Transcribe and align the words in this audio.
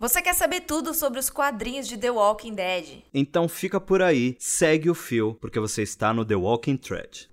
Você 0.00 0.22
quer 0.22 0.32
saber 0.32 0.60
tudo 0.60 0.94
sobre 0.94 1.18
os 1.18 1.28
quadrinhos 1.28 1.88
de 1.88 1.98
The 1.98 2.12
Walking 2.12 2.54
Dead? 2.54 3.02
Então 3.12 3.48
fica 3.48 3.80
por 3.80 4.00
aí, 4.00 4.36
segue 4.38 4.88
o 4.88 4.94
fio, 4.94 5.36
porque 5.40 5.58
você 5.58 5.82
está 5.82 6.14
no 6.14 6.24
The 6.24 6.36
Walking 6.36 6.76
Thread. 6.76 7.28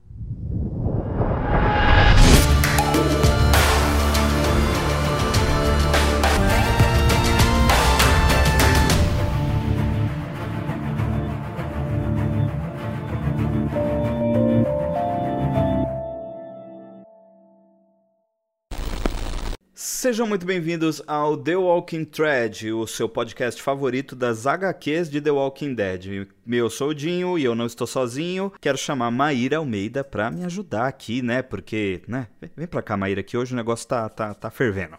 Sejam 20.05 20.27
muito 20.27 20.45
bem-vindos 20.45 21.02
ao 21.08 21.35
The 21.35 21.55
Walking 21.55 22.05
Thread, 22.05 22.71
o 22.71 22.85
seu 22.85 23.09
podcast 23.09 23.59
favorito 23.59 24.16
das 24.16 24.45
HQs 24.45 25.09
de 25.09 25.20
The 25.20 25.31
Walking 25.31 25.73
Dead. 25.73 26.27
Eu 26.47 26.70
sou 26.70 26.89
o 26.89 26.93
Dinho 26.93 27.39
e 27.39 27.43
eu 27.43 27.55
não 27.55 27.66
estou 27.66 27.88
sozinho. 27.88 28.53
Quero 28.61 28.77
chamar 28.77 29.09
Maíra 29.09 29.57
Almeida 29.57 30.03
para 30.03 30.30
me 30.30 30.45
ajudar 30.45 30.85
aqui, 30.85 31.23
né? 31.23 31.41
Porque, 31.41 32.03
né? 32.07 32.27
Vem 32.55 32.67
pra 32.67 32.83
cá, 32.83 32.95
Maíra, 32.95 33.23
que 33.23 33.35
hoje 33.35 33.53
o 33.53 33.55
negócio 33.55 33.88
tá, 33.88 34.07
tá, 34.07 34.35
tá 34.35 34.52
fervendo. 34.52 34.95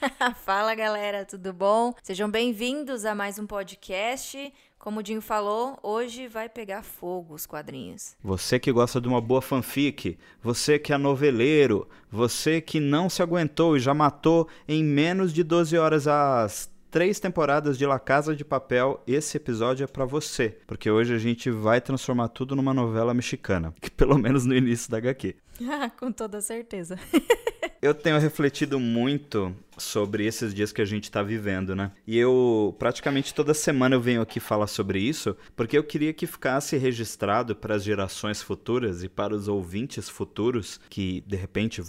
Fala 0.44 0.74
galera, 0.74 1.24
tudo 1.24 1.54
bom? 1.54 1.94
Sejam 2.02 2.30
bem-vindos 2.30 3.06
a 3.06 3.14
mais 3.14 3.38
um 3.38 3.46
podcast. 3.46 4.52
Como 4.80 5.00
o 5.00 5.02
Dinho 5.02 5.20
falou, 5.20 5.78
hoje 5.82 6.26
vai 6.26 6.48
pegar 6.48 6.82
fogo 6.82 7.34
os 7.34 7.44
quadrinhos. 7.44 8.16
Você 8.24 8.58
que 8.58 8.72
gosta 8.72 8.98
de 8.98 9.06
uma 9.06 9.20
boa 9.20 9.42
fanfic, 9.42 10.16
você 10.42 10.78
que 10.78 10.90
é 10.90 10.96
noveleiro, 10.96 11.86
você 12.10 12.62
que 12.62 12.80
não 12.80 13.10
se 13.10 13.20
aguentou 13.20 13.76
e 13.76 13.80
já 13.80 13.92
matou 13.92 14.48
em 14.66 14.82
menos 14.82 15.34
de 15.34 15.42
12 15.42 15.76
horas 15.76 16.08
as 16.08 16.70
três 16.90 17.20
temporadas 17.20 17.76
de 17.76 17.84
La 17.84 17.98
Casa 17.98 18.34
de 18.34 18.42
Papel, 18.42 19.02
esse 19.06 19.36
episódio 19.36 19.84
é 19.84 19.86
para 19.86 20.06
você, 20.06 20.56
porque 20.66 20.90
hoje 20.90 21.14
a 21.14 21.18
gente 21.18 21.50
vai 21.50 21.78
transformar 21.78 22.28
tudo 22.28 22.56
numa 22.56 22.72
novela 22.72 23.12
mexicana, 23.12 23.74
que 23.82 23.90
pelo 23.92 24.16
menos 24.16 24.46
no 24.46 24.56
início 24.56 24.90
da 24.90 24.96
HQ. 24.96 25.36
Com 25.98 26.12
toda 26.12 26.40
certeza. 26.40 26.98
Eu 27.82 27.94
tenho 27.94 28.18
refletido 28.18 28.78
muito 28.78 29.56
sobre 29.78 30.26
esses 30.26 30.52
dias 30.54 30.70
que 30.70 30.82
a 30.82 30.84
gente 30.84 31.04
está 31.04 31.22
vivendo, 31.22 31.74
né? 31.74 31.92
E 32.06 32.18
eu 32.18 32.76
praticamente 32.78 33.32
toda 33.32 33.54
semana 33.54 33.94
eu 33.94 34.00
venho 34.00 34.20
aqui 34.20 34.38
falar 34.38 34.66
sobre 34.66 35.00
isso, 35.00 35.34
porque 35.56 35.78
eu 35.78 35.82
queria 35.82 36.12
que 36.12 36.26
ficasse 36.26 36.76
registrado 36.76 37.56
para 37.56 37.74
as 37.74 37.82
gerações 37.82 38.42
futuras 38.42 39.02
e 39.02 39.08
para 39.08 39.34
os 39.34 39.48
ouvintes 39.48 40.10
futuros 40.10 40.78
que 40.90 41.24
de 41.26 41.36
repente 41.36 41.82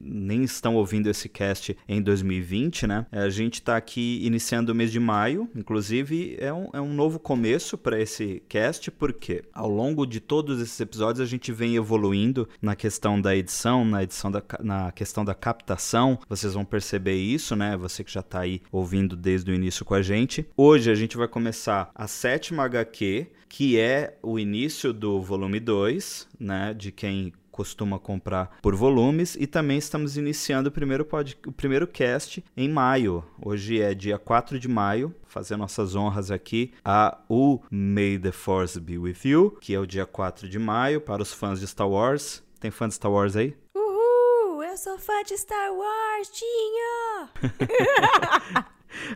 nem 0.00 0.44
estão 0.44 0.76
ouvindo 0.76 1.10
esse 1.10 1.28
cast 1.28 1.76
em 1.86 2.00
2020, 2.00 2.86
né? 2.86 3.06
A 3.12 3.28
gente 3.28 3.54
está 3.54 3.76
aqui 3.76 4.24
iniciando 4.24 4.72
o 4.72 4.74
mês 4.74 4.90
de 4.90 4.98
maio, 4.98 5.46
inclusive 5.54 6.36
é 6.40 6.52
um, 6.52 6.70
é 6.72 6.80
um 6.80 6.94
novo 6.94 7.18
começo 7.18 7.76
para 7.76 8.00
esse 8.00 8.42
cast, 8.48 8.90
porque 8.90 9.44
ao 9.52 9.68
longo 9.68 10.06
de 10.06 10.20
todos 10.20 10.60
esses 10.60 10.80
episódios 10.80 11.20
a 11.20 11.28
gente 11.28 11.52
vem 11.52 11.76
evoluindo 11.76 12.48
na 12.62 12.74
questão 12.74 12.97
da 12.98 13.36
edição, 13.36 13.84
na 13.84 14.02
edição 14.02 14.30
da 14.30 14.42
na 14.60 14.92
questão 14.92 15.24
da 15.24 15.34
captação. 15.34 16.18
Vocês 16.28 16.54
vão 16.54 16.64
perceber 16.64 17.14
isso, 17.14 17.54
né? 17.54 17.76
Você 17.76 18.02
que 18.02 18.12
já 18.12 18.20
está 18.20 18.40
aí 18.40 18.60
ouvindo 18.72 19.16
desde 19.16 19.50
o 19.50 19.54
início 19.54 19.84
com 19.84 19.94
a 19.94 20.02
gente. 20.02 20.46
Hoje 20.56 20.90
a 20.90 20.94
gente 20.94 21.16
vai 21.16 21.28
começar 21.28 21.90
a 21.94 22.06
sétima 22.06 22.64
HQ, 22.64 23.26
que 23.48 23.78
é 23.78 24.18
o 24.22 24.38
início 24.38 24.92
do 24.92 25.20
volume 25.20 25.60
2, 25.60 26.28
né? 26.38 26.74
De 26.74 26.90
quem 26.90 27.32
costuma 27.58 27.98
comprar 27.98 28.56
por 28.62 28.76
volumes 28.76 29.34
e 29.34 29.44
também 29.44 29.78
estamos 29.78 30.16
iniciando 30.16 30.68
o 30.68 30.72
primeiro, 30.72 31.04
pod, 31.04 31.36
o 31.44 31.50
primeiro 31.50 31.88
cast 31.88 32.44
em 32.56 32.68
maio. 32.68 33.24
Hoje 33.42 33.80
é 33.80 33.94
dia 33.94 34.16
4 34.16 34.60
de 34.60 34.68
maio, 34.68 35.12
fazendo 35.26 35.58
nossas 35.58 35.96
honras 35.96 36.30
aqui 36.30 36.72
a 36.84 37.18
o 37.28 37.60
May 37.68 38.16
the 38.16 38.30
Force 38.30 38.78
Be 38.78 38.96
With 38.96 39.18
You, 39.24 39.58
que 39.60 39.74
é 39.74 39.80
o 39.80 39.86
dia 39.86 40.06
4 40.06 40.48
de 40.48 40.56
maio 40.56 41.00
para 41.00 41.20
os 41.20 41.32
fãs 41.32 41.58
de 41.58 41.66
Star 41.66 41.88
Wars. 41.88 42.44
Tem 42.60 42.70
fã 42.72 42.88
de 42.88 42.94
Star 42.94 43.12
Wars 43.12 43.36
aí? 43.36 43.56
Uhul! 43.74 44.64
Eu 44.64 44.76
sou 44.76 44.98
fã 44.98 45.22
de 45.22 45.36
Star 45.38 45.72
Wars, 45.72 46.28
tinha! 46.30 47.30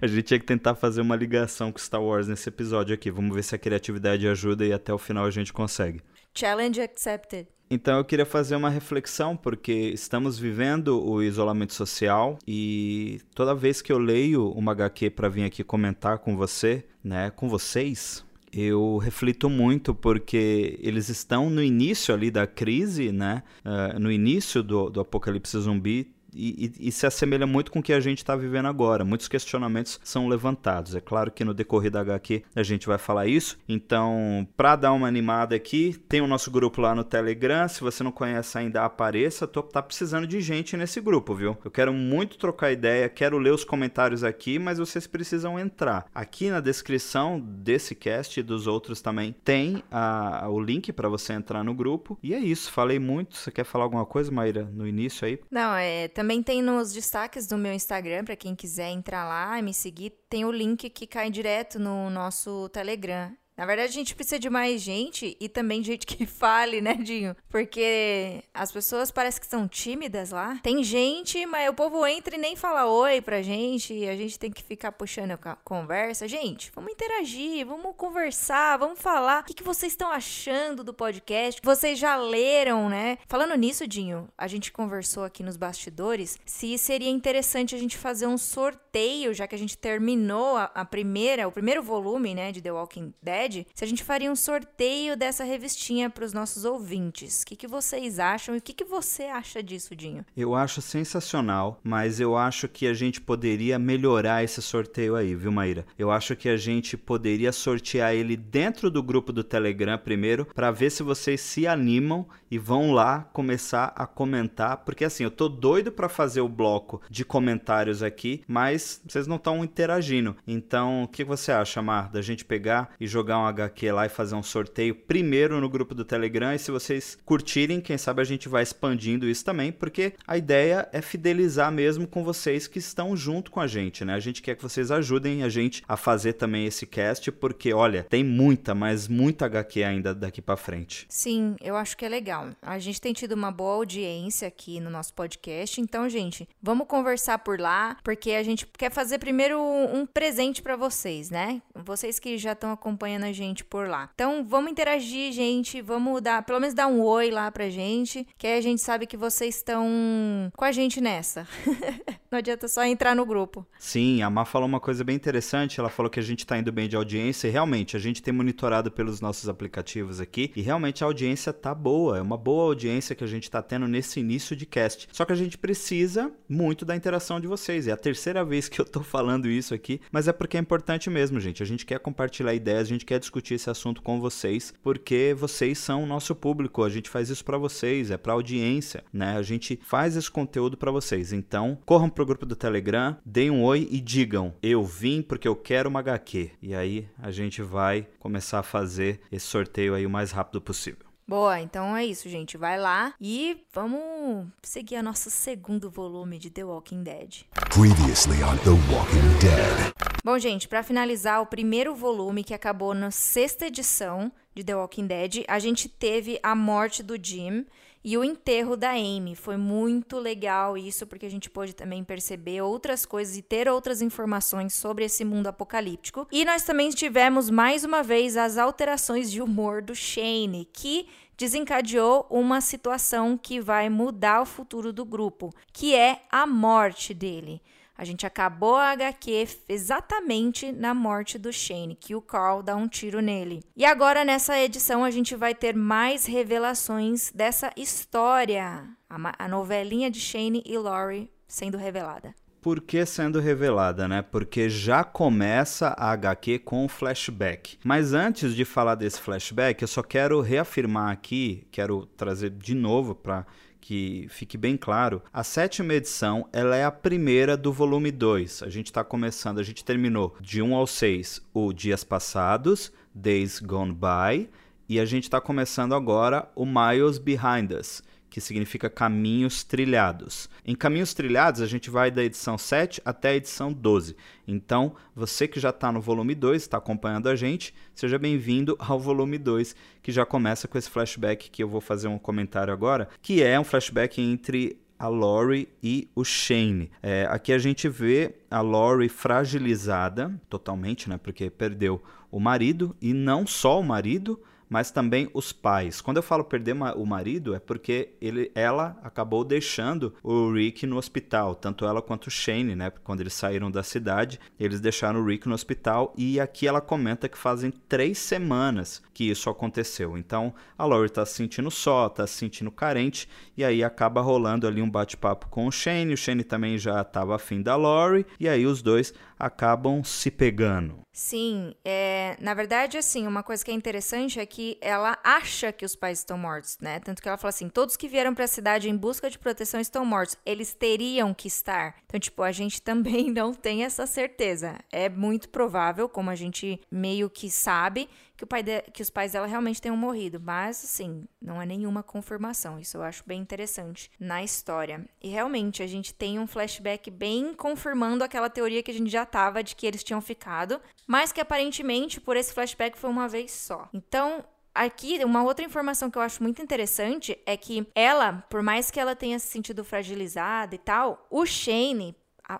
a 0.01 0.07
gente 0.07 0.23
tinha 0.23 0.39
que 0.39 0.47
tentar 0.47 0.77
fazer 0.77 1.01
uma 1.01 1.17
ligação 1.17 1.73
com 1.73 1.79
Star 1.79 2.01
Wars 2.01 2.29
nesse 2.29 2.49
episódio 2.49 2.95
aqui. 2.95 3.11
Vamos 3.11 3.35
ver 3.35 3.43
se 3.43 3.55
a 3.55 3.59
criatividade 3.59 4.29
ajuda 4.29 4.65
e 4.65 4.73
até 4.73 4.95
o 4.95 4.99
final 4.99 5.25
a 5.25 5.31
gente 5.31 5.53
consegue. 5.53 6.01
Challenge 6.33 6.81
accepted. 6.81 7.49
Então 7.69 7.99
eu 7.99 8.05
queria 8.05 8.27
fazer 8.27 8.55
uma 8.55 8.71
reflexão, 8.71 9.37
porque 9.37 9.73
estamos 9.73 10.39
vivendo 10.39 11.03
o 11.05 11.23
isolamento 11.23 11.75
social 11.75 12.39
e 12.47 13.21
toda 13.35 13.55
vez 13.55 13.83
que 13.83 13.91
eu 13.91 13.99
leio 13.99 14.51
uma 14.51 14.73
HQ 14.73 15.11
para 15.11 15.29
vir 15.29 15.45
aqui 15.45 15.65
comentar 15.65 16.19
com 16.19 16.37
você, 16.37 16.85
né, 17.03 17.31
com 17.31 17.49
vocês, 17.49 18.25
eu 18.53 18.99
reflito 18.99 19.49
muito 19.49 19.95
porque 19.95 20.79
eles 20.83 21.09
estão 21.09 21.49
no 21.49 21.63
início 21.63 22.15
ali 22.15 22.31
da 22.31 22.47
crise, 22.47 23.11
né, 23.11 23.43
uh, 23.65 23.99
no 23.99 24.13
início 24.13 24.63
do, 24.63 24.91
do 24.91 25.01
apocalipse 25.01 25.59
zumbi, 25.59 26.12
e, 26.35 26.73
e, 26.79 26.89
e, 26.89 26.93
se 26.93 27.07
assemelha 27.07 27.47
muito 27.47 27.71
com 27.71 27.79
o 27.79 27.83
que 27.83 27.93
a 27.93 28.01
gente 28.01 28.19
está 28.19 28.35
vivendo 28.35 28.67
agora. 28.67 29.05
Muitos 29.05 29.29
questionamentos 29.29 30.01
são 30.03 30.29
levantados. 30.29 30.95
É 30.95 31.01
claro 31.01 31.31
que 31.31 31.45
no 31.45 31.55
decorrer 31.55 31.91
da 31.91 32.01
HQ 32.01 32.43
a 32.55 32.63
gente 32.63 32.87
vai 32.87 32.99
falar 32.99 33.27
isso. 33.27 33.59
Então, 33.69 34.47
para 34.57 34.77
dar 34.77 34.93
uma 34.93 35.07
animada 35.07 35.55
aqui, 35.55 35.97
tem 36.09 36.21
o 36.21 36.27
nosso 36.27 36.51
grupo 36.51 36.81
lá 36.81 36.95
no 36.95 37.05
Telegram. 37.05 37.69
Se 37.69 37.81
você 37.81 38.03
não 38.03 38.13
conhece 38.13 38.57
ainda, 38.59 38.85
apareça. 38.85 39.47
Tô, 39.47 39.63
tá 39.63 39.83
precisando 39.83 40.27
de 40.27 40.41
gente 40.41 40.77
nesse 40.77 41.01
grupo, 41.01 41.35
viu? 41.35 41.57
Eu 41.65 41.71
quero 41.71 41.93
muito 41.93 42.39
trocar 42.39 42.73
ideia, 42.73 43.09
quero 43.09 43.39
ler 43.39 43.53
os 43.53 43.65
comentários 43.65 44.25
aqui, 44.25 44.59
mas 44.59 44.79
vocês 44.79 45.07
precisam 45.07 45.59
entrar. 45.59 46.07
Aqui 46.15 46.51
na 46.51 46.61
descrição 46.61 47.41
desse 47.41 47.95
cast 47.95 48.39
e 48.39 48.43
dos 48.43 48.67
outros 48.67 49.01
também 49.01 49.35
tem 49.45 49.83
a, 49.91 50.49
o 50.49 50.61
link 50.61 50.93
para 50.93 51.09
você 51.09 51.33
entrar 51.33 51.63
no 51.63 51.75
grupo. 51.75 52.19
E 52.23 52.35
é 52.35 52.39
isso. 52.39 52.71
Falei 52.71 52.99
muito. 52.99 53.37
Você 53.37 53.51
quer 53.51 53.65
falar 53.65 53.85
alguma 53.85 54.07
coisa, 54.07 54.31
Maíra, 54.31 54.69
no 54.73 54.87
início 54.87 55.27
aí? 55.27 55.39
Não, 55.51 55.75
é 55.75 56.09
também 56.23 56.41
tem 56.41 56.63
nos 56.63 56.93
destaques 56.93 57.49
do 57.49 57.59
meu 57.59 57.73
Instagram, 57.73 58.25
para 58.25 58.37
quem 58.37 58.55
quiser 58.55 58.91
entrar 58.91 59.25
lá 59.25 59.59
e 59.59 59.63
me 59.63 59.75
seguir, 59.75 60.11
tem 60.31 60.45
o 60.45 60.53
link 60.53 60.89
que 60.89 61.05
cai 61.05 61.29
direto 61.29 61.81
no 61.81 62.09
nosso 62.11 62.69
Telegram. 62.69 63.37
Na 63.57 63.67
verdade, 63.67 63.91
a 63.91 63.93
gente 63.93 64.15
precisa 64.15 64.39
de 64.39 64.49
mais 64.49 64.81
gente 64.81 65.37
e 65.39 65.49
também 65.49 65.83
gente 65.83 66.07
que 66.07 66.25
fale, 66.27 66.81
né, 66.81 66.95
Dinho? 66.95 67.37
Porque 67.49 68.43
as 68.55 68.73
pessoas 68.73 69.11
parecem 69.11 69.41
que 69.41 69.47
são 69.47 69.69
tímidas 69.69 70.31
lá. 70.31 70.59
Tem 70.63 70.83
gente, 70.83 71.45
mas 71.47 71.69
o 71.69 71.75
povo 71.75 72.07
entra 72.07 72.35
e 72.35 72.39
nem 72.39 72.57
fala 72.57 72.87
oi 72.87 73.21
pra 73.21 73.43
gente. 73.43 73.93
E 73.93 74.09
a 74.09 74.17
gente 74.17 74.39
tem 74.39 74.51
que 74.51 74.63
ficar 74.63 74.93
puxando 74.93 75.33
a 75.33 75.57
conversa. 75.57 76.27
Gente, 76.27 76.73
vamos 76.75 76.93
interagir, 76.93 77.67
vamos 77.67 77.95
conversar, 77.97 78.79
vamos 78.79 78.99
falar. 78.99 79.43
O 79.43 79.45
que, 79.45 79.55
que 79.55 79.63
vocês 79.63 79.93
estão 79.93 80.11
achando 80.11 80.83
do 80.83 80.95
podcast? 80.95 81.61
Vocês 81.63 81.99
já 81.99 82.17
leram, 82.17 82.89
né? 82.89 83.19
Falando 83.27 83.55
nisso, 83.55 83.87
Dinho, 83.87 84.29
a 84.37 84.47
gente 84.47 84.73
conversou 84.73 85.25
aqui 85.25 85.43
nos 85.43 85.57
bastidores 85.57 86.39
se 86.45 86.77
seria 86.79 87.11
interessante 87.11 87.75
a 87.75 87.79
gente 87.79 87.97
fazer 87.97 88.27
um 88.27 88.39
sorteio, 88.39 89.35
já 89.35 89.47
que 89.47 89.55
a 89.55 89.59
gente 89.59 89.77
terminou 89.77 90.57
a, 90.57 90.65
a 90.75 90.85
primeira, 90.85 91.47
o 91.47 91.53
primeiro 91.53 91.83
volume, 91.83 92.35
né, 92.35 92.51
de 92.53 92.63
The 92.63 92.73
Walking 92.73 93.13
Dead 93.23 93.42
se 93.75 93.85
a 93.85 93.87
gente 93.87 94.05
faria 94.05 94.31
um 94.31 94.37
sorteio 94.37 95.17
dessa 95.17 95.45
revistinha 95.45 96.09
para 96.09 96.25
os 96.25 96.33
nossos 96.33 96.65
ouvintes. 96.65 97.43
O 97.43 97.47
que, 97.47 97.57
que 97.57 97.67
vocês 97.67 98.19
acham 98.19 98.55
e 98.55 98.59
o 98.59 98.63
que, 98.63 98.73
que 98.73 98.85
você 98.85 99.25
acha 99.25 99.63
disso, 99.63 99.97
Dinho? 99.97 100.25
Eu 100.37 100.55
acho 100.55 100.81
sensacional, 100.81 101.81
mas 101.83 102.21
eu 102.21 102.37
acho 102.37 102.69
que 102.69 102.87
a 102.87 102.95
gente 102.95 103.21
poderia 103.21 103.79
melhorar 103.79 104.45
esse 104.45 104.61
sorteio 104.63 105.17
aí, 105.17 105.35
viu, 105.35 105.51
Maíra? 105.51 105.87
Eu 105.99 106.11
acho 106.11 106.37
que 106.37 106.49
a 106.49 106.57
gente 106.57 106.97
poderia 106.97 107.53
sortear 107.53 108.15
ele 108.15 108.37
dentro 108.37 108.91
do 108.91 109.03
grupo 109.03 109.33
do 109.33 109.43
Telegram 109.43 109.99
primeiro, 109.99 110.47
para 110.47 110.71
ver 110.71 110.91
se 110.91 111.03
vocês 111.03 111.41
se 111.41 111.67
animam 111.67 112.27
e 112.51 112.59
vão 112.59 112.93
lá 112.93 113.29
começar 113.33 113.93
a 113.97 114.07
comentar, 114.07 114.79
porque 114.79 115.05
assim, 115.05 115.25
eu 115.25 115.31
tô 115.31 115.49
doido 115.49 115.91
para 115.91 116.09
fazer 116.09 116.43
o 116.43 116.49
bloco 116.49 117.01
de 117.09 117.25
comentários 117.25 118.03
aqui, 118.03 118.43
mas 118.47 119.01
vocês 119.07 119.27
não 119.27 119.37
estão 119.37 119.65
interagindo. 119.65 120.37
Então, 120.47 121.05
o 121.05 121.09
que 121.09 121.25
você 121.25 121.51
acha, 121.51 121.81
Mar, 121.81 122.11
da 122.11 122.21
gente 122.21 122.45
pegar 122.45 122.91
e 123.01 123.07
jogar 123.07 123.32
jogar 123.33 123.39
um 123.39 123.47
HQ 123.47 123.93
lá 123.93 124.07
e 124.07 124.09
fazer 124.09 124.35
um 124.35 124.43
sorteio 124.43 124.95
primeiro 124.95 125.61
no 125.61 125.69
grupo 125.69 125.95
do 125.95 126.05
Telegram. 126.05 126.53
E 126.53 126.59
se 126.59 126.71
vocês 126.71 127.19
curtirem, 127.25 127.81
quem 127.81 127.97
sabe 127.97 128.21
a 128.21 128.25
gente 128.25 128.49
vai 128.49 128.63
expandindo 128.63 129.29
isso 129.29 129.45
também, 129.45 129.73
porque 129.73 130.13
a 130.27 130.37
ideia 130.37 130.89
é 130.93 131.01
fidelizar 131.01 131.73
mesmo 131.73 132.07
com 132.07 132.23
vocês 132.23 132.67
que 132.67 132.79
estão 132.79 133.17
junto 133.17 133.51
com 133.51 133.61
a 133.61 133.67
gente, 133.67 134.05
né? 134.05 134.15
A 134.15 134.21
gente 134.21 134.43
quer 134.43 134.57
que 134.57 134.63
vocês 134.63 134.91
ajudem 134.91 135.43
a 135.43 135.49
gente 135.49 135.83
a 135.89 135.97
fazer 135.97 136.35
também 136.35 136.67
esse 136.67 136.87
cast, 136.87 137.33
porque 137.33 137.73
olha, 137.73 138.05
tem 138.05 138.23
muita, 138.23 138.75
mas 138.75 139.09
muita 139.09 139.47
HQ 139.47 139.83
ainda 139.83 140.15
daqui 140.15 140.43
para 140.43 140.57
frente. 140.57 141.07
Sim, 141.09 141.57
eu 141.61 141.77
acho 141.77 141.97
que 141.97 142.05
é 142.05 142.09
legal. 142.09 142.51
A 142.61 142.79
gente 142.79 143.01
tem 143.01 143.13
tido 143.13 143.33
uma 143.33 143.51
boa 143.51 143.75
audiência 143.75 144.49
aqui 144.49 144.81
no 144.81 144.91
nosso 144.91 145.15
podcast, 145.15 145.81
então, 145.81 146.09
gente, 146.09 146.49
vamos 146.63 146.87
conversar 146.87 147.39
por 147.39 147.59
lá, 147.59 147.97
porque 148.05 148.33
a 148.33 148.43
gente 148.43 148.67
quer 148.67 148.91
fazer 148.91 149.19
primeiro 149.19 149.61
um 149.61 150.05
presente 150.05 150.61
para 150.61 150.77
vocês, 150.77 151.31
né? 151.31 151.63
Vocês 151.75 152.19
que 152.19 152.37
já 152.37 152.53
estão 152.53 152.73
acompanhando 152.73 153.22
acompanhando 153.23 153.25
a 153.25 153.33
gente 153.33 153.65
por 153.65 153.89
lá. 153.89 154.11
Então, 154.15 154.45
vamos 154.45 154.71
interagir, 154.71 155.33
gente. 155.33 155.81
Vamos 155.81 156.21
dar, 156.21 156.43
pelo 156.43 156.61
menos 156.61 156.75
dar 156.75 156.89
um 156.89 157.01
oi 157.03 157.31
lá 157.31 157.51
pra 157.51 157.71
gente, 157.71 158.27
que 158.37 158.47
a 158.47 158.61
gente 158.61 158.83
sabe 158.83 159.07
que 159.07 159.17
vocês 159.17 159.57
estão 159.57 160.51
com 160.57 160.65
a 160.65 160.73
gente 160.73 161.01
nessa. 161.01 161.47
Não 162.33 162.39
adianta 162.39 162.67
só 162.67 162.83
entrar 162.85 163.15
no 163.15 163.27
grupo. 163.27 163.67
Sim, 163.79 164.23
a 164.23 164.31
Má 164.31 164.47
falou 164.47 164.67
uma 164.67 164.81
coisa 164.81 165.05
bem 165.05 165.15
interessante. 165.15 165.79
Ela 165.79 165.91
falou 165.91 166.09
que 166.09 166.19
a 166.19 166.23
gente 166.23 166.41
está 166.41 166.57
indo 166.57 166.73
bem 166.73 166.89
de 166.89 166.97
audiência 166.97 167.47
e 167.47 167.51
realmente 167.51 167.95
a 167.95 168.01
gente 168.01 168.23
tem 168.23 168.33
monitorado 168.33 168.91
pelos 168.91 169.21
nossos 169.21 169.51
aplicativos 169.51 170.19
aqui 170.19 170.51
e 170.57 170.63
realmente 170.63 171.05
a 171.05 171.07
audiência 171.07 171.53
tá 171.53 171.75
boa. 171.75 172.17
É 172.17 172.23
uma 172.23 172.39
boa 172.39 172.65
audiência 172.65 173.15
que 173.15 173.23
a 173.23 173.27
gente 173.27 173.43
está 173.43 173.61
tendo 173.61 173.87
nesse 173.87 174.19
início 174.19 174.57
de 174.57 174.65
cast. 174.65 175.09
Só 175.13 175.27
que 175.27 175.33
a 175.33 175.37
gente 175.37 175.59
precisa 175.59 176.33
muito 176.49 176.87
da 176.87 176.97
interação 176.97 177.39
de 177.39 177.47
vocês. 177.47 177.87
É 177.87 177.93
a 177.93 177.99
terceira 177.99 178.43
vez 178.43 178.67
que 178.67 178.81
eu 178.81 178.87
tô 178.87 179.01
falando 179.05 179.47
isso 179.47 179.75
aqui, 179.75 180.01
mas 180.11 180.27
é 180.27 180.33
porque 180.33 180.57
é 180.57 180.61
importante 180.61 181.11
mesmo, 181.11 181.39
gente. 181.39 181.63
A 181.63 181.67
gente 181.67 181.85
quer 181.85 181.99
compartilhar 181.99 182.55
ideias, 182.55 182.87
a 182.87 182.91
gente 182.91 183.05
quer 183.05 183.12
discutir 183.19 183.55
esse 183.55 183.71
assunto 183.71 184.03
com 184.03 184.21
vocês, 184.21 184.73
porque 184.83 185.35
vocês 185.39 185.79
são 185.79 186.03
o 186.03 186.07
nosso 186.07 186.35
público. 186.35 186.83
A 186.83 186.89
gente 186.89 187.09
faz 187.09 187.31
isso 187.31 187.45
para 187.45 187.59
vocês, 187.59 188.11
é 188.11 188.17
para 188.17 188.33
audiência, 188.33 189.05
né? 189.13 189.37
A 189.37 189.43
gente 189.43 189.79
faz 189.83 190.17
esse 190.17 190.31
conteúdo 190.31 190.77
para 190.77 190.91
vocês. 190.91 191.33
Então, 191.33 191.79
corram 191.85 192.09
pro 192.09 192.27
grupo 192.27 192.47
do 192.47 192.57
Telegram, 192.57 193.17
deem 193.25 193.51
um 193.51 193.63
oi 193.63 193.89
e 193.91 194.01
digam: 194.01 194.55
"Eu 194.63 194.85
vim 194.85 195.23
porque 195.23 195.49
eu 195.49 195.57
quero 195.57 195.89
uma 195.89 196.01
HQ". 196.01 196.51
E 196.63 196.75
aí 196.75 197.09
a 197.19 197.31
gente 197.31 197.63
vai 197.63 198.07
começar 198.19 198.61
a 198.61 198.63
fazer 198.63 199.21
esse 199.31 199.47
sorteio 199.47 199.95
aí 199.95 200.07
o 200.07 200.11
mais 200.11 200.31
rápido 200.31 200.61
possível. 200.61 201.13
Boa, 201.27 201.61
então 201.61 201.97
é 201.97 202.05
isso, 202.05 202.29
gente. 202.29 202.57
Vai 202.57 202.79
lá 202.79 203.15
e 203.21 203.65
vamos 203.73 204.49
seguir 204.63 204.97
a 204.97 205.03
nosso 205.03 205.31
segundo 205.31 205.91
volume 205.91 206.39
de 206.39 206.51
The 206.51 206.65
Walking 206.65 207.03
Dead. 207.03 207.45
Previously 207.71 208.43
on 208.43 208.57
The 208.59 208.71
Walking 208.93 209.39
Dead. 209.41 210.12
Bom, 210.25 210.39
gente, 210.39 210.69
para 210.69 210.85
finalizar 210.85 211.43
o 211.43 211.47
primeiro 211.47 211.97
volume 211.97 212.45
que 212.45 212.55
acabou 212.55 212.95
na 212.95 213.11
sexta 213.11 213.67
edição 213.67 214.31
de 214.55 214.63
The 214.63 214.77
Walking 214.77 215.09
Dead, 215.09 215.45
a 215.49 215.59
gente 215.59 215.89
teve 215.89 216.39
a 216.45 216.55
morte 216.55 217.03
do 217.03 217.19
Jim 217.21 217.67
e 218.05 218.17
o 218.17 218.23
enterro 218.23 218.77
da 218.77 218.91
Amy. 218.93 219.35
Foi 219.35 219.57
muito 219.57 220.21
legal 220.21 220.79
isso, 220.79 221.09
porque 221.09 221.27
a 221.27 221.29
gente 221.29 221.51
pôde 221.51 221.75
também 221.75 222.05
perceber 222.05 222.63
outras 222.63 223.05
coisas 223.05 223.37
e 223.37 223.43
ter 223.43 223.69
outras 223.69 224.01
informações 224.01 224.75
sobre 224.75 225.05
esse 225.05 225.25
mundo 225.25 225.49
apocalíptico. 225.49 226.29
E 226.31 226.45
nós 226.45 226.63
também 226.63 226.91
tivemos 226.91 227.51
mais 227.51 227.83
uma 227.83 228.01
vez 228.05 228.37
as 228.37 228.59
alterações 228.59 229.29
de 229.29 229.43
humor 229.43 229.83
do 229.83 229.93
Shane, 229.93 230.69
que 230.73 231.09
desencadeou 231.37 232.29
uma 232.31 232.61
situação 232.61 233.37
que 233.37 233.61
vai 233.61 233.89
mudar 233.89 234.43
o 234.43 234.47
futuro 234.47 234.93
do 234.93 235.05
grupo, 235.05 235.53
que 235.73 235.97
é 235.97 236.23
a 236.31 236.47
morte 236.47 237.13
dele. 237.13 237.61
A 238.03 238.05
gente 238.05 238.27
acabou 238.27 238.75
a 238.75 238.91
HQ 238.91 239.47
exatamente 239.69 240.73
na 240.73 240.93
morte 240.93 241.39
do 241.39 241.53
Shane, 241.53 241.95
que 241.95 242.17
o 242.17 242.21
Carl 242.21 242.61
dá 242.61 242.75
um 242.75 242.89
tiro 242.89 243.21
nele. 243.21 243.63
E 243.77 243.85
agora 243.85 244.25
nessa 244.25 244.59
edição 244.59 245.05
a 245.05 245.11
gente 245.13 245.37
vai 245.37 245.55
ter 245.55 245.77
mais 245.77 246.27
revelações 246.27 247.31
dessa 247.33 247.71
história, 247.77 248.83
a, 249.09 249.45
a 249.45 249.47
novelinha 249.47 250.11
de 250.11 250.19
Shane 250.19 250.65
e 250.67 250.77
Laurie 250.77 251.31
sendo 251.47 251.79
revelada. 251.79 252.35
Por 252.61 252.81
que 252.81 253.07
sendo 253.07 253.39
revelada, 253.39 254.09
né? 254.09 254.21
Porque 254.21 254.69
já 254.69 255.05
começa 255.05 255.95
a 255.97 256.11
HQ 256.11 256.59
com 256.59 256.85
um 256.85 256.89
flashback. 256.89 257.79
Mas 257.85 258.13
antes 258.13 258.57
de 258.57 258.65
falar 258.65 258.97
desse 258.97 259.21
flashback, 259.21 259.81
eu 259.81 259.87
só 259.87 260.03
quero 260.03 260.41
reafirmar 260.41 261.13
aqui, 261.13 261.69
quero 261.71 262.05
trazer 262.17 262.51
de 262.51 262.75
novo 262.75 263.15
para 263.15 263.47
que 263.83 264.29
fique 264.31 264.57
bem 264.57 264.77
claro, 264.77 265.21
a 265.33 265.43
sétima 265.43 265.93
edição 265.93 266.49
ela 266.53 266.77
é 266.77 266.85
a 266.85 266.91
primeira 266.91 267.57
do 267.57 267.73
volume 267.73 268.13
2. 268.13 268.63
A 268.63 268.71
gente 268.71 268.87
está 268.87 269.03
começando, 269.03 269.59
a 269.59 269.63
gente 269.65 269.85
terminou 269.85 270.37
de 270.41 270.63
1 270.63 270.75
ao 270.75 270.87
6 270.87 271.43
o 271.53 271.73
Dias 271.73 272.05
Passados, 272.05 272.93
Days 273.13 273.59
Gone 273.59 273.93
By, 273.93 274.49
e 274.89 275.01
a 275.01 275.05
gente 275.05 275.25
está 275.25 275.41
começando 275.41 275.97
agora 275.97 276.49
o 276.55 276.65
Miles 276.65 277.19
Behind 277.19 277.73
Us 277.73 278.03
que 278.33 278.41
significa 278.41 278.89
caminhos 278.89 279.63
trilhados. 279.63 280.49
Em 280.65 280.75
caminhos 280.75 281.13
trilhados, 281.13 281.61
a 281.61 281.67
gente 281.67 281.91
vai 281.91 282.11
da 282.11 282.25
edição 282.25 282.57
7 282.57 283.03
até 283.05 283.29
a 283.29 283.35
edição 283.35 283.71
12. 283.71 284.17
Então, 284.49 284.95
você 285.15 285.47
que 285.47 285.61
já 285.61 285.69
está 285.69 285.93
no 285.93 286.01
volume 286.01 286.35
2, 286.35 286.63
está 286.63 286.79
acompanhando 286.79 287.29
a 287.29 287.37
gente, 287.37 287.75
seja 287.95 288.19
bem-vindo 288.19 288.75
ao 288.79 288.99
volume 288.99 289.37
2, 289.37 289.77
que 290.03 290.11
já 290.11 290.25
começa 290.25 290.67
com 290.67 290.79
esse 290.79 290.89
flashback 290.89 291.51
que 291.51 291.63
eu 291.63 291.69
vou 291.69 291.83
fazer 291.83 292.09
um 292.09 292.19
comentário 292.19 292.73
agora, 292.73 293.07
que 293.21 293.43
é 293.43 293.61
um 293.61 293.65
flashback 293.65 294.19
entre 294.19 294.79
a 294.99 295.09
Lori 295.09 295.69
e 295.83 296.09
o 296.15 296.25
Shane. 296.25 296.91
É, 297.03 297.27
aqui 297.29 297.53
a 297.53 297.59
gente 297.59 297.87
vê 297.87 298.35
a 298.51 298.63
Lori 298.63 299.11
fragilizada 299.11 300.33
totalmente, 300.49 301.07
né? 301.07 301.21
Porque 301.23 301.51
perdeu 301.51 302.03
o 302.31 302.41
marido 302.41 302.97
e 302.99 303.13
não 303.13 303.47
só 303.47 303.79
o 303.79 303.85
marido, 303.85 304.41
mas 304.73 304.91
também 304.91 305.29
os 305.35 305.53
pais. 305.53 306.01
Quando 306.01 306.17
eu 306.17 306.23
falo 306.23 306.43
perder 306.43 306.75
o 306.97 307.05
marido, 307.05 307.55
é 307.55 307.59
porque 307.59 308.15
ele, 308.19 308.51
ela 308.55 308.99
acabou 309.03 309.45
deixando 309.45 310.15
o 310.23 310.51
Rick 310.51 310.87
no 310.87 310.97
hospital, 310.97 311.55
tanto 311.55 311.85
ela 311.85 312.01
quanto 312.01 312.29
o 312.29 312.31
Shane, 312.31 312.75
né? 312.75 312.91
Quando 313.05 313.21
eles 313.21 313.35
saíram 313.35 313.71
da 313.71 313.83
cidade, 313.83 314.41
eles 314.59 314.81
deixaram 314.81 315.21
o 315.21 315.27
Rick 315.27 315.47
no 315.47 315.55
hospital 315.55 316.15
e 316.17 316.41
aqui 316.41 316.67
ela 316.67 316.81
comenta 316.81 317.29
que 317.29 317.37
fazem 317.37 317.71
três 317.71 318.17
semanas 318.17 319.03
que 319.13 319.29
isso 319.29 319.51
aconteceu. 319.51 320.17
Então 320.17 320.55
a 320.79 320.87
Laurie 320.87 321.11
tá 321.11 321.27
se 321.27 321.35
sentindo 321.35 321.71
só, 321.71 322.09
tá 322.09 322.27
se 322.27 322.39
sentindo 322.39 322.71
carente 322.71 323.29
e 323.55 323.63
aí 323.63 323.85
acaba 323.85 324.23
rolando 324.23 324.67
ali 324.67 324.81
um 324.81 324.89
bate-papo 324.89 325.49
com 325.49 325.67
o 325.67 325.71
Shane. 325.71 326.15
O 326.15 326.17
Shane 326.17 326.45
também 326.45 326.79
já 326.79 327.03
estava 327.03 327.37
afim 327.37 327.61
da 327.61 327.77
Laurie 327.77 328.25
e 328.41 328.49
aí 328.49 328.65
os 328.65 328.81
dois 328.81 329.13
acabam 329.39 330.03
se 330.03 330.31
pegando. 330.31 331.01
Sim, 331.15 331.75
é, 331.85 332.39
na 332.41 332.55
verdade, 332.55 332.97
assim, 332.97 333.27
uma 333.27 333.43
coisa 333.43 333.63
que 333.63 333.71
é 333.71 333.75
interessante 333.75 334.41
é 334.41 334.47
que 334.47 334.79
ela 334.81 335.19
acha 335.23 335.71
que 335.71 335.85
os 335.85 335.95
pais 335.95 336.21
estão 336.21 336.39
mortos, 336.39 336.79
né? 336.81 337.01
Tanto 337.01 337.21
que 337.21 337.29
ela 337.29 337.37
fala 337.37 337.51
assim: 337.51 337.69
todos 337.69 337.99
que 337.99 338.09
vieram 338.09 338.35
para 338.35 338.45
a 338.45 338.49
cidade 338.49 338.89
em 338.89 338.97
busca 338.97 339.29
de 339.29 339.39
proteção 339.39 339.79
estão 339.79 340.07
mortos. 340.07 340.37
Eles 340.47 340.73
teriam 340.73 341.35
que 341.35 341.49
estar. 341.49 341.97
Então, 342.07 342.19
tipo, 342.19 342.43
a 342.43 342.51
gente 342.51 342.81
também 342.83 343.31
não 343.31 343.53
tem 343.53 343.85
essa 343.85 344.07
certeza. 344.07 344.79
É 344.91 345.11
muito 345.11 345.51
provável, 345.51 346.09
como 346.09 346.31
a 346.31 346.35
gente 346.35 346.81
meio 346.91 347.29
que 347.29 347.51
sabe, 347.51 348.09
que, 348.43 348.45
o 348.45 348.47
pai 348.47 348.63
de, 348.63 348.83
que 348.93 349.03
os 349.03 349.11
pais 349.11 349.33
dela 349.33 349.47
realmente 349.47 349.81
tenham 349.81 349.97
morrido. 349.97 350.41
Mas, 350.41 350.83
assim, 350.83 351.25
não 351.41 351.63
é 351.63 351.67
nenhuma 351.67 352.03
confirmação. 352.03 352.79
Isso 352.79 352.97
eu 352.97 353.03
acho 353.03 353.23
bem 353.25 353.41
interessante 353.41 354.11
na 354.19 354.43
história. 354.43 355.07
E 355.23 355.29
realmente, 355.29 355.83
a 355.83 355.87
gente 355.87 356.13
tem 356.13 356.39
um 356.41 356.47
flashback 356.47 357.09
bem 357.11 357.55
confirmando 357.55 358.25
aquela 358.25 358.51
teoria 358.51 358.83
que 358.83 358.91
a 358.91 358.95
gente 358.95 359.11
já 359.11 359.25
tava 359.25 359.63
de 359.63 359.77
que 359.77 359.87
eles 359.87 360.03
tinham 360.03 360.21
ficado, 360.21 360.81
mas 361.07 361.31
que 361.31 361.41
aparentemente, 361.41 362.21
por 362.21 362.37
esse 362.37 362.53
flashback, 362.53 362.99
foi 362.99 363.11
uma 363.11 363.29
vez 363.29 363.53
só. 363.53 363.89
Então, 363.95 364.45
Aqui, 364.75 365.23
uma 365.23 365.45
outra 365.45 365.67
informação 365.67 366.11
que 366.11 366.17
eu 366.17 366.23
acho 366.23 366.43
muito 366.43 366.63
interessante 366.63 367.39
é 367.45 367.59
que 367.59 367.87
ela, 367.95 368.43
por 368.49 368.63
mais 368.63 368.91
que 368.91 368.99
ela 368.99 369.15
tenha 369.15 369.39
se 369.39 369.49
sentido 369.49 369.85
fragilizada 369.85 370.75
e 370.75 370.79
tal, 370.79 371.27
o 371.31 371.45
Shane 371.45 372.17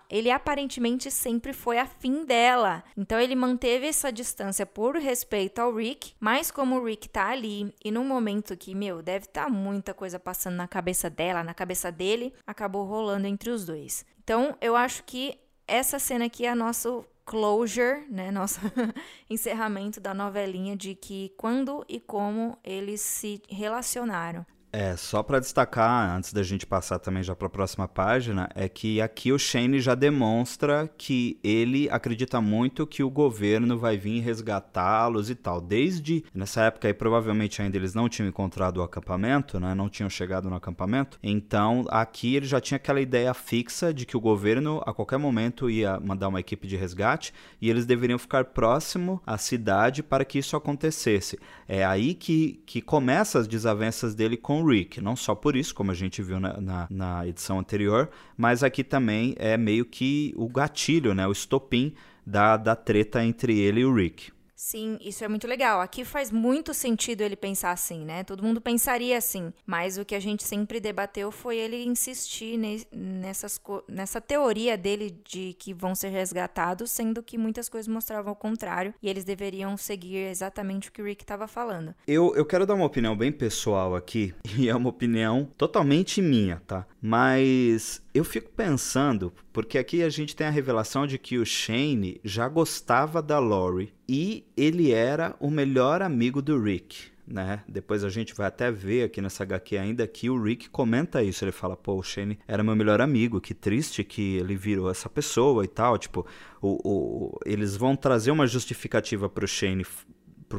ele 0.09 0.31
aparentemente 0.31 1.09
sempre 1.11 1.53
foi 1.53 1.77
afim 1.77 2.25
dela. 2.25 2.83
Então 2.97 3.19
ele 3.19 3.35
manteve 3.35 3.87
essa 3.87 4.11
distância 4.11 4.65
por 4.65 4.95
respeito 4.95 5.59
ao 5.59 5.73
Rick, 5.73 6.13
mas 6.19 6.51
como 6.51 6.79
o 6.79 6.85
Rick 6.85 7.09
tá 7.09 7.29
ali 7.29 7.73
e 7.83 7.91
num 7.91 8.05
momento 8.05 8.55
que, 8.57 8.73
meu, 8.73 9.01
deve 9.01 9.25
estar 9.25 9.45
tá 9.45 9.49
muita 9.49 9.93
coisa 9.93 10.19
passando 10.19 10.55
na 10.55 10.67
cabeça 10.67 11.09
dela, 11.09 11.43
na 11.43 11.53
cabeça 11.53 11.91
dele, 11.91 12.33
acabou 12.45 12.85
rolando 12.85 13.27
entre 13.27 13.49
os 13.49 13.65
dois. 13.65 14.05
Então 14.23 14.55
eu 14.61 14.75
acho 14.75 15.03
que 15.03 15.37
essa 15.67 15.99
cena 15.99 16.25
aqui 16.25 16.45
é 16.45 16.53
nosso 16.53 17.05
closure, 17.25 18.05
né, 18.09 18.31
nosso 18.31 18.59
encerramento 19.29 19.99
da 19.99 20.13
novelinha 20.13 20.75
de 20.75 20.93
que 20.95 21.33
quando 21.37 21.85
e 21.87 21.99
como 21.99 22.57
eles 22.63 23.01
se 23.01 23.41
relacionaram. 23.49 24.45
É, 24.75 24.97
só 24.97 25.21
para 25.21 25.39
destacar, 25.39 26.17
antes 26.17 26.33
da 26.33 26.41
gente 26.41 26.65
passar 26.65 26.97
também 26.97 27.21
já 27.21 27.35
para 27.35 27.45
a 27.45 27.49
próxima 27.49 27.87
página, 27.87 28.49
é 28.55 28.67
que 28.67 28.99
aqui 28.99 29.31
o 29.31 29.37
Shane 29.37 29.79
já 29.79 29.93
demonstra 29.93 30.89
que 30.97 31.39
ele 31.43 31.87
acredita 31.91 32.41
muito 32.41 32.87
que 32.87 33.03
o 33.03 33.09
governo 33.09 33.77
vai 33.77 33.97
vir 33.97 34.21
resgatá-los 34.21 35.29
e 35.29 35.35
tal. 35.35 35.61
Desde 35.61 36.23
nessa 36.33 36.63
época 36.63 36.87
aí, 36.87 36.93
provavelmente 36.93 37.61
ainda 37.61 37.77
eles 37.77 37.93
não 37.93 38.09
tinham 38.09 38.27
encontrado 38.27 38.77
o 38.77 38.81
acampamento, 38.81 39.59
né? 39.59 39.75
Não 39.75 39.87
tinham 39.87 40.09
chegado 40.09 40.49
no 40.49 40.55
acampamento. 40.55 41.19
Então, 41.21 41.85
aqui 41.89 42.35
ele 42.35 42.47
já 42.47 42.59
tinha 42.59 42.77
aquela 42.77 42.99
ideia 42.99 43.31
fixa 43.35 43.93
de 43.93 44.07
que 44.07 44.17
o 44.17 44.21
governo 44.21 44.81
a 44.87 44.91
qualquer 44.91 45.19
momento 45.19 45.69
ia 45.69 45.99
mandar 45.99 46.29
uma 46.29 46.39
equipe 46.39 46.67
de 46.67 46.75
resgate 46.75 47.31
e 47.61 47.69
eles 47.69 47.85
deveriam 47.85 48.17
ficar 48.17 48.45
próximo 48.45 49.21
à 49.23 49.37
cidade 49.37 50.01
para 50.01 50.25
que 50.25 50.39
isso 50.39 50.55
acontecesse. 50.55 51.37
É 51.67 51.85
aí 51.85 52.15
que, 52.15 52.59
que 52.65 52.81
começa 52.81 53.37
as 53.37 53.47
desavenças 53.47 54.15
dele 54.15 54.35
com 54.35 54.62
Rick. 54.65 55.01
Não 55.01 55.15
só 55.15 55.35
por 55.35 55.55
isso, 55.55 55.73
como 55.73 55.91
a 55.91 55.95
gente 55.95 56.21
viu 56.21 56.39
na, 56.39 56.59
na, 56.59 56.87
na 56.89 57.27
edição 57.27 57.59
anterior, 57.59 58.09
mas 58.37 58.63
aqui 58.63 58.83
também 58.83 59.35
é 59.37 59.57
meio 59.57 59.85
que 59.85 60.33
o 60.35 60.47
gatilho, 60.47 61.13
né, 61.13 61.27
o 61.27 61.31
estopim 61.31 61.93
da, 62.25 62.57
da 62.57 62.75
treta 62.75 63.23
entre 63.23 63.59
ele 63.59 63.81
e 63.81 63.85
o 63.85 63.93
Rick. 63.93 64.31
Sim, 64.65 64.97
isso 65.01 65.25
é 65.25 65.27
muito 65.27 65.45
legal. 65.45 65.81
Aqui 65.81 66.05
faz 66.05 66.31
muito 66.31 66.73
sentido 66.73 67.19
ele 67.19 67.35
pensar 67.35 67.71
assim, 67.71 68.05
né? 68.05 68.23
Todo 68.23 68.41
mundo 68.41 68.61
pensaria 68.61 69.17
assim. 69.17 69.51
Mas 69.65 69.97
o 69.97 70.05
que 70.05 70.15
a 70.15 70.21
gente 70.21 70.41
sempre 70.41 70.79
debateu 70.79 71.31
foi 71.33 71.57
ele 71.57 71.83
insistir 71.83 72.57
nessas, 72.89 73.59
nessa 73.89 74.21
teoria 74.21 74.77
dele 74.77 75.19
de 75.25 75.53
que 75.59 75.73
vão 75.73 75.93
ser 75.93 76.07
resgatados, 76.07 76.91
sendo 76.91 77.21
que 77.21 77.37
muitas 77.37 77.67
coisas 77.67 77.89
mostravam 77.89 78.31
o 78.31 78.37
contrário 78.37 78.93
e 79.03 79.09
eles 79.09 79.25
deveriam 79.25 79.75
seguir 79.75 80.29
exatamente 80.29 80.87
o 80.87 80.93
que 80.93 81.01
o 81.01 81.05
Rick 81.05 81.23
estava 81.23 81.45
falando. 81.45 81.93
Eu, 82.07 82.33
eu 82.33 82.45
quero 82.45 82.65
dar 82.65 82.75
uma 82.75 82.85
opinião 82.85 83.17
bem 83.17 83.33
pessoal 83.33 83.97
aqui, 83.97 84.33
e 84.57 84.69
é 84.69 84.75
uma 84.75 84.89
opinião 84.89 85.51
totalmente 85.57 86.21
minha, 86.21 86.61
tá? 86.65 86.87
Mas 87.01 88.01
eu 88.13 88.23
fico 88.23 88.51
pensando, 88.51 89.33
porque 89.51 89.77
aqui 89.77 90.03
a 90.03 90.09
gente 90.09 90.35
tem 90.35 90.45
a 90.45 90.51
revelação 90.51 91.07
de 91.07 91.17
que 91.17 91.37
o 91.37 91.45
Shane 91.45 92.21
já 92.23 92.47
gostava 92.47 93.21
da 93.21 93.39
Lori 93.39 93.91
e 94.07 94.45
ele 94.55 94.91
era 94.91 95.35
o 95.39 95.49
melhor 95.49 96.01
amigo 96.01 96.41
do 96.41 96.61
Rick. 96.61 97.11
Né? 97.25 97.63
Depois 97.67 98.03
a 98.03 98.09
gente 98.09 98.33
vai 98.35 98.47
até 98.47 98.69
ver 98.69 99.03
aqui 99.03 99.21
nessa 99.21 99.43
HQ 99.43 99.77
ainda 99.77 100.05
que 100.05 100.29
o 100.29 100.39
Rick 100.39 100.69
comenta 100.69 101.23
isso. 101.23 101.43
Ele 101.43 101.53
fala: 101.53 101.75
pô, 101.75 101.95
o 101.95 102.03
Shane 102.03 102.37
era 102.45 102.61
meu 102.61 102.75
melhor 102.75 102.99
amigo, 102.99 103.39
que 103.39 103.53
triste 103.53 104.03
que 104.03 104.35
ele 104.35 104.57
virou 104.57 104.91
essa 104.91 105.09
pessoa 105.09 105.63
e 105.63 105.67
tal. 105.67 105.97
Tipo, 105.97 106.27
o, 106.61 106.79
o, 106.83 107.39
eles 107.45 107.77
vão 107.77 107.95
trazer 107.95 108.29
uma 108.29 108.45
justificativa 108.45 109.29
pro 109.29 109.47
Shane 109.47 109.85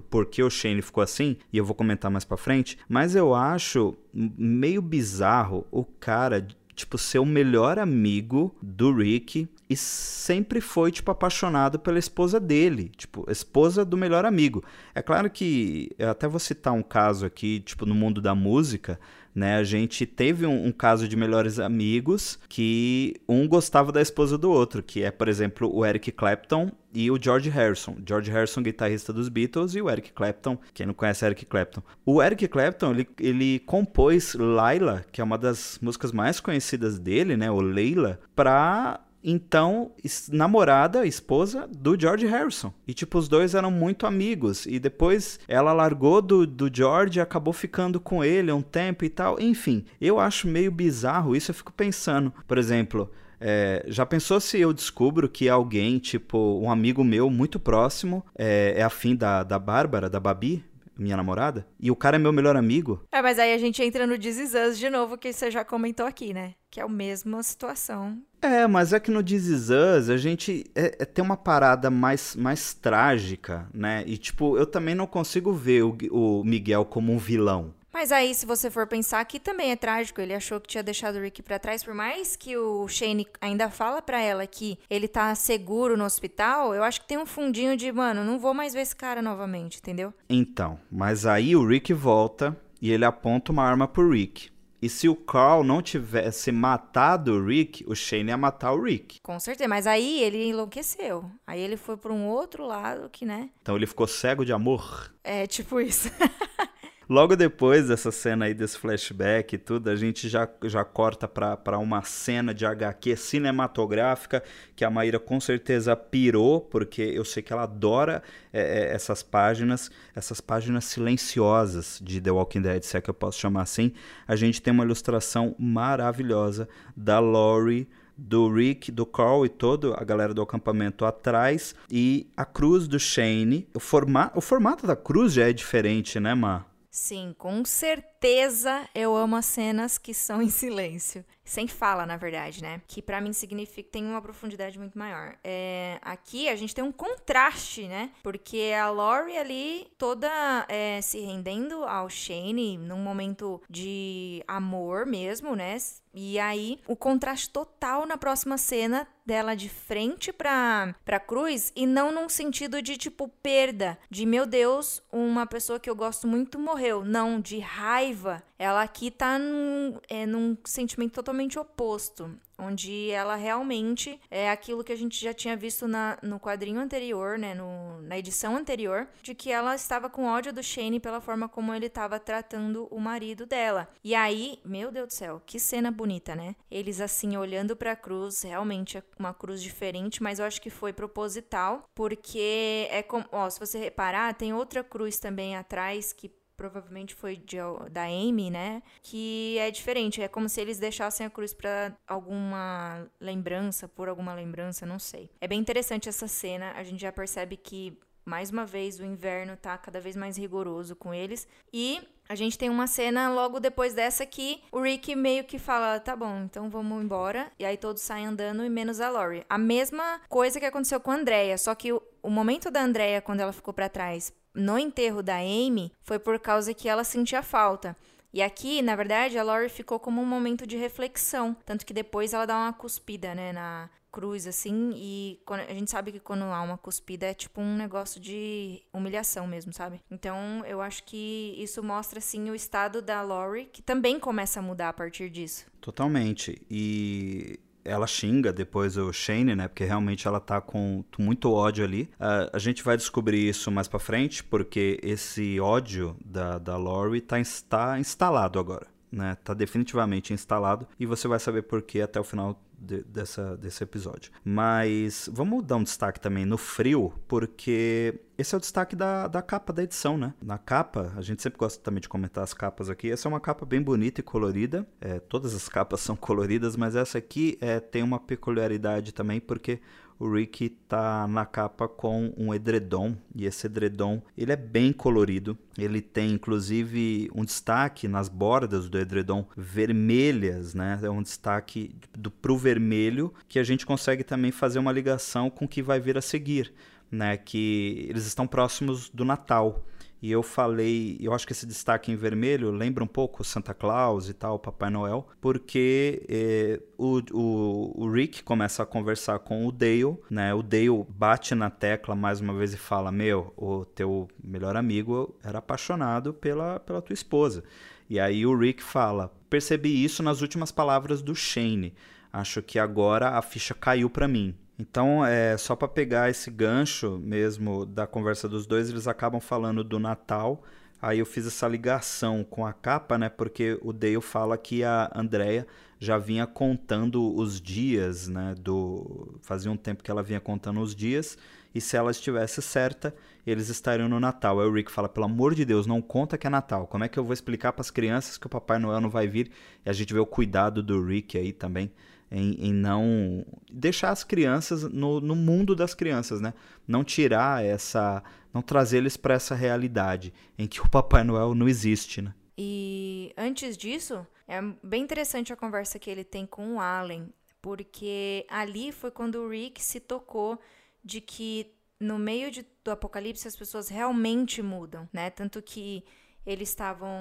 por 0.01 0.27
que 0.27 0.43
o 0.43 0.51
Shane 0.51 0.83
ficou 0.83 1.05
assim, 1.05 1.37
e 1.53 1.59
eu 1.59 1.65
vou 1.65 1.75
comentar 1.75 2.11
mais 2.11 2.25
pra 2.25 2.37
frente, 2.37 2.77
mas 2.89 3.15
eu 3.15 3.33
acho 3.33 3.97
meio 4.13 4.83
bizarro 4.83 5.65
o 5.71 5.85
cara 5.85 6.45
tipo, 6.75 6.99
ser 6.99 7.19
o 7.19 7.27
melhor 7.27 7.79
amigo 7.79 8.55
do 8.61 8.93
Rick 8.93 9.49
e 9.69 9.77
sempre 9.77 10.61
foi, 10.61 10.91
tipo, 10.91 11.11
apaixonado 11.11 11.79
pela 11.79 11.99
esposa 11.99 12.39
dele, 12.39 12.91
tipo, 12.97 13.25
esposa 13.31 13.85
do 13.85 13.97
melhor 13.97 14.25
amigo. 14.25 14.63
É 14.95 15.01
claro 15.01 15.31
que, 15.31 15.91
eu 15.99 16.11
até 16.11 16.29
vou 16.29 16.41
citar 16.41 16.73
um 16.73 16.83
caso 16.83 17.25
aqui, 17.25 17.61
tipo, 17.61 17.87
no 17.87 17.95
mundo 17.95 18.21
da 18.21 18.35
música, 18.35 18.99
né? 19.35 19.57
A 19.57 19.65
gente 19.65 20.07
teve 20.07 20.47
um, 20.47 20.67
um, 20.67 20.73
caso 20.73 21.09
de 21.09 21.17
melhores 21.17 21.59
amigos 21.59 22.39
que 22.49 23.15
um 23.29 23.49
gostava 23.49 23.91
da 23.91 24.01
esposa 24.01 24.39
do 24.39 24.51
outro, 24.51 24.83
que 24.83 25.03
é, 25.03 25.11
por 25.11 25.29
exemplo, 25.29 25.75
o 25.75 25.85
Eric 25.85 26.13
Clapton 26.13 26.71
e 26.95 27.11
o 27.11 27.19
George 27.21 27.51
Harrison. 27.51 27.97
George 28.07 28.31
Harrison, 28.31 28.63
guitarrista 28.63 29.13
dos 29.13 29.29
Beatles, 29.29 29.75
e 29.75 29.83
o 29.83 29.91
Eric 29.91 30.13
Clapton, 30.13 30.57
quem 30.73 30.87
não 30.87 30.95
conhece 30.95 31.27
Eric 31.27 31.45
Clapton. 31.45 31.83
O 32.07 32.23
Eric 32.23 32.47
Clapton, 32.47 32.93
ele, 32.93 33.09
ele 33.19 33.59
compôs 33.61 34.35
Laila, 34.35 35.05
que 35.11 35.21
é 35.21 35.25
uma 35.25 35.37
das 35.37 35.79
músicas 35.83 36.13
mais 36.13 36.39
conhecidas 36.39 36.99
dele, 36.99 37.37
né? 37.37 37.51
O 37.51 37.61
Leila, 37.61 38.21
pra 38.37 39.01
então 39.25 39.93
namorada, 40.31 41.07
esposa 41.07 41.67
do 41.67 41.99
George 41.99 42.27
Harrison. 42.27 42.73
E 42.87 42.93
tipo, 42.93 43.19
os 43.19 43.27
dois 43.27 43.55
eram 43.55 43.71
muito 43.71 44.07
amigos. 44.07 44.67
E 44.67 44.79
depois 44.79 45.41
ela 45.49 45.73
largou 45.73 46.21
do, 46.21 46.47
do 46.47 46.71
George 46.73 47.19
e 47.19 47.23
acabou 47.23 47.55
ficando 47.55 47.99
com 47.99 48.23
ele 48.23 48.53
um 48.53 48.63
tempo 48.63 49.05
e 49.05 49.09
tal. 49.09 49.41
Enfim, 49.41 49.85
eu 50.01 50.21
acho 50.21 50.47
meio 50.47 50.71
bizarro 50.71 51.35
isso. 51.35 51.51
Eu 51.51 51.55
fico 51.55 51.73
pensando, 51.73 52.33
por 52.47 52.59
exemplo. 52.59 53.11
É, 53.41 53.85
já 53.89 54.07
pensou 54.07 54.41
se 54.41 54.59
eu 54.59 54.73
descubro 54.73 55.29
que 55.29 55.49
alguém, 55.49 55.99
tipo, 55.99 56.61
um 56.63 56.71
amigo 56.71 57.05
meu 57.05 57.29
muito 57.29 57.61
próximo, 57.61 58.25
é, 58.35 58.75
é 58.77 58.83
afim 58.83 59.15
da, 59.15 59.43
da 59.43 59.59
Bárbara, 59.59 60.09
da 60.09 60.19
Babi, 60.19 60.65
minha 60.97 61.17
namorada, 61.17 61.67
e 61.79 61.91
o 61.91 61.97
cara 61.97 62.17
é 62.17 62.19
meu 62.19 62.33
melhor 62.33 62.57
amigo? 62.57 63.05
É, 63.13 63.21
mas 63.23 63.39
aí 63.39 63.53
a 63.53 63.59
gente 63.59 63.83
entra 63.83 64.07
no 64.07 64.19
This 64.19 64.39
Is 64.39 64.55
Us 64.55 64.79
de 64.79 64.91
novo, 64.91 65.19
que 65.19 65.33
você 65.33 65.51
já 65.51 65.65
comentou 65.65 66.07
aqui, 66.07 66.33
né? 66.33 66.55
Que 66.71 66.81
é 66.81 66.83
a 66.83 66.89
mesma 66.89 67.43
situação 67.43 68.23
é, 68.45 68.67
mas 68.67 68.93
é 68.93 69.01
que 69.01 69.11
no 69.11 69.23
This 69.23 69.47
Is 69.47 69.71
Us 69.71 70.11
a 70.11 70.19
gente 70.19 70.67
é, 70.75 70.97
é, 70.99 71.05
tem 71.07 71.25
uma 71.25 71.37
parada 71.37 71.91
mais, 71.91 72.37
mais 72.37 72.75
trágica, 72.75 73.67
né? 73.73 74.05
E, 74.07 74.19
tipo, 74.19 74.59
eu 74.59 74.67
também 74.67 74.95
não 74.95 75.07
consigo 75.07 75.51
ver 75.51 75.83
o, 75.83 75.97
o 76.11 76.45
Miguel 76.45 76.85
como 76.85 77.11
um 77.11 77.17
vilão. 77.17 77.73
Mas 77.95 78.11
aí, 78.11 78.35
se 78.35 78.45
você 78.45 78.73
for 78.73 78.89
pensar, 78.89 79.21
aqui 79.21 79.39
também 79.39 79.71
é 79.71 79.77
trágico. 79.77 80.21
Ele 80.21 80.35
achou 80.35 80.61
que 80.61 80.67
tinha 80.67 80.83
deixado 80.83 81.15
o 81.15 81.21
Rick 81.21 81.41
para 81.43 81.61
trás, 81.61 81.85
por 81.85 81.95
mais 81.95 82.35
que 82.35 82.57
o 82.57 82.89
Shane 82.89 83.25
ainda 83.41 83.71
fala 83.71 84.03
para 84.03 84.21
ela 84.21 84.45
que 84.49 84.77
ele 84.91 85.07
tá 85.07 85.33
seguro 85.37 85.97
no 85.97 86.05
hospital. 86.05 86.75
Eu 86.75 86.83
acho 86.83 87.01
que 87.03 87.07
tem 87.07 87.17
um 87.17 87.25
fundinho 87.25 87.77
de, 87.77 87.93
mano, 87.93 88.25
não 88.25 88.37
vou 88.37 88.53
mais 88.53 88.75
ver 88.75 88.81
esse 88.81 88.97
cara 88.97 89.23
novamente, 89.23 89.79
entendeu? 89.79 90.13
Então, 90.29 90.77
mas 90.91 91.25
aí 91.25 91.55
o 91.55 91.65
Rick 91.65 91.95
volta 91.95 92.61
e 92.83 92.91
ele 92.91 93.05
aponta 93.05 93.53
uma 93.53 93.63
arma 93.63 93.87
pro 93.87 94.11
Rick. 94.11 94.51
E 94.83 94.89
se 94.89 95.09
o 95.09 95.15
Carl 95.15 95.63
não 95.63 95.81
tivesse 95.81 96.51
matado 96.51 97.35
o 97.35 97.47
Rick, 97.47 97.85
o 97.87 97.95
Shane 97.95 98.31
ia 98.31 98.37
matar 98.37 98.73
o 98.73 98.83
Rick. 98.83 99.21
Com 99.23 99.39
certeza, 99.39 99.69
mas 99.69 99.87
aí 99.87 100.21
ele 100.21 100.49
enlouqueceu. 100.49 101.31
Aí 101.47 101.61
ele 101.61 101.77
foi 101.77 101.97
para 101.97 102.13
um 102.13 102.27
outro 102.27 102.67
lado 102.67 103.09
que, 103.09 103.25
né? 103.25 103.51
Então 103.63 103.77
ele 103.77 103.87
ficou 103.87 104.09
cego 104.09 104.45
de 104.45 104.53
amor. 104.53 105.15
É, 105.23 105.47
tipo 105.47 105.81
isso. 105.81 106.11
Logo 107.09 107.37
depois 107.37 107.89
dessa 107.89 108.11
cena 108.11 108.47
aí, 108.47 108.55
desse 108.55 108.79
flashback 108.79 109.55
e 109.55 109.59
tudo, 109.59 109.91
a 109.91 109.97
gente 109.97 110.29
já, 110.29 110.49
já 110.65 110.85
corta 110.85 111.29
para 111.29 111.79
uma 111.79 112.03
cena 112.03 112.55
de 112.55 112.65
HQ 112.65 113.17
cinematográfica 113.17 114.43
que 114.75 114.85
a 114.85 114.91
Maíra 114.91 115.19
com 115.19 115.39
certeza 115.39 115.95
pirou, 115.95 116.61
porque 116.61 117.03
eu 117.03 117.25
sei 117.25 117.43
que 117.43 117.53
ela 117.53 117.65
adora 117.65 118.23
é, 118.53 118.61
é, 118.61 118.95
essas 118.95 119.23
páginas, 119.23 119.91
essas 120.15 120.41
páginas 120.41 120.87
silenciosas 120.87 122.01
de 122.03 122.21
The 122.21 122.31
Walking 122.31 122.63
Dead, 122.63 122.83
se 122.83 122.97
é 122.97 123.01
que 123.01 123.11
eu 123.11 123.15
posso 123.15 123.39
chamar 123.39 123.63
assim. 123.63 123.93
A 124.27 124.35
gente 124.35 124.63
tem 124.63 124.73
uma 124.73 124.85
ilustração 124.85 125.55
maravilhosa 125.59 126.69
da 126.97 127.21
Laurie 127.21 127.87
do 128.17 128.49
Rick, 128.53 128.93
do 128.93 129.05
Carl 129.05 129.45
e 129.45 129.49
toda 129.49 129.95
a 130.01 130.05
galera 130.05 130.33
do 130.33 130.41
acampamento 130.41 131.05
atrás 131.05 131.75
e 131.91 132.29
a 132.37 132.45
cruz 132.45 132.87
do 132.87 132.99
Shane. 132.99 133.69
O, 133.75 133.81
forma 133.81 134.31
o 134.35 134.41
formato 134.41 134.87
da 134.87 134.97
cruz 134.97 135.33
já 135.33 135.49
é 135.49 135.53
diferente, 135.53 136.19
né, 136.21 136.35
Mar? 136.35 136.74
Sim, 136.97 137.35
com 137.37 137.65
certeza 137.65 138.89
eu 138.95 139.17
amo 139.17 139.35
as 139.35 139.47
cenas 139.47 139.99
que 139.99 140.15
são 140.15 140.41
em 140.41 140.49
silêncio. 140.49 141.25
Sem 141.45 141.69
fala, 141.69 142.07
na 142.07 142.17
verdade, 142.17 142.63
né? 142.63 142.81
Que 142.87 143.03
para 143.03 143.21
mim 143.21 143.33
significa 143.33 143.91
tem 143.91 144.05
uma 144.05 144.23
profundidade 144.23 144.79
muito 144.79 144.99
maior. 144.99 145.37
É, 145.45 145.99
aqui 146.03 146.49
a 146.49 146.57
gente 146.57 146.75
tem 146.75 146.83
um 146.83 146.93
contraste, 146.93 147.87
né? 147.87 148.11
Porque 148.23 148.73
a 148.79 148.89
Lori 148.91 149.37
ali 149.37 149.87
toda 149.99 150.29
é, 150.69 151.01
se 151.03 151.21
rendendo 151.21 151.85
ao 151.85 152.09
Shane 152.09 152.79
num 152.79 152.99
momento 152.99 153.61
de 153.69 154.43
amor 154.49 155.05
mesmo, 155.07 155.55
né? 155.55 155.77
E 156.17 156.39
aí, 156.39 156.79
o 156.87 156.95
contraste 156.95 157.51
total 157.51 158.07
na 158.07 158.17
próxima 158.17 158.57
cena 158.57 159.07
dela 159.27 159.57
de 159.57 159.69
frente 159.69 160.33
pra, 160.33 160.95
pra 161.05 161.19
cruz 161.19 161.73
e 161.75 161.87
não 161.87 162.13
num 162.13 162.29
sentido 162.29 162.81
de 162.81 162.97
tipo 162.97 163.27
perda, 163.43 163.99
de 164.09 164.25
meu 164.25 164.47
Deus, 164.47 165.03
uma 165.11 165.45
pessoa 165.45 165.81
que 165.81 165.91
eu 165.91 165.97
gosto 165.97 166.29
muito 166.29 166.57
morreu. 166.57 167.05
Não, 167.05 167.41
de 167.41 167.59
raiva. 167.59 168.43
Ela 168.65 168.83
aqui 168.83 169.11
tá 169.11 169.39
num, 169.39 170.01
é, 170.09 170.25
num 170.25 170.57
sentimento 170.65 171.13
totalmente 171.13 171.59
oposto 171.59 172.31
onde 172.59 173.11
ela 173.11 173.35
realmente 173.35 174.19
é 174.31 174.51
aquilo 174.51 174.85
que 174.85 174.93
a 174.93 174.97
gente 174.97 175.21
já 175.21 175.35
tinha 175.35 175.57
visto 175.57 175.87
na, 175.89 176.17
no 176.23 176.39
quadrinho 176.39 176.81
anterior, 176.81 177.39
né, 177.39 177.55
no, 177.55 178.01
na 178.03 178.19
edição 178.19 178.57
anterior, 178.57 179.09
de 179.23 179.35
que 179.35 179.51
ela 179.51 179.75
estava 179.75 180.09
com 180.09 180.27
ódio 180.27 180.53
do 180.53 180.63
Shane 180.63 181.01
pela 181.01 181.21
forma 181.21 181.49
como 181.49 181.75
ele 181.75 181.87
estava 181.87 182.19
tratando 182.19 182.87
o 182.91 183.01
marido 183.01 183.45
dela. 183.45 183.89
E 184.03 184.15
aí, 184.15 184.61
meu 184.65 184.91
Deus 184.91 185.09
do 185.09 185.13
céu, 185.13 185.43
que 185.45 185.59
cena 185.59 185.91
bonita, 185.91 186.35
né? 186.35 186.55
Eles 186.71 187.01
assim 187.01 187.37
olhando 187.37 187.77
para 187.77 187.93
a 187.93 187.97
cruz, 187.97 188.43
realmente 188.43 188.99
é 188.99 189.03
uma 189.19 189.35
cruz 189.35 189.63
diferente, 189.63 190.23
mas 190.23 190.39
eu 190.39 190.47
acho 190.47 190.63
que 190.63 190.71
foi 190.71 190.93
proposital, 190.93 191.91
porque 191.95 192.87
é 192.89 193.03
como, 193.03 193.27
ó, 193.33 193.51
se 193.51 193.59
você 193.59 193.79
reparar, 193.79 194.33
tem 194.35 194.55
outra 194.55 194.85
cruz 194.85 195.19
também 195.19 195.57
atrás 195.57 196.13
que 196.13 196.31
provavelmente 196.57 197.15
foi 197.15 197.37
de, 197.37 197.57
da 197.91 198.05
Amy, 198.05 198.51
né? 198.51 198.83
Que 199.03 199.59
é 199.59 199.71
diferente. 199.71 200.23
É 200.23 200.29
como 200.29 200.49
se 200.49 200.61
eles 200.61 200.79
deixassem 200.79 201.27
a 201.27 201.31
cruz 201.31 201.53
para 201.53 201.97
alguma 202.07 203.07
lembrança, 203.21 203.89
por 203.89 204.09
alguma 204.09 204.35
lembrança, 204.35 204.87
não 204.87 204.99
sei. 204.99 205.31
É 205.41 205.49
bem 205.49 205.61
interessante 205.61 206.09
essa 206.09 206.29
cena. 206.29 206.73
A 206.73 206.83
gente 206.83 207.01
já 207.01 207.13
percebe 207.13 207.57
que 207.57 207.99
mais 208.25 208.51
uma 208.51 208.65
vez 208.65 208.99
o 208.99 209.05
inverno 209.05 209.57
tá 209.57 209.77
cada 209.77 210.01
vez 210.01 210.17
mais 210.17 210.37
rigoroso 210.39 210.97
com 210.97 211.13
eles 211.13 211.47
e 211.73 212.01
a 212.27 212.35
gente 212.35 212.57
tem 212.57 212.71
uma 212.71 212.87
cena 212.87 213.29
logo 213.29 213.61
depois 213.61 213.93
dessa 213.93 214.25
que 214.25 214.63
o 214.73 214.81
Rick 214.81 215.15
meio 215.15 215.45
que 215.45 215.59
fala: 215.59 216.01
tá 216.01 216.17
bom, 216.17 216.45
então 216.45 216.71
vamos 216.71 217.05
embora. 217.05 217.53
E 217.59 217.65
aí 217.65 217.77
todos 217.77 218.03
saem 218.03 218.27
andando 218.27 218.65
e 218.65 218.71
menos 218.71 219.01
a 219.01 219.11
Lori. 219.11 219.45
A 219.49 219.59
mesma 219.59 220.21
coisa 220.29 220.59
que 220.59 220.65
aconteceu 220.65 221.01
com 221.01 221.11
a 221.11 221.17
Andrea, 221.17 221.59
só 221.59 221.75
que 221.75 221.93
o, 221.93 222.03
o 222.23 222.31
momento 222.31 222.71
da 222.71 222.83
Andrea, 222.83 223.21
quando 223.21 223.41
ela 223.41 223.53
ficou 223.53 223.75
para 223.75 223.91
trás 223.91 224.33
no 224.55 224.79
enterro 224.79 225.23
da 225.23 225.37
Amy, 225.37 225.93
foi 226.03 226.19
por 226.19 226.39
causa 226.39 226.73
que 226.73 226.89
ela 226.89 227.05
sentia 227.05 227.43
falta. 227.43 227.97
E 228.33 228.43
aqui, 228.43 228.83
na 228.83 228.97
verdade, 228.97 229.39
a 229.39 229.45
Lori 229.45 229.69
ficou 229.69 230.01
como 230.01 230.21
um 230.21 230.27
momento 230.27 230.67
de 230.67 230.77
reflexão. 230.77 231.57
Tanto 231.65 231.87
que 231.87 231.95
depois 231.95 232.33
ela 232.33 232.45
dá 232.45 232.57
uma 232.57 232.73
cuspida, 232.73 233.33
né, 233.33 233.53
na 233.53 233.89
cruz, 234.11 234.47
assim. 234.47 234.93
E 234.97 235.41
a 235.49 235.75
gente 235.75 235.91
sabe 235.91 236.11
que 236.11 236.19
quando 236.19 236.43
há 236.43 236.61
uma 236.63 236.77
cuspida 236.77 237.27
é 237.27 237.35
tipo 237.35 237.61
um 237.61 237.77
negócio 237.77 238.21
de 238.21 238.83
humilhação 238.93 239.47
mesmo, 239.47 239.73
sabe? 239.73 240.01
Então 240.11 240.65
eu 240.67 240.81
acho 240.81 241.05
que 241.05 241.55
isso 241.59 241.83
mostra, 241.83 242.19
assim, 242.19 242.51
o 242.51 242.55
estado 242.55 243.01
da 243.01 243.23
Lori, 243.23 243.69
que 243.73 243.83
também 243.83 244.19
começa 244.19 244.59
a 244.59 244.63
mudar 244.63 244.89
a 244.89 244.93
partir 244.93 245.31
disso. 245.31 245.67
Totalmente. 245.81 246.61
E 246.71 247.61
ela 247.85 248.07
xinga 248.07 248.53
depois 248.53 248.97
o 248.97 249.13
Shane, 249.13 249.55
né? 249.55 249.69
Porque 249.69 249.85
realmente 249.85 250.27
ela 250.27 250.41
tá 250.41 250.61
com 250.61 251.05
muito 251.19 251.53
ódio 251.53 251.85
ali. 251.85 252.09
Uh, 252.15 252.51
a 252.53 252.59
gente 252.59 252.83
vai 252.83 252.97
descobrir 252.97 253.49
isso 253.49 253.71
mais 253.71 253.87
pra 253.87 253.99
frente, 253.99 254.43
porque 254.43 254.99
esse 255.03 255.61
ódio 255.61 256.17
da, 256.25 256.59
da 256.59 256.77
Lori 256.77 257.21
tá, 257.21 257.37
tá 257.69 257.99
instalado 257.99 258.59
agora. 258.59 258.87
Né, 259.13 259.37
tá 259.45 259.55
definitivamente 259.55 260.33
instalado 260.33 260.89
e 260.99 261.07
você 261.07 261.29
vai 261.29 261.39
saber 261.39 261.63
por 261.63 261.83
que 261.83 262.01
até 262.01 262.19
o 262.19 262.25
final 262.25 262.61
de, 262.85 263.03
dessa, 263.05 263.57
desse 263.57 263.83
episódio. 263.83 264.31
Mas 264.45 265.29
vamos 265.33 265.65
dar 265.65 265.77
um 265.77 265.83
destaque 265.83 266.21
também 266.21 266.45
no 266.45 266.59
frio, 266.59 267.13
porque 267.27 268.21
esse 268.37 268.55
é 268.55 268.59
o 268.59 268.61
destaque 268.61 268.95
da, 268.97 269.29
da 269.29 269.41
capa 269.41 269.73
da 269.73 269.83
edição, 269.83 270.19
né? 270.19 270.35
Na 270.43 270.59
capa, 270.59 271.13
a 271.17 271.23
gente 271.23 271.43
sempre 271.43 271.59
gosta 271.59 271.83
também 271.83 272.01
de 272.01 272.09
comentar 272.09 272.43
as 272.43 272.53
capas 272.53 272.91
aqui. 272.91 273.11
Essa 273.11 273.29
é 273.29 273.31
uma 273.31 273.41
capa 273.41 273.65
bem 273.65 273.81
bonita 273.81 274.21
e 274.21 274.25
colorida. 274.25 274.87
É, 275.01 275.21
todas 275.21 275.55
as 275.55 275.69
capas 275.69 276.01
são 276.03 276.17
coloridas, 276.17 276.77
mas 276.77 276.97
essa 276.97 277.19
aqui 277.19 277.57
é, 277.61 277.81
tem 277.81 278.03
uma 278.03 278.19
peculiaridade 278.19 279.13
também, 279.13 279.41
porque 279.41 279.81
o 280.19 280.31
Rick 280.31 280.69
tá 280.89 281.27
na 281.27 281.45
capa 281.45 281.89
com 281.89 282.33
um 282.37 282.55
edredom 282.55 283.17
e 283.35 283.47
esse 283.47 283.67
edredom 283.67 284.23
ele 284.37 284.53
é 284.53 284.57
bem 284.57 284.93
colorido. 284.93 285.57
Ele 285.77 286.01
tem 286.01 286.33
inclusive 286.33 287.31
um 287.35 287.45
destaque 287.45 288.07
nas 288.07 288.29
bordas 288.29 288.89
do 288.89 288.99
edredom 288.99 289.47
vermelhas, 289.57 290.75
né? 290.75 290.99
É 291.03 291.11
um 291.11 291.23
destaque 291.23 291.95
do 292.17 292.31
pro 292.31 292.57
vermelho 292.57 293.35
que 293.49 293.59
a 293.59 293.65
gente 293.65 293.85
consegue 293.85 294.23
também 294.23 294.53
fazer 294.53 294.79
uma 294.79 294.93
ligação 294.93 295.51
com 295.51 295.65
o 295.65 295.69
que 295.69 295.83
vai 295.83 296.01
vir 296.01 296.17
a 296.17 296.23
seguir, 296.23 296.73
né? 297.11 297.37
Que 297.37 298.07
eles 298.09 298.27
estão 298.27 298.47
próximos 298.47 299.11
do 299.11 299.25
Natal. 299.25 299.85
E 300.25 300.33
eu 300.33 300.43
falei, 300.43 301.19
eu 301.21 301.35
acho 301.35 301.47
que 301.47 301.53
esse 301.53 301.67
destaque 301.67 302.11
em 302.11 302.17
vermelho 302.17 302.71
lembra 302.71 303.05
um 303.05 303.07
pouco 303.07 303.45
Santa 303.45 303.75
Claus 303.75 304.27
e 304.27 304.33
tal, 304.33 304.59
Papai 304.59 304.89
Noel, 304.89 305.29
porque 305.39 306.25
eh, 306.27 306.81
o, 306.97 307.21
o, 307.31 308.05
o, 308.05 308.11
Rick 308.11 308.43
começa 308.43 308.83
a 308.83 308.87
conversar 308.87 309.41
com 309.41 309.67
o 309.67 309.71
Dale, 309.71 310.17
né? 310.31 310.55
O 310.55 310.63
Dale 310.63 311.05
bate 311.11 311.55
na 311.55 311.69
tecla 311.69 312.15
mais 312.15 312.41
uma 312.41 312.55
vez 312.55 312.73
e 312.73 312.79
fala: 312.79 313.13
Meu, 313.13 313.53
o 313.55 313.85
teu 313.85 314.27
melhor 314.43 314.77
amigo 314.77 315.37
era 315.45 315.59
apaixonado 315.59 316.33
pela, 316.33 316.81
pela 316.81 317.03
tua 317.03 317.13
esposa. 317.13 317.63
E 318.09 318.19
aí 318.19 318.47
o 318.47 318.57
Rick 318.57 318.83
fala: 318.83 319.31
Percebi 319.51 320.03
isso 320.03 320.23
nas 320.23 320.41
últimas 320.41 320.73
palavras 320.73 321.21
do 321.21 321.35
Shane. 321.35 321.93
Acho 322.33 322.63
que 322.63 322.79
agora 322.79 323.37
a 323.37 323.43
ficha 323.43 323.75
caiu 323.75 324.09
para 324.09 324.27
mim. 324.27 324.57
Então, 324.79 325.25
é, 325.25 325.57
só 325.57 325.77
para 325.77 325.87
pegar 325.87 326.31
esse 326.31 326.51
gancho 326.51 327.19
mesmo 327.19 327.87
da 327.87 328.07
conversa 328.07 328.49
dos 328.49 328.67
dois, 328.67 328.91
eles 328.91 329.07
acabam 329.07 329.41
falando 329.41 329.85
do 329.85 329.99
Natal. 329.99 330.63
Aí 331.01 331.19
eu 331.19 331.27
fiz 331.27 331.47
essa 331.47 331.69
ligação 331.69 332.43
com 332.43 332.67
a 332.67 332.73
capa, 332.73 333.17
né? 333.17 333.29
Porque 333.29 333.79
o 333.83 333.93
Dale 333.93 334.21
fala 334.21 334.57
que 334.59 334.83
a 334.83 335.11
Andrea 335.15 335.67
já 336.01 336.19
vinha 336.19 336.47
contando 336.47 337.35
os 337.37 337.61
dias, 337.61 338.27
né? 338.27 338.55
Do 338.59 339.39
fazia 339.43 339.71
um 339.71 339.77
tempo 339.77 340.03
que 340.03 340.11
ela 340.11 340.23
vinha 340.23 340.41
contando 340.41 340.81
os 340.81 340.95
dias 340.95 341.39
e 341.75 341.81
se 341.81 341.97
ela 341.97 342.11
estivesse 342.11 342.63
certa, 342.63 343.15
eles 343.47 343.69
estariam 343.69 344.09
no 344.09 344.21
Natal. 344.21 344.61
Aí 344.61 344.67
o 344.67 344.73
Rick 344.73 344.91
fala: 344.91 345.09
pelo 345.09 345.27
amor 345.27 345.55
de 345.55 345.65
Deus, 345.65 345.87
não 345.87 346.01
conta 346.01 346.39
que 346.39 346.47
é 346.47 346.51
Natal. 346.51 346.87
Como 346.87 347.05
é 347.05 347.09
que 347.09 347.19
eu 347.19 347.25
vou 347.25 347.33
explicar 347.33 347.73
para 347.73 347.83
as 347.83 347.91
crianças 347.91 348.39
que 348.39 348.47
o 348.47 348.51
Papai 348.51 348.79
Noel 348.79 349.01
não 349.01 349.11
vai 349.11 349.27
vir? 349.27 349.51
E 349.85 349.91
a 349.91 349.93
gente 349.93 350.13
vê 350.13 350.21
o 350.21 350.27
cuidado 350.27 350.83
do 350.83 351.05
Rick 351.05 351.37
aí 351.37 351.53
também 351.53 351.91
em, 352.35 352.69
em 352.69 352.73
não 352.73 353.47
deixar 353.71 354.11
as 354.11 354.25
crianças 354.25 354.83
no, 354.83 355.21
no 355.21 355.37
mundo 355.37 355.75
das 355.75 355.95
crianças, 355.95 356.41
né? 356.41 356.53
Não 356.87 357.05
tirar 357.05 357.65
essa, 357.65 358.23
não 358.53 358.61
trazer 358.61 358.99
eles 358.99 359.17
para 359.17 359.35
essa 359.35 359.55
realidade 359.55 360.35
em 360.59 360.67
que 360.67 360.81
o 360.81 360.89
Papai 360.89 361.23
Noel 361.23 361.55
não 361.55 361.69
existe, 361.69 362.21
né? 362.21 362.35
E 362.59 363.33
antes 363.39 363.77
disso, 363.77 364.27
é 364.49 364.61
bem 364.83 365.03
interessante 365.03 365.53
a 365.53 365.57
conversa 365.57 365.99
que 365.99 366.11
ele 366.11 366.25
tem 366.25 366.45
com 366.45 366.75
o 366.75 366.81
Allen, 366.81 367.33
porque 367.63 368.45
ali 368.51 368.91
foi 368.91 369.13
quando 369.13 369.37
o 369.37 369.49
Rick 369.49 369.81
se 369.83 370.01
tocou 370.01 370.59
de 371.05 371.21
que 371.21 371.73
no 372.01 372.19
meio 372.19 372.51
de, 372.51 372.67
do 372.83 372.91
apocalipse 372.91 373.47
as 373.47 373.57
pessoas 373.57 373.89
realmente 373.89 374.61
mudam, 374.61 375.09
né? 375.13 375.31
Tanto 375.31 375.63
que 375.63 376.05
eles 376.45 376.69
estavam 376.69 377.17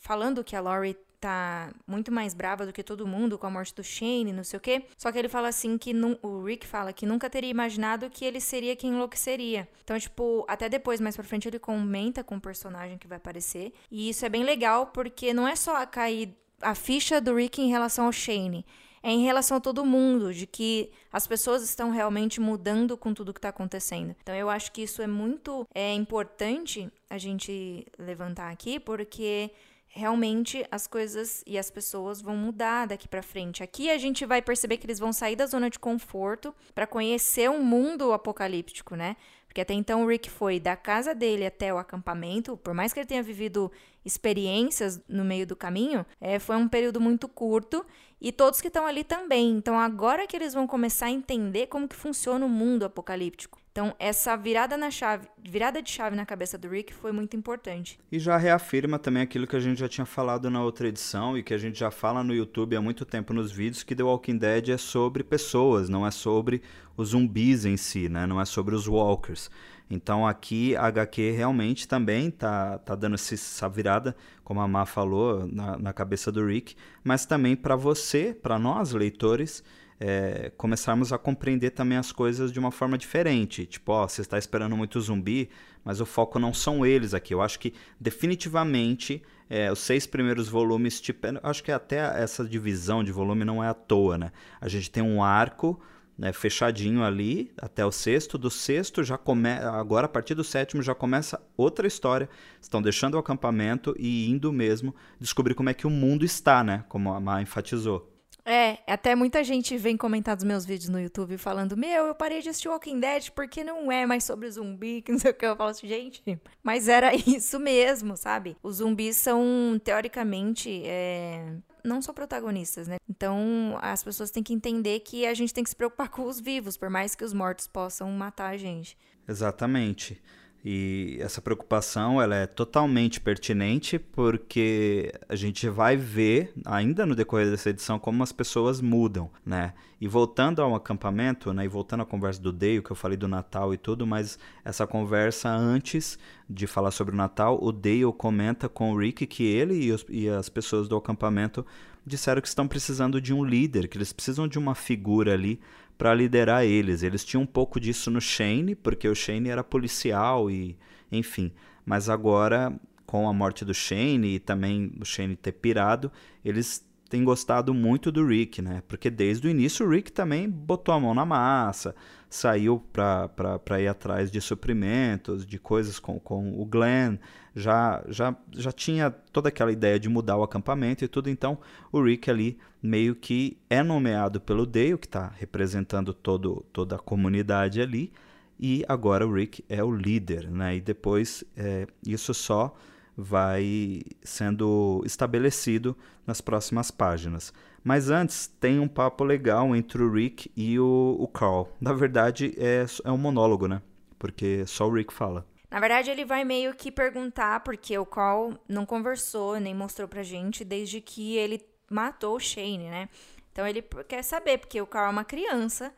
falando 0.00 0.44
que 0.44 0.54
a 0.54 0.60
Laurie 0.60 0.96
tá 1.20 1.72
muito 1.86 2.12
mais 2.12 2.34
brava 2.34 2.66
do 2.66 2.72
que 2.72 2.82
todo 2.82 3.06
mundo 3.06 3.38
com 3.38 3.46
a 3.46 3.50
morte 3.50 3.74
do 3.74 3.82
Shane, 3.82 4.32
não 4.32 4.44
sei 4.44 4.56
o 4.56 4.60
quê. 4.60 4.84
Só 4.96 5.10
que 5.10 5.18
ele 5.18 5.28
fala 5.28 5.48
assim 5.48 5.78
que 5.78 5.92
o 6.22 6.42
Rick 6.42 6.66
fala 6.66 6.92
que 6.92 7.06
nunca 7.06 7.28
teria 7.28 7.50
imaginado 7.50 8.10
que 8.10 8.24
ele 8.24 8.40
seria 8.40 8.76
quem 8.76 8.90
enlouqueceria. 8.90 9.68
Então, 9.82 9.98
tipo, 9.98 10.44
até 10.48 10.68
depois, 10.68 11.00
mais 11.00 11.16
pra 11.16 11.24
frente, 11.24 11.48
ele 11.48 11.58
comenta 11.58 12.22
com 12.22 12.36
o 12.36 12.40
personagem 12.40 12.98
que 12.98 13.08
vai 13.08 13.18
aparecer. 13.18 13.72
E 13.90 14.08
isso 14.08 14.24
é 14.24 14.28
bem 14.28 14.44
legal 14.44 14.88
porque 14.88 15.32
não 15.32 15.46
é 15.46 15.56
só 15.56 15.84
cair 15.86 16.34
a 16.60 16.74
ficha 16.74 17.20
do 17.20 17.34
Rick 17.34 17.60
em 17.60 17.68
relação 17.68 18.06
ao 18.06 18.12
Shane 18.12 18.64
é 19.06 19.10
em 19.10 19.22
relação 19.22 19.58
a 19.58 19.60
todo 19.60 19.86
mundo, 19.86 20.34
de 20.34 20.48
que 20.48 20.90
as 21.12 21.28
pessoas 21.28 21.62
estão 21.62 21.90
realmente 21.90 22.40
mudando 22.40 22.96
com 22.96 23.14
tudo 23.14 23.32
que 23.32 23.38
está 23.38 23.50
acontecendo. 23.50 24.16
Então 24.20 24.34
eu 24.34 24.50
acho 24.50 24.72
que 24.72 24.82
isso 24.82 25.00
é 25.00 25.06
muito 25.06 25.64
é, 25.72 25.94
importante 25.94 26.90
a 27.08 27.16
gente 27.16 27.86
levantar 27.96 28.50
aqui, 28.50 28.80
porque 28.80 29.52
realmente 29.96 30.62
as 30.70 30.86
coisas 30.86 31.42
e 31.46 31.56
as 31.56 31.70
pessoas 31.70 32.20
vão 32.20 32.36
mudar 32.36 32.86
daqui 32.86 33.08
para 33.08 33.22
frente. 33.22 33.62
Aqui 33.62 33.88
a 33.88 33.96
gente 33.96 34.26
vai 34.26 34.42
perceber 34.42 34.76
que 34.76 34.84
eles 34.86 34.98
vão 34.98 35.10
sair 35.10 35.34
da 35.34 35.46
zona 35.46 35.70
de 35.70 35.78
conforto 35.78 36.54
para 36.74 36.86
conhecer 36.86 37.48
um 37.48 37.62
mundo 37.62 38.12
apocalíptico, 38.12 38.94
né? 38.94 39.16
Porque 39.46 39.62
até 39.62 39.72
então 39.72 40.04
o 40.04 40.06
Rick 40.06 40.28
foi 40.28 40.60
da 40.60 40.76
casa 40.76 41.14
dele 41.14 41.46
até 41.46 41.72
o 41.72 41.78
acampamento, 41.78 42.58
por 42.58 42.74
mais 42.74 42.92
que 42.92 43.00
ele 43.00 43.06
tenha 43.06 43.22
vivido 43.22 43.72
experiências 44.04 45.00
no 45.08 45.24
meio 45.24 45.46
do 45.46 45.56
caminho, 45.56 46.04
é, 46.20 46.38
foi 46.38 46.56
um 46.56 46.68
período 46.68 47.00
muito 47.00 47.26
curto 47.26 47.84
e 48.20 48.30
todos 48.30 48.60
que 48.60 48.68
estão 48.68 48.86
ali 48.86 49.02
também. 49.02 49.50
Então 49.52 49.80
agora 49.80 50.26
que 50.26 50.36
eles 50.36 50.52
vão 50.52 50.66
começar 50.66 51.06
a 51.06 51.10
entender 51.10 51.68
como 51.68 51.88
que 51.88 51.96
funciona 51.96 52.44
o 52.44 52.50
mundo 52.50 52.84
apocalíptico. 52.84 53.58
Então, 53.76 53.94
essa 53.98 54.34
virada 54.36 54.74
na 54.74 54.90
chave, 54.90 55.28
virada 55.38 55.82
de 55.82 55.90
chave 55.90 56.16
na 56.16 56.24
cabeça 56.24 56.56
do 56.56 56.66
Rick 56.66 56.94
foi 56.94 57.12
muito 57.12 57.36
importante. 57.36 57.98
E 58.10 58.18
já 58.18 58.38
reafirma 58.38 58.98
também 58.98 59.22
aquilo 59.22 59.46
que 59.46 59.54
a 59.54 59.60
gente 59.60 59.78
já 59.78 59.86
tinha 59.86 60.06
falado 60.06 60.48
na 60.48 60.62
outra 60.62 60.88
edição 60.88 61.36
e 61.36 61.42
que 61.42 61.52
a 61.52 61.58
gente 61.58 61.78
já 61.78 61.90
fala 61.90 62.24
no 62.24 62.34
YouTube 62.34 62.74
há 62.74 62.80
muito 62.80 63.04
tempo 63.04 63.34
nos 63.34 63.52
vídeos, 63.52 63.82
que 63.82 63.94
The 63.94 64.02
Walking 64.02 64.38
Dead 64.38 64.70
é 64.70 64.78
sobre 64.78 65.22
pessoas, 65.22 65.90
não 65.90 66.06
é 66.06 66.10
sobre 66.10 66.62
os 66.96 67.10
zumbis 67.10 67.66
em 67.66 67.76
si, 67.76 68.08
né? 68.08 68.24
Não 68.24 68.40
é 68.40 68.46
sobre 68.46 68.74
os 68.74 68.88
walkers. 68.88 69.50
Então 69.90 70.26
aqui 70.26 70.74
a 70.74 70.86
HQ 70.86 71.32
realmente 71.32 71.86
também 71.86 72.30
tá, 72.30 72.78
tá 72.78 72.94
dando 72.94 73.16
essa 73.16 73.68
virada, 73.68 74.16
como 74.42 74.58
a 74.58 74.66
Má 74.66 74.86
falou, 74.86 75.46
na, 75.46 75.76
na 75.76 75.92
cabeça 75.92 76.32
do 76.32 76.46
Rick, 76.46 76.76
mas 77.04 77.26
também 77.26 77.54
para 77.54 77.76
você, 77.76 78.32
para 78.32 78.58
nós 78.58 78.92
leitores, 78.92 79.62
é, 79.98 80.52
começarmos 80.56 81.12
a 81.12 81.18
compreender 81.18 81.70
também 81.70 81.98
as 81.98 82.12
coisas 82.12 82.52
de 82.52 82.58
uma 82.58 82.70
forma 82.70 82.98
diferente. 82.98 83.66
Tipo, 83.66 83.92
ó, 83.92 84.08
você 84.08 84.20
está 84.20 84.38
esperando 84.38 84.76
muito 84.76 85.00
zumbi, 85.00 85.48
mas 85.84 86.00
o 86.00 86.06
foco 86.06 86.38
não 86.38 86.52
são 86.52 86.84
eles 86.84 87.14
aqui. 87.14 87.32
Eu 87.32 87.42
acho 87.42 87.58
que 87.58 87.72
definitivamente 87.98 89.22
é, 89.48 89.70
os 89.70 89.78
seis 89.78 90.06
primeiros 90.06 90.48
volumes, 90.48 91.00
tipo, 91.00 91.26
acho 91.42 91.62
que 91.62 91.72
até 91.72 91.98
essa 92.22 92.44
divisão 92.44 93.02
de 93.02 93.12
volume 93.12 93.44
não 93.44 93.62
é 93.62 93.68
à 93.68 93.74
toa, 93.74 94.18
né? 94.18 94.32
A 94.60 94.68
gente 94.68 94.90
tem 94.90 95.02
um 95.02 95.22
arco 95.22 95.80
né, 96.18 96.32
fechadinho 96.32 97.04
ali 97.04 97.52
até 97.56 97.84
o 97.84 97.92
sexto. 97.92 98.36
Do 98.36 98.50
sexto 98.50 99.02
já 99.02 99.16
começa. 99.16 99.70
Agora, 99.70 100.06
a 100.06 100.08
partir 100.08 100.34
do 100.34 100.44
sétimo, 100.44 100.82
já 100.82 100.94
começa 100.94 101.40
outra 101.56 101.86
história. 101.86 102.28
Estão 102.60 102.82
deixando 102.82 103.14
o 103.14 103.18
acampamento 103.18 103.94
e 103.98 104.30
indo 104.30 104.52
mesmo 104.52 104.94
descobrir 105.20 105.54
como 105.54 105.70
é 105.70 105.74
que 105.74 105.86
o 105.86 105.90
mundo 105.90 106.24
está, 106.24 106.64
né? 106.64 106.84
Como 106.88 107.12
a 107.12 107.20
Má 107.20 107.40
enfatizou. 107.40 108.15
É, 108.48 108.78
até 108.86 109.16
muita 109.16 109.42
gente 109.42 109.76
vem 109.76 109.96
comentar 109.96 110.36
dos 110.36 110.44
meus 110.44 110.64
vídeos 110.64 110.88
no 110.88 111.00
YouTube 111.00 111.36
falando: 111.36 111.76
Meu, 111.76 112.06
eu 112.06 112.14
parei 112.14 112.40
de 112.40 112.48
assistir 112.48 112.68
Walking 112.68 113.00
Dead 113.00 113.30
porque 113.30 113.64
não 113.64 113.90
é 113.90 114.06
mais 114.06 114.22
sobre 114.22 114.48
zumbi, 114.48 115.02
que 115.04 115.10
não 115.10 115.18
sei 115.18 115.32
o 115.32 115.34
que. 115.34 115.44
Eu 115.44 115.56
falo 115.56 115.70
assim, 115.70 115.88
gente, 115.88 116.22
mas 116.62 116.86
era 116.86 117.12
isso 117.26 117.58
mesmo, 117.58 118.16
sabe? 118.16 118.56
Os 118.62 118.76
zumbis 118.76 119.16
são, 119.16 119.80
teoricamente, 119.82 120.82
é, 120.84 121.56
não 121.82 122.00
são 122.00 122.14
protagonistas, 122.14 122.86
né? 122.86 122.98
Então 123.10 123.76
as 123.82 124.04
pessoas 124.04 124.30
têm 124.30 124.44
que 124.44 124.54
entender 124.54 125.00
que 125.00 125.26
a 125.26 125.34
gente 125.34 125.52
tem 125.52 125.64
que 125.64 125.70
se 125.70 125.76
preocupar 125.76 126.08
com 126.08 126.22
os 126.22 126.38
vivos, 126.38 126.76
por 126.76 126.88
mais 126.88 127.16
que 127.16 127.24
os 127.24 127.32
mortos 127.32 127.66
possam 127.66 128.08
matar 128.12 128.50
a 128.50 128.56
gente. 128.56 128.96
Exatamente. 129.28 130.22
E 130.68 131.18
essa 131.20 131.40
preocupação 131.40 132.20
ela 132.20 132.34
é 132.34 132.44
totalmente 132.44 133.20
pertinente 133.20 134.00
porque 134.00 135.12
a 135.28 135.36
gente 135.36 135.68
vai 135.68 135.96
ver 135.96 136.52
ainda 136.64 137.06
no 137.06 137.14
decorrer 137.14 137.48
dessa 137.48 137.70
edição 137.70 138.00
como 138.00 138.20
as 138.20 138.32
pessoas 138.32 138.80
mudam, 138.80 139.30
né? 139.44 139.74
E 140.00 140.08
voltando 140.08 140.60
ao 140.60 140.74
acampamento, 140.74 141.52
né, 141.52 141.64
e 141.64 141.68
voltando 141.68 142.02
à 142.02 142.04
conversa 142.04 142.42
do 142.42 142.52
Dale, 142.52 142.82
que 142.82 142.90
eu 142.90 142.96
falei 142.96 143.16
do 143.16 143.28
Natal 143.28 143.72
e 143.72 143.76
tudo, 143.76 144.04
mas 144.08 144.40
essa 144.64 144.88
conversa 144.88 145.48
antes 145.50 146.18
de 146.50 146.66
falar 146.66 146.90
sobre 146.90 147.14
o 147.14 147.16
Natal, 147.16 147.62
o 147.62 147.70
Dale 147.70 148.12
comenta 148.18 148.68
com 148.68 148.90
o 148.90 148.98
Rick 148.98 149.24
que 149.24 149.44
ele 149.44 149.84
e, 149.84 149.92
os, 149.92 150.04
e 150.08 150.28
as 150.28 150.48
pessoas 150.48 150.88
do 150.88 150.96
acampamento 150.96 151.64
disseram 152.04 152.42
que 152.42 152.48
estão 152.48 152.66
precisando 152.66 153.20
de 153.20 153.32
um 153.32 153.44
líder, 153.44 153.86
que 153.86 153.96
eles 153.96 154.12
precisam 154.12 154.48
de 154.48 154.58
uma 154.58 154.74
figura 154.74 155.32
ali 155.32 155.60
para 155.96 156.14
liderar 156.14 156.64
eles. 156.64 157.02
Eles 157.02 157.24
tinham 157.24 157.42
um 157.42 157.46
pouco 157.46 157.80
disso 157.80 158.10
no 158.10 158.20
Shane, 158.20 158.74
porque 158.74 159.08
o 159.08 159.14
Shane 159.14 159.48
era 159.48 159.64
policial 159.64 160.50
e, 160.50 160.76
enfim. 161.10 161.52
Mas 161.84 162.08
agora, 162.08 162.74
com 163.06 163.28
a 163.28 163.32
morte 163.32 163.64
do 163.64 163.74
Shane 163.74 164.34
e 164.34 164.38
também 164.38 164.92
o 165.00 165.04
Shane 165.04 165.36
ter 165.36 165.52
pirado, 165.52 166.10
eles 166.44 166.84
tem 167.08 167.22
gostado 167.22 167.72
muito 167.72 168.10
do 168.10 168.26
Rick, 168.26 168.60
né? 168.60 168.82
Porque 168.88 169.08
desde 169.08 169.46
o 169.46 169.50
início 169.50 169.86
o 169.86 169.88
Rick 169.88 170.10
também 170.10 170.50
botou 170.50 170.94
a 170.94 171.00
mão 171.00 171.14
na 171.14 171.24
massa, 171.24 171.94
saiu 172.36 172.82
para 172.92 173.80
ir 173.80 173.88
atrás 173.88 174.30
de 174.30 174.40
suprimentos, 174.40 175.46
de 175.46 175.58
coisas 175.58 175.98
com, 175.98 176.20
com 176.20 176.60
o 176.60 176.64
Glenn, 176.66 177.16
já, 177.54 178.04
já, 178.08 178.36
já 178.52 178.70
tinha 178.70 179.10
toda 179.10 179.48
aquela 179.48 179.72
ideia 179.72 179.98
de 179.98 180.08
mudar 180.08 180.36
o 180.36 180.42
acampamento 180.42 181.04
e 181.04 181.08
tudo, 181.08 181.30
então 181.30 181.58
o 181.90 182.02
Rick 182.02 182.30
ali 182.30 182.58
meio 182.82 183.14
que 183.16 183.56
é 183.70 183.82
nomeado 183.82 184.40
pelo 184.40 184.66
Dale, 184.66 184.98
que 184.98 185.06
está 185.06 185.32
representando 185.38 186.12
todo, 186.12 186.64
toda 186.72 186.96
a 186.96 186.98
comunidade 186.98 187.80
ali, 187.80 188.12
e 188.60 188.84
agora 188.86 189.26
o 189.26 189.32
Rick 189.32 189.64
é 189.68 189.82
o 189.82 189.90
líder, 189.90 190.50
né? 190.50 190.76
E 190.76 190.80
depois 190.80 191.44
é, 191.56 191.86
isso 192.06 192.32
só 192.32 192.74
vai 193.16 194.02
sendo 194.22 195.02
estabelecido 195.04 195.96
nas 196.26 196.40
próximas 196.40 196.90
páginas. 196.90 197.52
Mas 197.86 198.10
antes, 198.10 198.48
tem 198.48 198.80
um 198.80 198.88
papo 198.88 199.22
legal 199.22 199.76
entre 199.76 200.02
o 200.02 200.12
Rick 200.12 200.50
e 200.56 200.76
o, 200.76 201.16
o 201.20 201.28
Carl. 201.28 201.68
Na 201.80 201.92
verdade, 201.92 202.52
é, 202.58 202.84
é 203.04 203.12
um 203.12 203.16
monólogo, 203.16 203.68
né? 203.68 203.80
Porque 204.18 204.66
só 204.66 204.88
o 204.88 204.92
Rick 204.92 205.14
fala. 205.14 205.46
Na 205.70 205.78
verdade, 205.78 206.10
ele 206.10 206.24
vai 206.24 206.44
meio 206.44 206.74
que 206.74 206.90
perguntar, 206.90 207.60
porque 207.60 207.96
o 207.96 208.04
Carl 208.04 208.54
não 208.68 208.84
conversou 208.84 209.60
nem 209.60 209.72
mostrou 209.72 210.08
pra 210.08 210.24
gente 210.24 210.64
desde 210.64 211.00
que 211.00 211.36
ele 211.36 211.64
matou 211.88 212.34
o 212.34 212.40
Shane, 212.40 212.90
né? 212.90 213.08
Então 213.52 213.64
ele 213.64 213.82
quer 214.08 214.24
saber, 214.24 214.58
porque 214.58 214.80
o 214.80 214.86
Carl 214.86 215.06
é 215.06 215.12
uma 215.12 215.24
criança 215.24 215.94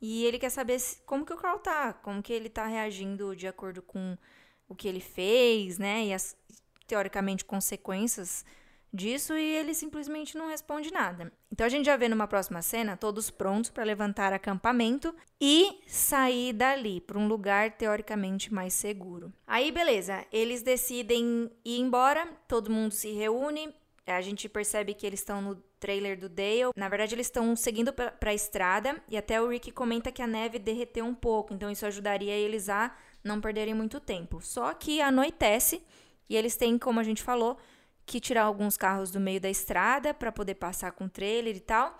e 0.00 0.24
ele 0.24 0.38
quer 0.38 0.48
saber 0.48 0.80
como 1.04 1.26
que 1.26 1.34
o 1.34 1.36
Carl 1.36 1.58
tá, 1.58 1.92
como 1.92 2.22
que 2.22 2.32
ele 2.32 2.48
tá 2.48 2.64
reagindo 2.64 3.36
de 3.36 3.46
acordo 3.46 3.82
com 3.82 4.16
o 4.66 4.74
que 4.74 4.88
ele 4.88 5.00
fez, 5.00 5.76
né? 5.76 6.06
E 6.06 6.14
as 6.14 6.34
teoricamente 6.86 7.44
consequências 7.44 8.42
disso 8.92 9.34
e 9.34 9.56
ele 9.56 9.74
simplesmente 9.74 10.36
não 10.36 10.48
responde 10.48 10.92
nada. 10.92 11.32
Então 11.52 11.66
a 11.66 11.68
gente 11.68 11.86
já 11.86 11.96
vê 11.96 12.08
numa 12.08 12.26
próxima 12.26 12.62
cena 12.62 12.96
todos 12.96 13.30
prontos 13.30 13.70
para 13.70 13.84
levantar 13.84 14.32
acampamento 14.32 15.14
e 15.40 15.80
sair 15.86 16.52
dali 16.52 17.00
para 17.00 17.18
um 17.18 17.28
lugar 17.28 17.72
teoricamente 17.72 18.52
mais 18.52 18.74
seguro. 18.74 19.32
Aí 19.46 19.70
beleza, 19.70 20.24
eles 20.32 20.62
decidem 20.62 21.50
ir 21.64 21.80
embora, 21.80 22.26
todo 22.48 22.70
mundo 22.70 22.92
se 22.92 23.12
reúne, 23.12 23.74
a 24.06 24.20
gente 24.20 24.48
percebe 24.48 24.94
que 24.94 25.04
eles 25.04 25.20
estão 25.20 25.42
no 25.42 25.56
trailer 25.80 26.18
do 26.18 26.28
Dale. 26.28 26.70
Na 26.76 26.88
verdade, 26.88 27.14
eles 27.14 27.26
estão 27.26 27.54
seguindo 27.56 27.92
para 27.92 28.14
a 28.22 28.34
estrada 28.34 29.02
e 29.08 29.16
até 29.16 29.40
o 29.40 29.48
Rick 29.48 29.72
comenta 29.72 30.12
que 30.12 30.22
a 30.22 30.26
neve 30.26 30.58
derreteu 30.58 31.04
um 31.04 31.14
pouco, 31.14 31.52
então 31.52 31.70
isso 31.70 31.84
ajudaria 31.84 32.32
eles 32.32 32.68
a 32.68 32.94
não 33.22 33.40
perderem 33.40 33.74
muito 33.74 33.98
tempo. 33.98 34.40
Só 34.40 34.72
que 34.74 35.00
anoitece 35.00 35.82
e 36.28 36.36
eles 36.36 36.56
têm, 36.56 36.78
como 36.78 37.00
a 37.00 37.02
gente 37.02 37.22
falou, 37.22 37.56
que 38.06 38.20
tirar 38.20 38.44
alguns 38.44 38.76
carros 38.76 39.10
do 39.10 39.18
meio 39.18 39.40
da 39.40 39.50
estrada 39.50 40.14
para 40.14 40.30
poder 40.30 40.54
passar 40.54 40.92
com 40.92 41.08
trailer 41.08 41.56
e 41.56 41.60
tal. 41.60 41.98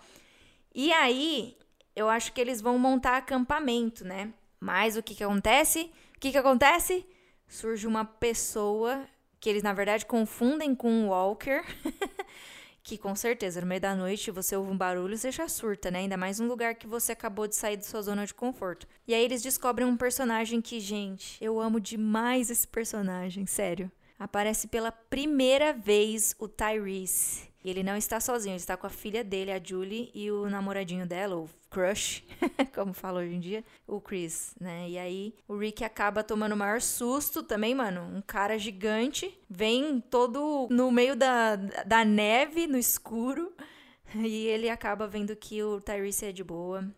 E 0.73 0.91
aí, 0.93 1.57
eu 1.95 2.07
acho 2.07 2.31
que 2.31 2.39
eles 2.39 2.61
vão 2.61 2.79
montar 2.79 3.17
acampamento, 3.17 4.05
né? 4.05 4.33
Mas 4.59 4.95
o 4.95 5.03
que 5.03 5.13
que 5.13 5.23
acontece? 5.23 5.91
O 6.15 6.19
que 6.19 6.31
que 6.31 6.37
acontece? 6.37 7.05
Surge 7.47 7.85
uma 7.85 8.05
pessoa 8.05 9.05
que 9.39 9.49
eles 9.49 9.61
na 9.61 9.73
verdade 9.73 10.05
confundem 10.05 10.73
com 10.73 10.89
um 10.89 11.09
walker. 11.09 11.61
que 12.81 12.97
com 12.97 13.13
certeza 13.13 13.59
no 13.59 13.67
meio 13.67 13.81
da 13.81 13.93
noite 13.93 14.31
você 14.31 14.55
ouve 14.55 14.71
um 14.71 14.77
barulho 14.77 15.17
você 15.17 15.29
já 15.29 15.49
surta, 15.49 15.91
né? 15.91 15.99
Ainda 15.99 16.15
mais 16.15 16.39
um 16.39 16.47
lugar 16.47 16.75
que 16.75 16.87
você 16.87 17.11
acabou 17.11 17.45
de 17.45 17.55
sair 17.55 17.75
da 17.75 17.83
sua 17.83 18.01
zona 18.01 18.25
de 18.25 18.33
conforto. 18.33 18.87
E 19.05 19.13
aí 19.13 19.23
eles 19.25 19.43
descobrem 19.43 19.85
um 19.85 19.97
personagem 19.97 20.61
que, 20.61 20.79
gente, 20.79 21.37
eu 21.43 21.59
amo 21.59 21.81
demais 21.81 22.49
esse 22.49 22.65
personagem, 22.65 23.45
sério 23.45 23.91
aparece 24.17 24.67
pela 24.67 24.91
primeira 24.91 25.73
vez 25.73 26.35
o 26.39 26.47
Tyrese. 26.47 27.47
E 27.63 27.69
ele 27.69 27.83
não 27.83 27.97
está 27.97 28.19
sozinho, 28.19 28.53
ele 28.53 28.61
está 28.61 28.77
com 28.77 28.87
a 28.87 28.89
filha 28.89 29.23
dele, 29.23 29.51
a 29.51 29.61
Julie, 29.61 30.09
e 30.13 30.31
o 30.31 30.49
namoradinho 30.49 31.05
dela, 31.05 31.35
o 31.35 31.49
crush, 31.69 32.23
como 32.73 32.93
fala 32.93 33.19
hoje 33.19 33.35
em 33.35 33.39
dia, 33.39 33.65
o 33.85 33.99
Chris, 33.99 34.55
né? 34.59 34.89
E 34.89 34.97
aí 34.97 35.33
o 35.47 35.57
Rick 35.57 35.83
acaba 35.83 36.23
tomando 36.23 36.53
o 36.53 36.57
maior 36.57 36.81
susto 36.81 37.43
também, 37.43 37.75
mano. 37.75 38.01
Um 38.15 38.21
cara 38.21 38.57
gigante, 38.57 39.37
vem 39.49 39.99
todo 39.99 40.67
no 40.71 40.89
meio 40.91 41.15
da, 41.15 41.57
da 41.57 42.05
neve, 42.05 42.67
no 42.67 42.77
escuro, 42.77 43.53
e 44.15 44.47
ele 44.47 44.69
acaba 44.69 45.07
vendo 45.07 45.35
que 45.35 45.61
o 45.61 45.81
Tyrese 45.81 46.27
é 46.27 46.31
de 46.31 46.43
boa. 46.43 46.89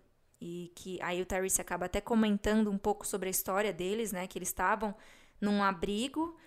E 0.41 0.71
que 0.75 1.01
aí 1.01 1.21
o 1.21 1.25
Tyrese 1.25 1.60
acaba 1.60 1.88
até 1.88 1.99
comentando 1.99 2.69
um 2.69 2.77
pouco 2.77 3.08
sobre 3.08 3.27
a 3.27 3.32
história 3.32 3.73
deles, 3.73 4.12
né? 4.12 4.27
Que 4.27 4.38
eles 4.38 4.49
estavam 4.49 4.95
num 5.41 5.63
abrigo 5.63 6.38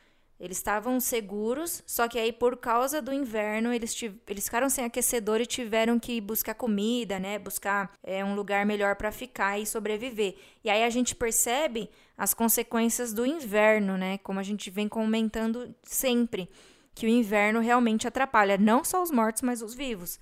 eles 0.43 0.57
estavam 0.57 0.99
seguros, 0.99 1.85
só 1.87 2.09
que 2.09 2.19
aí 2.19 2.33
por 2.33 2.57
causa 2.57 3.01
do 3.01 3.13
inverno 3.13 3.73
eles, 3.73 3.97
eles 4.27 4.45
ficaram 4.45 4.69
sem 4.69 4.85
aquecedor 4.85 5.41
e 5.41 5.47
tiveram 5.47 6.01
que 6.01 6.21
buscar 6.21 6.55
comida, 6.55 7.21
né? 7.21 7.39
Buscar 7.39 7.93
é, 8.03 8.25
um 8.25 8.35
lugar 8.35 8.67
melhor 8.67 8.97
para 8.97 9.13
ficar 9.13 9.61
e 9.61 9.65
sobreviver. 9.65 10.35
E 10.65 10.69
aí 10.69 10.83
a 10.83 10.91
gente 10.91 11.15
percebe 11.15 11.89
as 12.19 12.35
consequências 12.35 13.13
do 13.13 13.25
inverno, 13.25 13.97
né? 13.97 14.19
Como 14.19 14.41
a 14.41 14.43
gente 14.43 14.69
vem 14.69 14.89
comentando 14.89 15.73
sempre, 15.85 16.51
que 16.93 17.07
o 17.07 17.09
inverno 17.09 17.61
realmente 17.61 18.09
atrapalha 18.09 18.59
não 18.59 18.83
só 18.83 19.01
os 19.01 19.13
mortos, 19.13 19.43
mas 19.43 19.63
os 19.63 19.75
vivos. 19.75 20.19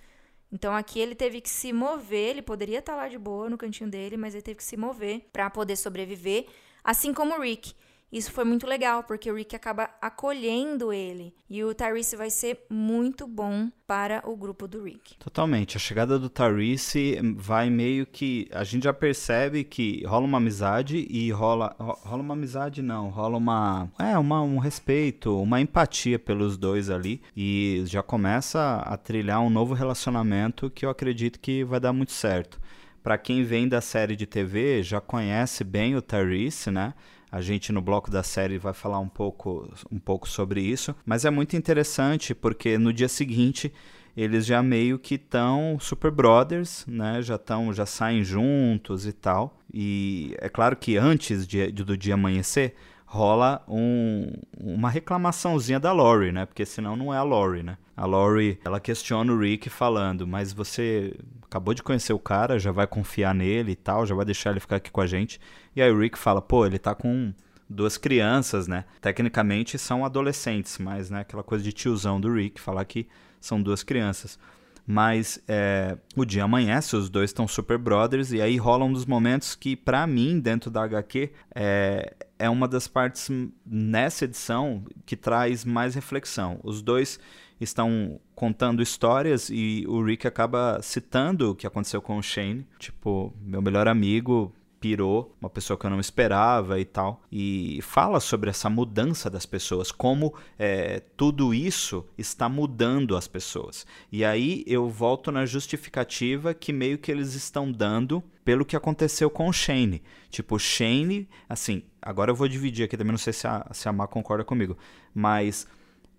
Então 0.52 0.76
aqui 0.76 1.00
ele 1.00 1.14
teve 1.14 1.40
que 1.40 1.48
se 1.48 1.72
mover, 1.72 2.28
ele 2.28 2.42
poderia 2.42 2.80
estar 2.80 2.94
lá 2.94 3.08
de 3.08 3.16
boa 3.16 3.48
no 3.48 3.56
cantinho 3.56 3.88
dele, 3.88 4.18
mas 4.18 4.34
ele 4.34 4.42
teve 4.42 4.58
que 4.58 4.64
se 4.64 4.76
mover 4.76 5.30
para 5.32 5.48
poder 5.48 5.76
sobreviver, 5.76 6.46
assim 6.84 7.14
como 7.14 7.34
o 7.34 7.40
Rick. 7.40 7.72
Isso 8.12 8.32
foi 8.32 8.44
muito 8.44 8.66
legal, 8.66 9.04
porque 9.04 9.30
o 9.30 9.36
Rick 9.36 9.54
acaba 9.54 9.88
acolhendo 10.02 10.92
ele. 10.92 11.32
E 11.48 11.62
o 11.62 11.72
Tyrese 11.72 12.16
vai 12.16 12.28
ser 12.28 12.66
muito 12.68 13.24
bom 13.26 13.70
para 13.86 14.20
o 14.28 14.36
grupo 14.36 14.66
do 14.66 14.82
Rick. 14.82 15.16
Totalmente. 15.16 15.76
A 15.76 15.80
chegada 15.80 16.18
do 16.18 16.28
Tyrese 16.28 17.20
vai 17.36 17.70
meio 17.70 18.04
que. 18.04 18.48
A 18.52 18.64
gente 18.64 18.84
já 18.84 18.92
percebe 18.92 19.62
que 19.62 20.04
rola 20.04 20.24
uma 20.24 20.38
amizade 20.38 21.06
e 21.08 21.30
rola. 21.30 21.76
Rola 21.78 22.22
uma 22.22 22.34
amizade, 22.34 22.82
não. 22.82 23.10
Rola 23.10 23.36
uma. 23.36 23.88
É, 23.96 24.18
uma, 24.18 24.42
um 24.42 24.58
respeito, 24.58 25.40
uma 25.40 25.60
empatia 25.60 26.18
pelos 26.18 26.56
dois 26.56 26.90
ali. 26.90 27.22
E 27.36 27.84
já 27.86 28.02
começa 28.02 28.82
a 28.84 28.96
trilhar 28.96 29.40
um 29.40 29.50
novo 29.50 29.72
relacionamento 29.72 30.68
que 30.68 30.84
eu 30.84 30.90
acredito 30.90 31.38
que 31.38 31.62
vai 31.62 31.78
dar 31.78 31.92
muito 31.92 32.12
certo. 32.12 32.60
Para 33.02 33.16
quem 33.16 33.44
vem 33.44 33.68
da 33.68 33.80
série 33.80 34.14
de 34.14 34.26
TV, 34.26 34.82
já 34.82 35.00
conhece 35.00 35.64
bem 35.64 35.96
o 35.96 36.02
Tyrese, 36.02 36.70
né? 36.70 36.92
A 37.30 37.40
gente 37.40 37.72
no 37.72 37.80
bloco 37.80 38.10
da 38.10 38.22
série 38.22 38.58
vai 38.58 38.72
falar 38.72 38.98
um 38.98 39.08
pouco, 39.08 39.72
um 39.90 39.98
pouco 39.98 40.28
sobre 40.28 40.60
isso, 40.60 40.94
mas 41.04 41.24
é 41.24 41.30
muito 41.30 41.56
interessante 41.56 42.34
porque 42.34 42.76
no 42.76 42.92
dia 42.92 43.08
seguinte 43.08 43.72
eles 44.16 44.44
já 44.44 44.62
meio 44.62 44.98
que 44.98 45.14
estão 45.14 45.78
super 45.80 46.10
brothers, 46.10 46.84
né? 46.86 47.22
Já 47.22 47.36
estão, 47.36 47.72
já 47.72 47.86
saem 47.86 48.24
juntos 48.24 49.06
e 49.06 49.12
tal. 49.12 49.60
E 49.72 50.34
é 50.38 50.48
claro 50.48 50.76
que 50.76 50.96
antes 50.96 51.46
de, 51.46 51.70
do 51.70 51.96
dia 51.96 52.14
amanhecer 52.14 52.74
rola 53.10 53.60
um, 53.66 54.30
uma 54.56 54.88
reclamaçãozinha 54.88 55.80
da 55.80 55.90
Lori, 55.90 56.30
né? 56.30 56.46
Porque 56.46 56.64
senão 56.64 56.94
não 56.94 57.12
é 57.12 57.16
a 57.16 57.24
Lori, 57.24 57.60
né? 57.60 57.76
A 57.96 58.06
Lori, 58.06 58.60
ela 58.64 58.78
questiona 58.78 59.32
o 59.32 59.36
Rick 59.36 59.68
falando, 59.68 60.28
mas 60.28 60.52
você 60.52 61.12
acabou 61.42 61.74
de 61.74 61.82
conhecer 61.82 62.12
o 62.12 62.20
cara, 62.20 62.56
já 62.56 62.70
vai 62.70 62.86
confiar 62.86 63.34
nele 63.34 63.72
e 63.72 63.76
tal, 63.76 64.06
já 64.06 64.14
vai 64.14 64.24
deixar 64.24 64.50
ele 64.50 64.60
ficar 64.60 64.76
aqui 64.76 64.92
com 64.92 65.00
a 65.00 65.08
gente. 65.08 65.40
E 65.74 65.82
aí 65.82 65.90
o 65.90 65.98
Rick 65.98 66.16
fala, 66.16 66.40
pô, 66.40 66.64
ele 66.64 66.78
tá 66.78 66.94
com 66.94 67.34
duas 67.68 67.98
crianças, 67.98 68.68
né? 68.68 68.84
Tecnicamente 69.00 69.76
são 69.76 70.04
adolescentes, 70.04 70.78
mas 70.78 71.10
né, 71.10 71.22
aquela 71.22 71.42
coisa 71.42 71.64
de 71.64 71.72
tiozão 71.72 72.20
do 72.20 72.32
Rick, 72.32 72.60
falar 72.60 72.84
que 72.84 73.08
são 73.40 73.60
duas 73.60 73.82
crianças. 73.82 74.38
Mas 74.86 75.42
é, 75.48 75.98
o 76.14 76.24
dia 76.24 76.44
amanhece, 76.44 76.94
os 76.94 77.10
dois 77.10 77.30
estão 77.30 77.48
super 77.48 77.76
brothers, 77.76 78.30
e 78.30 78.40
aí 78.40 78.56
rola 78.56 78.84
um 78.84 78.92
dos 78.92 79.04
momentos 79.04 79.56
que, 79.56 79.74
para 79.74 80.06
mim, 80.06 80.38
dentro 80.38 80.70
da 80.70 80.84
HQ, 80.84 81.32
é, 81.56 82.14
é 82.40 82.48
uma 82.48 82.66
das 82.66 82.88
partes 82.88 83.28
nessa 83.64 84.24
edição 84.24 84.82
que 85.04 85.14
traz 85.14 85.62
mais 85.62 85.94
reflexão. 85.94 86.58
Os 86.64 86.80
dois 86.80 87.20
estão 87.60 88.18
contando 88.34 88.82
histórias 88.82 89.50
e 89.50 89.84
o 89.86 90.02
Rick 90.02 90.26
acaba 90.26 90.80
citando 90.82 91.50
o 91.50 91.54
que 91.54 91.66
aconteceu 91.66 92.00
com 92.00 92.16
o 92.16 92.22
Shane. 92.22 92.66
Tipo, 92.78 93.32
meu 93.42 93.60
melhor 93.60 93.86
amigo 93.86 94.50
pirou, 94.80 95.36
uma 95.40 95.50
pessoa 95.50 95.76
que 95.78 95.84
eu 95.84 95.90
não 95.90 96.00
esperava 96.00 96.80
e 96.80 96.84
tal. 96.84 97.22
E 97.30 97.80
fala 97.82 98.18
sobre 98.18 98.48
essa 98.48 98.70
mudança 98.70 99.28
das 99.28 99.44
pessoas, 99.44 99.92
como 99.92 100.34
é, 100.58 101.02
tudo 101.16 101.52
isso 101.52 102.06
está 102.16 102.48
mudando 102.48 103.16
as 103.16 103.28
pessoas. 103.28 103.86
E 104.10 104.24
aí 104.24 104.64
eu 104.66 104.88
volto 104.88 105.30
na 105.30 105.44
justificativa 105.44 106.54
que 106.54 106.72
meio 106.72 106.98
que 106.98 107.12
eles 107.12 107.34
estão 107.34 107.70
dando 107.70 108.22
pelo 108.44 108.64
que 108.64 108.74
aconteceu 108.74 109.28
com 109.28 109.48
o 109.48 109.52
Shane. 109.52 110.02
Tipo, 110.30 110.58
Shane, 110.58 111.28
assim, 111.48 111.82
agora 112.00 112.30
eu 112.30 112.34
vou 112.34 112.48
dividir 112.48 112.84
aqui 112.84 112.96
também, 112.96 113.12
não 113.12 113.18
sei 113.18 113.34
se 113.34 113.46
a, 113.46 113.66
se 113.72 113.88
a 113.88 113.92
Má 113.92 114.06
concorda 114.06 114.44
comigo, 114.44 114.76
mas 115.14 115.68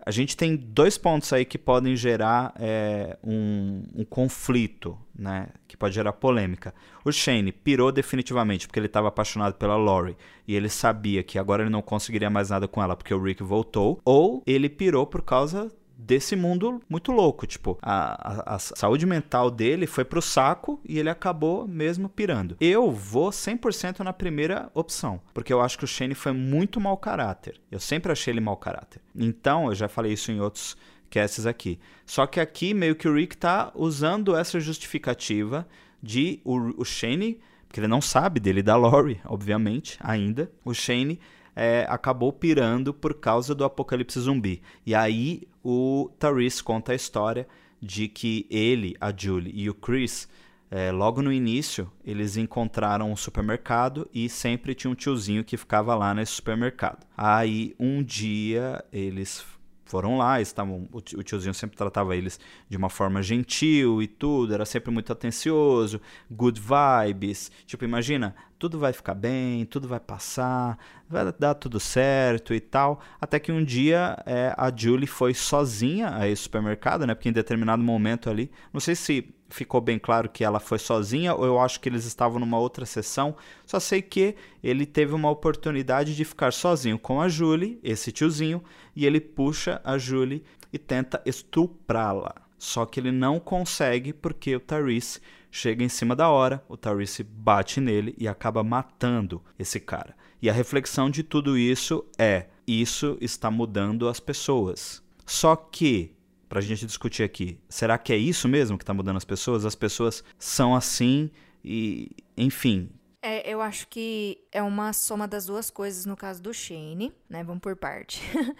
a 0.04 0.10
gente 0.10 0.36
tem 0.36 0.56
dois 0.56 0.98
pontos 0.98 1.32
aí 1.32 1.44
que 1.44 1.56
podem 1.56 1.96
gerar 1.96 2.52
é, 2.58 3.16
um, 3.22 3.84
um, 3.94 4.04
conflito, 4.04 4.98
né? 5.16 5.48
Que 5.68 5.76
pode 5.76 5.94
gerar 5.94 6.12
polêmica. 6.12 6.74
O 7.04 7.12
Shane 7.12 7.52
pirou 7.52 7.92
definitivamente 7.92 8.66
porque 8.66 8.78
ele 8.78 8.86
estava 8.86 9.08
apaixonado 9.08 9.54
pela 9.54 9.76
Lori 9.76 10.16
e 10.46 10.56
ele 10.56 10.68
sabia 10.68 11.22
que 11.22 11.38
agora 11.38 11.62
ele 11.62 11.70
não 11.70 11.82
conseguiria 11.82 12.28
mais 12.28 12.50
nada 12.50 12.66
com 12.66 12.82
ela 12.82 12.96
porque 12.96 13.14
o 13.14 13.22
Rick 13.22 13.42
voltou. 13.42 14.00
Ou 14.04 14.42
ele 14.46 14.68
pirou 14.68 15.06
por 15.06 15.22
causa 15.22 15.70
desse 16.02 16.34
mundo 16.34 16.80
muito 16.88 17.12
louco. 17.12 17.46
Tipo, 17.46 17.78
a, 17.80 18.52
a, 18.52 18.56
a, 18.56 18.58
saúde 18.58 19.06
mental 19.06 19.50
dele 19.50 19.86
foi 19.86 20.04
pro 20.04 20.20
saco 20.20 20.80
e 20.84 20.98
ele 20.98 21.08
acabou 21.08 21.66
mesmo 21.66 22.08
pirando. 22.08 22.56
Eu 22.60 22.90
vou 22.90 23.30
100% 23.30 24.00
na 24.00 24.12
primeira 24.12 24.70
opção, 24.74 25.20
porque 25.32 25.52
eu 25.52 25.60
acho 25.60 25.78
que 25.78 25.84
o 25.84 25.88
Shane 25.88 26.14
foi 26.14 26.32
muito 26.32 26.80
mau 26.80 26.96
caráter. 26.96 27.60
Eu 27.70 27.80
sempre 27.80 28.12
achei 28.12 28.32
ele 28.32 28.40
mau 28.40 28.56
caráter. 28.56 29.00
Então, 29.14 29.68
eu 29.68 29.74
já 29.74 29.88
falei 29.88 30.12
isso 30.12 30.32
em 30.32 30.40
outros 30.40 30.76
casts 31.10 31.46
aqui. 31.46 31.78
Só 32.06 32.26
que 32.26 32.40
aqui 32.40 32.74
meio 32.74 32.96
que 32.96 33.08
o 33.08 33.14
Rick 33.14 33.36
tá 33.36 33.70
usando 33.74 34.34
essa 34.34 34.58
justificativa 34.58 35.66
de 36.02 36.40
o, 36.44 36.80
o 36.80 36.84
Shane, 36.84 37.38
porque 37.68 37.80
ele 37.80 37.88
não 37.88 38.00
sabe 38.00 38.40
dele 38.40 38.62
da 38.62 38.76
Lori, 38.76 39.20
obviamente, 39.24 39.98
ainda. 40.00 40.50
O 40.64 40.74
Shane 40.74 41.20
é, 41.54 41.86
acabou 41.88 42.32
pirando 42.32 42.92
por 42.92 43.14
causa 43.14 43.54
do 43.54 43.64
apocalipse 43.64 44.18
zumbi. 44.18 44.62
E 44.84 44.94
aí 44.94 45.42
o 45.62 46.10
Therese 46.18 46.62
conta 46.62 46.92
a 46.92 46.94
história 46.94 47.46
de 47.80 48.08
que 48.08 48.46
ele, 48.50 48.96
a 49.00 49.12
Julie 49.16 49.52
e 49.54 49.68
o 49.68 49.74
Chris, 49.74 50.28
é, 50.70 50.90
logo 50.90 51.20
no 51.20 51.32
início, 51.32 51.90
eles 52.04 52.36
encontraram 52.36 53.12
um 53.12 53.16
supermercado 53.16 54.08
e 54.14 54.28
sempre 54.28 54.74
tinha 54.74 54.90
um 54.90 54.94
tiozinho 54.94 55.44
que 55.44 55.56
ficava 55.56 55.94
lá 55.94 56.14
nesse 56.14 56.32
supermercado. 56.32 57.06
Aí 57.16 57.74
um 57.78 58.02
dia 58.02 58.82
eles 58.90 59.44
foram 59.92 60.16
lá, 60.16 60.40
estavam, 60.40 60.88
o 60.90 61.22
tiozinho 61.22 61.52
sempre 61.52 61.76
tratava 61.76 62.16
eles 62.16 62.40
de 62.66 62.78
uma 62.78 62.88
forma 62.88 63.22
gentil 63.22 64.02
e 64.02 64.06
tudo, 64.06 64.54
era 64.54 64.64
sempre 64.64 64.90
muito 64.90 65.12
atencioso, 65.12 66.00
good 66.30 66.58
vibes. 66.58 67.52
Tipo, 67.66 67.84
imagina, 67.84 68.34
tudo 68.58 68.78
vai 68.78 68.94
ficar 68.94 69.14
bem, 69.14 69.66
tudo 69.66 69.86
vai 69.86 70.00
passar, 70.00 70.78
vai 71.06 71.30
dar 71.38 71.52
tudo 71.56 71.78
certo 71.78 72.54
e 72.54 72.60
tal. 72.60 73.02
Até 73.20 73.38
que 73.38 73.52
um 73.52 73.62
dia 73.62 74.16
é, 74.24 74.54
a 74.56 74.74
Julie 74.74 75.06
foi 75.06 75.34
sozinha 75.34 76.16
a 76.16 76.26
esse 76.26 76.44
supermercado, 76.44 77.06
né? 77.06 77.14
Porque 77.14 77.28
em 77.28 77.32
determinado 77.32 77.82
momento 77.82 78.30
ali, 78.30 78.50
não 78.72 78.80
sei 78.80 78.94
se 78.94 79.34
ficou 79.54 79.80
bem 79.80 79.98
claro 79.98 80.28
que 80.28 80.44
ela 80.44 80.60
foi 80.60 80.78
sozinha 80.78 81.34
ou 81.34 81.44
eu 81.44 81.60
acho 81.60 81.80
que 81.80 81.88
eles 81.88 82.04
estavam 82.04 82.38
numa 82.38 82.58
outra 82.58 82.86
sessão. 82.86 83.36
Só 83.66 83.78
sei 83.78 84.02
que 84.02 84.34
ele 84.62 84.86
teve 84.86 85.14
uma 85.14 85.30
oportunidade 85.30 86.16
de 86.16 86.24
ficar 86.24 86.52
sozinho 86.52 86.98
com 86.98 87.20
a 87.20 87.28
Julie, 87.28 87.78
esse 87.82 88.12
tiozinho, 88.12 88.62
e 88.94 89.06
ele 89.06 89.20
puxa 89.20 89.80
a 89.84 89.98
Julie 89.98 90.42
e 90.72 90.78
tenta 90.78 91.22
estuprá-la. 91.26 92.34
Só 92.58 92.86
que 92.86 93.00
ele 93.00 93.10
não 93.10 93.40
consegue 93.40 94.12
porque 94.12 94.54
o 94.54 94.60
Tyrese 94.60 95.20
chega 95.50 95.84
em 95.84 95.88
cima 95.88 96.16
da 96.16 96.30
hora, 96.30 96.64
o 96.68 96.76
Tyrese 96.76 97.22
bate 97.22 97.80
nele 97.80 98.14
e 98.16 98.28
acaba 98.28 98.62
matando 98.62 99.42
esse 99.58 99.80
cara. 99.80 100.14
E 100.40 100.48
a 100.48 100.52
reflexão 100.52 101.10
de 101.10 101.22
tudo 101.22 101.58
isso 101.58 102.04
é: 102.18 102.46
isso 102.66 103.18
está 103.20 103.50
mudando 103.50 104.08
as 104.08 104.20
pessoas. 104.20 105.02
Só 105.26 105.54
que 105.56 106.14
para 106.52 106.58
a 106.58 106.62
gente 106.62 106.84
discutir 106.84 107.22
aqui. 107.22 107.58
Será 107.66 107.96
que 107.96 108.12
é 108.12 108.16
isso 108.18 108.46
mesmo 108.46 108.76
que 108.76 108.82
está 108.82 108.92
mudando 108.92 109.16
as 109.16 109.24
pessoas? 109.24 109.64
As 109.64 109.74
pessoas 109.74 110.22
são 110.38 110.76
assim 110.76 111.30
e, 111.64 112.10
enfim. 112.36 112.90
É, 113.22 113.50
eu 113.50 113.62
acho 113.62 113.88
que 113.88 114.38
é 114.52 114.62
uma 114.62 114.92
soma 114.92 115.26
das 115.26 115.46
duas 115.46 115.70
coisas 115.70 116.04
no 116.04 116.14
caso 116.14 116.42
do 116.42 116.52
Shane, 116.52 117.10
né? 117.26 117.42
Vamos 117.42 117.62
por 117.62 117.74
parte. 117.74 118.20